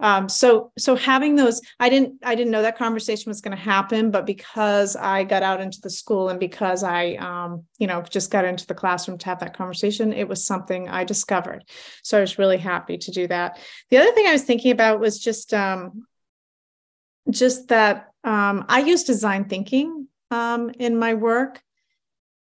um, 0.00 0.28
so 0.28 0.72
so 0.78 0.96
having 0.96 1.36
those 1.36 1.60
i 1.78 1.88
didn't 1.88 2.14
i 2.24 2.34
didn't 2.34 2.50
know 2.50 2.62
that 2.62 2.76
conversation 2.76 3.30
was 3.30 3.40
going 3.40 3.56
to 3.56 3.62
happen 3.62 4.10
but 4.10 4.26
because 4.26 4.96
i 4.96 5.24
got 5.24 5.42
out 5.42 5.60
into 5.60 5.80
the 5.80 5.90
school 5.90 6.28
and 6.28 6.40
because 6.40 6.82
i 6.82 7.12
um, 7.14 7.64
you 7.78 7.86
know 7.86 8.02
just 8.02 8.30
got 8.30 8.44
into 8.44 8.66
the 8.66 8.74
classroom 8.74 9.18
to 9.18 9.26
have 9.26 9.40
that 9.40 9.56
conversation 9.56 10.12
it 10.12 10.28
was 10.28 10.44
something 10.44 10.88
i 10.88 11.04
discovered. 11.04 11.64
So 12.02 12.18
i 12.18 12.20
was 12.20 12.38
really 12.38 12.58
happy 12.58 12.98
to 12.98 13.10
do 13.10 13.26
that. 13.28 13.58
The 13.90 13.98
other 13.98 14.12
thing 14.12 14.26
i 14.26 14.32
was 14.32 14.44
thinking 14.44 14.72
about 14.72 15.00
was 15.00 15.18
just 15.18 15.54
um, 15.54 16.06
just 17.30 17.68
that 17.68 18.12
um, 18.24 18.64
i 18.68 18.80
use 18.80 19.04
design 19.04 19.44
thinking 19.44 20.08
um, 20.30 20.70
in 20.78 20.98
my 20.98 21.14
work. 21.14 21.62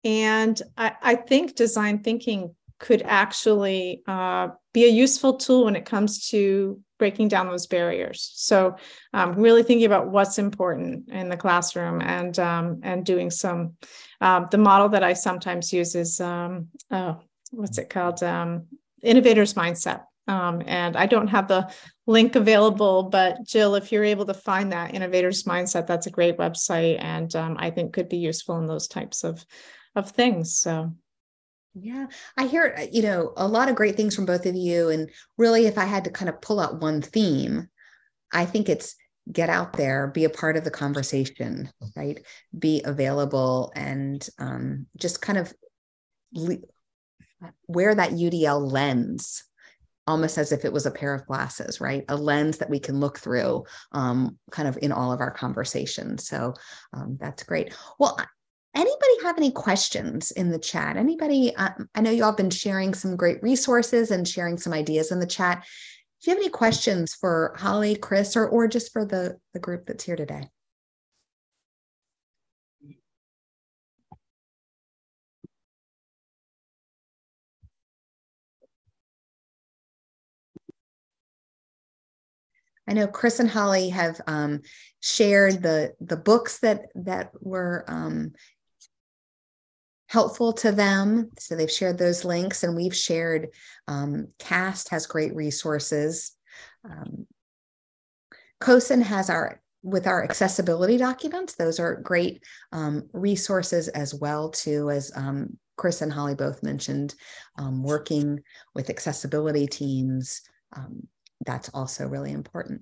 And 0.03 0.59
I, 0.77 0.95
I 1.01 1.15
think 1.15 1.55
design 1.55 2.03
thinking 2.03 2.55
could 2.79 3.01
actually 3.03 4.01
uh, 4.07 4.49
be 4.73 4.85
a 4.85 4.89
useful 4.89 5.35
tool 5.35 5.65
when 5.65 5.75
it 5.75 5.85
comes 5.85 6.29
to 6.29 6.79
breaking 6.97 7.27
down 7.27 7.47
those 7.47 7.67
barriers. 7.67 8.31
So, 8.35 8.75
um, 9.13 9.33
really 9.33 9.63
thinking 9.63 9.85
about 9.85 10.09
what's 10.09 10.39
important 10.39 11.09
in 11.09 11.29
the 11.29 11.37
classroom 11.37 12.01
and 12.01 12.37
um, 12.39 12.79
and 12.83 13.05
doing 13.05 13.29
some. 13.29 13.75
Um, 14.21 14.47
the 14.51 14.57
model 14.57 14.89
that 14.89 15.03
I 15.03 15.13
sometimes 15.13 15.71
use 15.71 15.95
is 15.95 16.19
um, 16.19 16.67
oh, 16.91 17.19
what's 17.51 17.77
it 17.77 17.89
called? 17.89 18.23
Um, 18.23 18.65
innovators 19.03 19.53
mindset. 19.53 20.03
Um, 20.27 20.61
and 20.67 20.95
I 20.95 21.07
don't 21.07 21.29
have 21.29 21.47
the 21.47 21.71
link 22.05 22.35
available, 22.35 23.03
but 23.03 23.43
Jill, 23.47 23.73
if 23.73 23.91
you're 23.91 24.03
able 24.03 24.27
to 24.27 24.33
find 24.35 24.71
that 24.71 24.93
innovators 24.93 25.43
mindset, 25.43 25.87
that's 25.87 26.05
a 26.05 26.11
great 26.11 26.37
website, 26.37 27.01
and 27.01 27.33
I 27.35 27.71
think 27.71 27.93
could 27.93 28.09
be 28.09 28.17
useful 28.17 28.59
in 28.59 28.67
those 28.67 28.87
types 28.87 29.23
of 29.23 29.43
of 29.95 30.11
things. 30.11 30.55
So 30.55 30.93
yeah, 31.73 32.07
I 32.37 32.47
hear, 32.47 32.75
uh, 32.77 32.85
you 32.91 33.01
know, 33.01 33.33
a 33.37 33.47
lot 33.47 33.69
of 33.69 33.75
great 33.75 33.95
things 33.95 34.15
from 34.15 34.25
both 34.25 34.45
of 34.45 34.55
you. 34.55 34.89
And 34.89 35.09
really, 35.37 35.65
if 35.65 35.77
I 35.77 35.85
had 35.85 36.05
to 36.05 36.09
kind 36.09 36.29
of 36.29 36.41
pull 36.41 36.59
out 36.59 36.81
one 36.81 37.01
theme, 37.01 37.69
I 38.31 38.45
think 38.45 38.69
it's 38.69 38.95
get 39.31 39.49
out 39.49 39.73
there, 39.73 40.07
be 40.07 40.25
a 40.25 40.29
part 40.29 40.57
of 40.57 40.63
the 40.63 40.71
conversation, 40.71 41.69
right? 41.95 42.19
Be 42.57 42.81
available 42.83 43.71
and 43.75 44.27
um, 44.39 44.87
just 44.97 45.21
kind 45.21 45.37
of 45.37 45.53
le- 46.33 46.57
wear 47.67 47.93
that 47.93 48.11
UDL 48.11 48.71
lens 48.71 49.43
almost 50.07 50.39
as 50.39 50.51
if 50.51 50.65
it 50.65 50.73
was 50.73 50.87
a 50.87 50.91
pair 50.91 51.13
of 51.13 51.27
glasses, 51.27 51.79
right? 51.79 52.03
A 52.09 52.15
lens 52.15 52.57
that 52.57 52.69
we 52.69 52.79
can 52.79 52.99
look 52.99 53.19
through 53.19 53.63
um, 53.91 54.39
kind 54.49 54.67
of 54.67 54.75
in 54.81 54.91
all 54.91 55.11
of 55.11 55.19
our 55.19 55.29
conversations. 55.29 56.27
So 56.27 56.55
um, 56.93 57.17
that's 57.19 57.43
great. 57.43 57.75
Well, 57.99 58.17
Anybody 58.79 59.23
have 59.23 59.37
any 59.37 59.51
questions 59.51 60.31
in 60.31 60.51
the 60.51 60.57
chat? 60.57 60.95
Anybody? 60.95 61.53
Uh, 61.53 61.71
I 61.95 61.99
know 61.99 62.11
you 62.11 62.23
all 62.23 62.31
been 62.31 62.49
sharing 62.49 62.93
some 62.93 63.17
great 63.17 63.43
resources 63.43 64.09
and 64.09 64.25
sharing 64.25 64.57
some 64.57 64.71
ideas 64.71 65.11
in 65.11 65.19
the 65.19 65.27
chat. 65.27 65.65
Do 66.21 66.31
you 66.31 66.35
have 66.37 66.41
any 66.41 66.49
questions 66.49 67.13
for 67.13 67.53
Holly, 67.57 67.97
Chris, 67.97 68.37
or 68.37 68.47
or 68.47 68.69
just 68.69 68.93
for 68.93 69.03
the 69.03 69.37
the 69.53 69.59
group 69.59 69.85
that's 69.85 70.05
here 70.05 70.15
today? 70.15 70.47
I 82.87 82.93
know 82.93 83.07
Chris 83.07 83.41
and 83.41 83.49
Holly 83.49 83.89
have 83.89 84.21
um, 84.25 84.61
shared 85.01 85.61
the 85.61 85.95
the 85.99 86.15
books 86.15 86.59
that 86.59 86.85
that 86.95 87.31
were 87.41 87.83
um, 87.89 88.31
helpful 90.09 90.53
to 90.53 90.71
them. 90.71 91.29
So 91.37 91.55
they've 91.55 91.71
shared 91.71 91.97
those 91.97 92.25
links, 92.25 92.63
and 92.63 92.75
we've 92.75 92.95
shared. 92.95 93.49
Um, 93.87 94.27
CAST 94.39 94.89
has 94.89 95.05
great 95.05 95.35
resources. 95.35 96.31
Um, 96.83 97.27
CoSN 98.61 99.03
has 99.03 99.29
our 99.29 99.61
with 99.81 100.07
our 100.07 100.23
accessibility 100.23 100.97
documents. 100.97 101.55
Those 101.55 101.79
are 101.79 102.01
great 102.01 102.43
um, 102.73 103.07
resources 103.13 103.87
as 103.87 104.13
well 104.13 104.49
too, 104.49 104.89
as 104.89 105.11
um, 105.15 105.57
Chris 105.77 106.01
and 106.01 106.11
Holly 106.11 106.35
both 106.35 106.63
mentioned, 106.63 107.15
um, 107.57 107.83
working 107.83 108.41
with 108.75 108.89
accessibility 108.89 109.67
teams. 109.67 110.41
Um, 110.75 111.07
that's 111.45 111.69
also 111.69 112.07
really 112.07 112.33
important. 112.33 112.81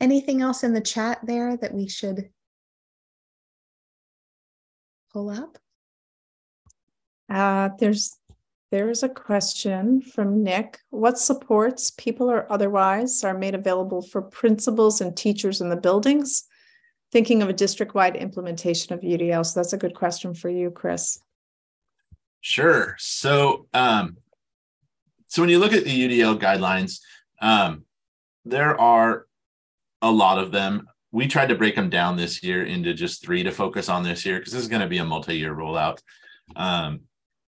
Anything 0.00 0.40
else 0.40 0.64
in 0.64 0.72
the 0.72 0.80
chat 0.80 1.18
there 1.22 1.58
that 1.58 1.74
we 1.74 1.86
should 1.86 2.30
pull 5.12 5.30
up? 5.30 5.58
Uh, 7.28 7.70
there's 7.78 8.18
there's 8.70 9.02
a 9.02 9.08
question 9.08 10.00
from 10.00 10.44
Nick. 10.44 10.78
What 10.90 11.18
supports, 11.18 11.90
people 11.90 12.30
or 12.30 12.50
otherwise, 12.52 13.24
are 13.24 13.36
made 13.36 13.56
available 13.56 14.00
for 14.00 14.22
principals 14.22 15.00
and 15.00 15.16
teachers 15.16 15.60
in 15.60 15.70
the 15.70 15.76
buildings? 15.76 16.44
Thinking 17.10 17.42
of 17.42 17.48
a 17.48 17.52
district-wide 17.52 18.14
implementation 18.14 18.94
of 18.94 19.00
UDL. 19.00 19.44
So 19.44 19.58
that's 19.58 19.72
a 19.72 19.78
good 19.78 19.96
question 19.96 20.34
for 20.34 20.48
you, 20.48 20.70
Chris. 20.70 21.18
Sure. 22.40 22.94
So, 22.98 23.66
um, 23.74 24.16
so 25.26 25.42
when 25.42 25.50
you 25.50 25.58
look 25.58 25.72
at 25.72 25.84
the 25.84 26.08
UDL 26.08 26.38
guidelines, 26.38 27.00
um, 27.42 27.84
there 28.44 28.80
are 28.80 29.26
a 30.00 30.10
lot 30.10 30.38
of 30.38 30.52
them. 30.52 30.86
We 31.12 31.26
tried 31.26 31.48
to 31.48 31.54
break 31.54 31.74
them 31.74 31.90
down 31.90 32.16
this 32.16 32.42
year 32.42 32.64
into 32.64 32.94
just 32.94 33.24
three 33.24 33.42
to 33.42 33.50
focus 33.50 33.88
on 33.88 34.02
this 34.02 34.24
year 34.24 34.38
because 34.38 34.52
this 34.52 34.62
is 34.62 34.68
going 34.68 34.82
to 34.82 34.88
be 34.88 34.98
a 34.98 35.04
multi-year 35.04 35.54
rollout. 35.54 35.98
Um, 36.56 37.00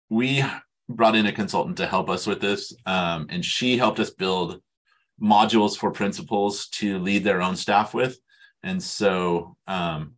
we 0.09 0.45
brought 0.89 1.15
in 1.15 1.27
a 1.27 1.33
consultant 1.33 1.77
to 1.77 1.87
help 1.87 2.09
us 2.09 2.27
with 2.27 2.41
this, 2.41 2.75
um, 2.87 3.27
and 3.29 3.45
she 3.45 3.77
helped 3.77 4.01
us 4.01 4.11
build 4.11 4.61
modules 5.23 5.77
for 5.77 5.91
principals 5.91 6.69
to 6.69 6.99
lead 6.99 7.23
their 7.25 7.43
own 7.43 7.55
staff 7.55 7.93
with. 7.93 8.19
And 8.63 8.83
so 8.83 9.57
um, 9.67 10.15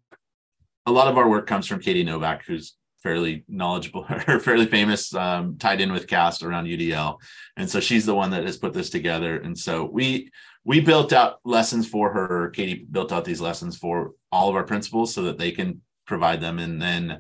a 0.86 0.92
lot 0.92 1.08
of 1.08 1.18
our 1.18 1.28
work 1.28 1.46
comes 1.46 1.66
from 1.66 1.80
Katie 1.80 2.04
Novak, 2.04 2.44
who's 2.46 2.76
fairly 3.02 3.44
knowledgeable 3.48 4.06
or 4.28 4.38
fairly 4.38 4.66
famous, 4.66 5.14
um, 5.14 5.58
tied 5.58 5.80
in 5.80 5.92
with 5.92 6.06
CAST 6.06 6.42
around 6.42 6.66
UDL. 6.66 7.18
And 7.56 7.68
so 7.68 7.80
she's 7.80 8.06
the 8.06 8.14
one 8.14 8.30
that 8.30 8.44
has 8.44 8.56
put 8.56 8.72
this 8.72 8.90
together. 8.90 9.38
And 9.38 9.58
so 9.58 9.84
we 9.84 10.30
we 10.64 10.80
built 10.80 11.12
out 11.12 11.40
lessons 11.44 11.88
for 11.88 12.12
her. 12.12 12.50
Katie 12.50 12.86
built 12.90 13.12
out 13.12 13.24
these 13.24 13.40
lessons 13.40 13.76
for 13.76 14.12
all 14.30 14.48
of 14.48 14.56
our 14.56 14.64
principals 14.64 15.14
so 15.14 15.22
that 15.22 15.38
they 15.38 15.50
can 15.50 15.80
provide 16.06 16.40
them. 16.40 16.58
And 16.58 16.80
then, 16.80 17.18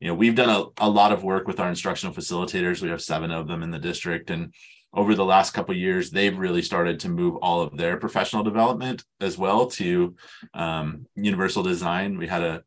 you 0.00 0.08
know, 0.08 0.14
we've 0.14 0.34
done 0.34 0.50
a, 0.50 0.84
a 0.84 0.88
lot 0.88 1.12
of 1.12 1.24
work 1.24 1.46
with 1.46 1.60
our 1.60 1.68
instructional 1.68 2.14
facilitators. 2.14 2.82
We 2.82 2.90
have 2.90 3.02
seven 3.02 3.30
of 3.30 3.48
them 3.48 3.62
in 3.62 3.70
the 3.70 3.78
district. 3.78 4.30
And 4.30 4.54
over 4.92 5.14
the 5.14 5.24
last 5.24 5.52
couple 5.52 5.74
years, 5.74 6.10
they've 6.10 6.36
really 6.36 6.62
started 6.62 7.00
to 7.00 7.08
move 7.08 7.36
all 7.36 7.62
of 7.62 7.76
their 7.76 7.96
professional 7.96 8.44
development 8.44 9.04
as 9.20 9.36
well 9.36 9.66
to 9.66 10.14
um, 10.54 11.06
universal 11.16 11.64
design. 11.64 12.16
We 12.16 12.28
had 12.28 12.42
a 12.42 12.62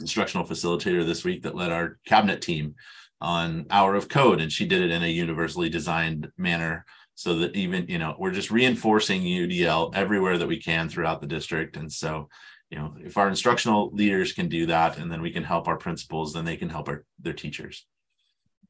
instructional 0.00 0.46
facilitator 0.46 1.04
this 1.04 1.24
week 1.24 1.42
that 1.42 1.54
led 1.54 1.70
our 1.70 1.98
cabinet 2.06 2.40
team 2.40 2.74
on 3.20 3.66
hour 3.70 3.94
of 3.94 4.08
code 4.08 4.40
and 4.40 4.50
she 4.50 4.66
did 4.66 4.80
it 4.80 4.90
in 4.90 5.02
a 5.02 5.06
universally 5.06 5.68
designed 5.68 6.30
manner 6.38 6.86
so 7.20 7.36
that 7.36 7.54
even 7.54 7.86
you 7.86 7.98
know 7.98 8.16
we're 8.18 8.30
just 8.30 8.50
reinforcing 8.50 9.22
udl 9.22 9.94
everywhere 9.94 10.38
that 10.38 10.48
we 10.48 10.58
can 10.58 10.88
throughout 10.88 11.20
the 11.20 11.26
district 11.26 11.76
and 11.76 11.92
so 11.92 12.30
you 12.70 12.78
know 12.78 12.94
if 13.04 13.18
our 13.18 13.28
instructional 13.28 13.90
leaders 13.92 14.32
can 14.32 14.48
do 14.48 14.64
that 14.64 14.96
and 14.96 15.12
then 15.12 15.20
we 15.20 15.30
can 15.30 15.44
help 15.44 15.68
our 15.68 15.76
principals 15.76 16.32
then 16.32 16.46
they 16.46 16.56
can 16.56 16.70
help 16.70 16.88
our 16.88 17.04
their 17.18 17.34
teachers 17.34 17.86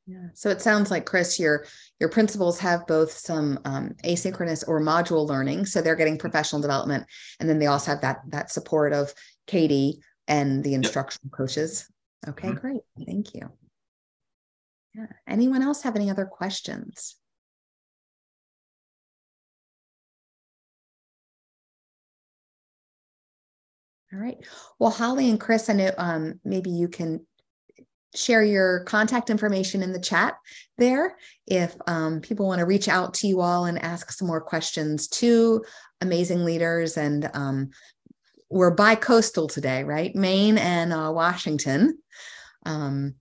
yeah. 0.06 0.28
So 0.34 0.50
it 0.50 0.60
sounds 0.60 0.90
like 0.90 1.06
Chris, 1.06 1.38
your 1.38 1.66
your 2.00 2.08
principals 2.08 2.58
have 2.58 2.84
both 2.88 3.12
some 3.12 3.60
um, 3.64 3.94
asynchronous 4.04 4.64
or 4.66 4.80
module 4.80 5.28
learning, 5.28 5.66
so 5.66 5.80
they're 5.80 5.94
getting 5.94 6.18
professional 6.18 6.60
development, 6.60 7.06
and 7.38 7.48
then 7.48 7.60
they 7.60 7.66
also 7.66 7.92
have 7.92 8.00
that 8.00 8.22
that 8.30 8.50
support 8.50 8.92
of 8.92 9.14
Katie 9.46 10.00
and 10.26 10.64
the 10.64 10.74
instructional 10.74 11.28
yep. 11.30 11.36
coaches. 11.36 11.86
Okay, 12.26 12.48
mm-hmm. 12.48 12.58
great. 12.58 12.80
Thank 13.06 13.34
you. 13.34 13.52
Yeah. 14.96 15.06
Anyone 15.28 15.62
else 15.62 15.82
have 15.82 15.94
any 15.94 16.10
other 16.10 16.24
questions? 16.24 17.19
All 24.12 24.18
right. 24.18 24.38
Well, 24.78 24.90
Holly 24.90 25.30
and 25.30 25.38
Chris, 25.38 25.70
I 25.70 25.74
know 25.74 25.92
um, 25.96 26.40
maybe 26.44 26.70
you 26.70 26.88
can 26.88 27.24
share 28.14 28.42
your 28.42 28.80
contact 28.84 29.30
information 29.30 29.82
in 29.82 29.92
the 29.92 30.00
chat 30.00 30.36
there 30.78 31.16
if 31.46 31.76
um, 31.86 32.20
people 32.20 32.46
want 32.46 32.58
to 32.58 32.66
reach 32.66 32.88
out 32.88 33.14
to 33.14 33.28
you 33.28 33.40
all 33.40 33.66
and 33.66 33.78
ask 33.82 34.10
some 34.10 34.26
more 34.26 34.40
questions 34.40 35.06
to 35.06 35.64
amazing 36.00 36.44
leaders 36.44 36.96
and 36.96 37.30
um, 37.34 37.70
we're 38.50 38.72
bi-coastal 38.72 39.46
today 39.46 39.84
right 39.84 40.16
maine 40.16 40.58
and 40.58 40.92
uh, 40.92 41.10
washington 41.14 41.96
um, 42.66 43.14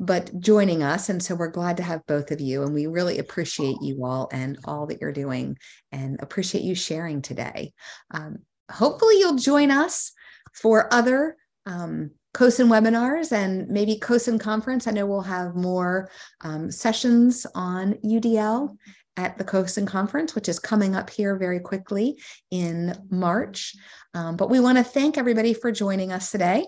but 0.00 0.36
joining 0.40 0.82
us 0.82 1.08
and 1.08 1.22
so 1.22 1.36
we're 1.36 1.48
glad 1.48 1.76
to 1.76 1.84
have 1.84 2.04
both 2.08 2.32
of 2.32 2.40
you 2.40 2.64
and 2.64 2.74
we 2.74 2.88
really 2.88 3.18
appreciate 3.18 3.76
you 3.80 4.04
all 4.04 4.28
and 4.32 4.58
all 4.64 4.86
that 4.86 5.00
you're 5.00 5.12
doing 5.12 5.56
and 5.92 6.20
appreciate 6.20 6.64
you 6.64 6.74
sharing 6.74 7.22
today 7.22 7.72
um, 8.10 8.38
hopefully 8.68 9.20
you'll 9.20 9.36
join 9.36 9.70
us 9.70 10.12
for 10.52 10.92
other 10.92 11.36
um, 11.66 12.10
CoSN 12.34 12.68
webinars 12.68 13.32
and 13.32 13.68
maybe 13.68 13.98
CoSN 13.98 14.40
conference. 14.40 14.86
I 14.86 14.92
know 14.92 15.06
we'll 15.06 15.20
have 15.20 15.54
more 15.54 16.10
um, 16.40 16.70
sessions 16.70 17.46
on 17.54 17.94
UDL 18.04 18.76
at 19.18 19.36
the 19.36 19.44
CoSN 19.44 19.86
conference, 19.86 20.34
which 20.34 20.48
is 20.48 20.58
coming 20.58 20.96
up 20.96 21.10
here 21.10 21.36
very 21.36 21.60
quickly 21.60 22.18
in 22.50 22.96
March. 23.10 23.74
Um, 24.14 24.36
but 24.36 24.48
we 24.48 24.60
want 24.60 24.78
to 24.78 24.84
thank 24.84 25.18
everybody 25.18 25.52
for 25.52 25.70
joining 25.70 26.10
us 26.10 26.30
today. 26.30 26.64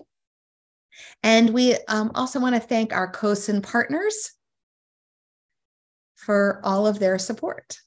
And 1.23 1.49
we 1.49 1.75
um, 1.87 2.11
also 2.13 2.39
want 2.39 2.55
to 2.55 2.61
thank 2.61 2.93
our 2.93 3.11
CoSN 3.11 3.63
partners 3.63 4.31
for 6.15 6.61
all 6.63 6.87
of 6.87 6.99
their 6.99 7.17
support. 7.17 7.77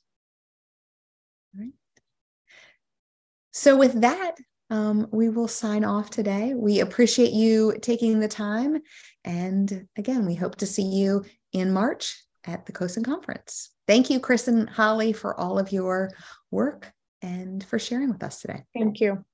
So 3.52 3.76
with 3.76 4.02
that, 4.02 4.36
um, 4.70 5.06
we 5.10 5.28
will 5.28 5.48
sign 5.48 5.84
off 5.84 6.10
today. 6.10 6.54
We 6.54 6.80
appreciate 6.80 7.32
you 7.32 7.78
taking 7.80 8.20
the 8.20 8.28
time. 8.28 8.78
And 9.24 9.86
again, 9.96 10.26
we 10.26 10.34
hope 10.34 10.56
to 10.56 10.66
see 10.66 10.82
you 10.82 11.24
in 11.52 11.72
March 11.72 12.22
at 12.44 12.66
the 12.66 12.72
CoSN 12.72 13.04
conference. 13.04 13.70
Thank 13.86 14.10
you, 14.10 14.20
Chris 14.20 14.48
and 14.48 14.68
Holly, 14.68 15.12
for 15.12 15.38
all 15.38 15.58
of 15.58 15.72
your 15.72 16.10
work 16.50 16.92
and 17.22 17.64
for 17.64 17.78
sharing 17.78 18.10
with 18.10 18.22
us 18.22 18.40
today. 18.40 18.64
Thank 18.74 19.00
you. 19.00 19.24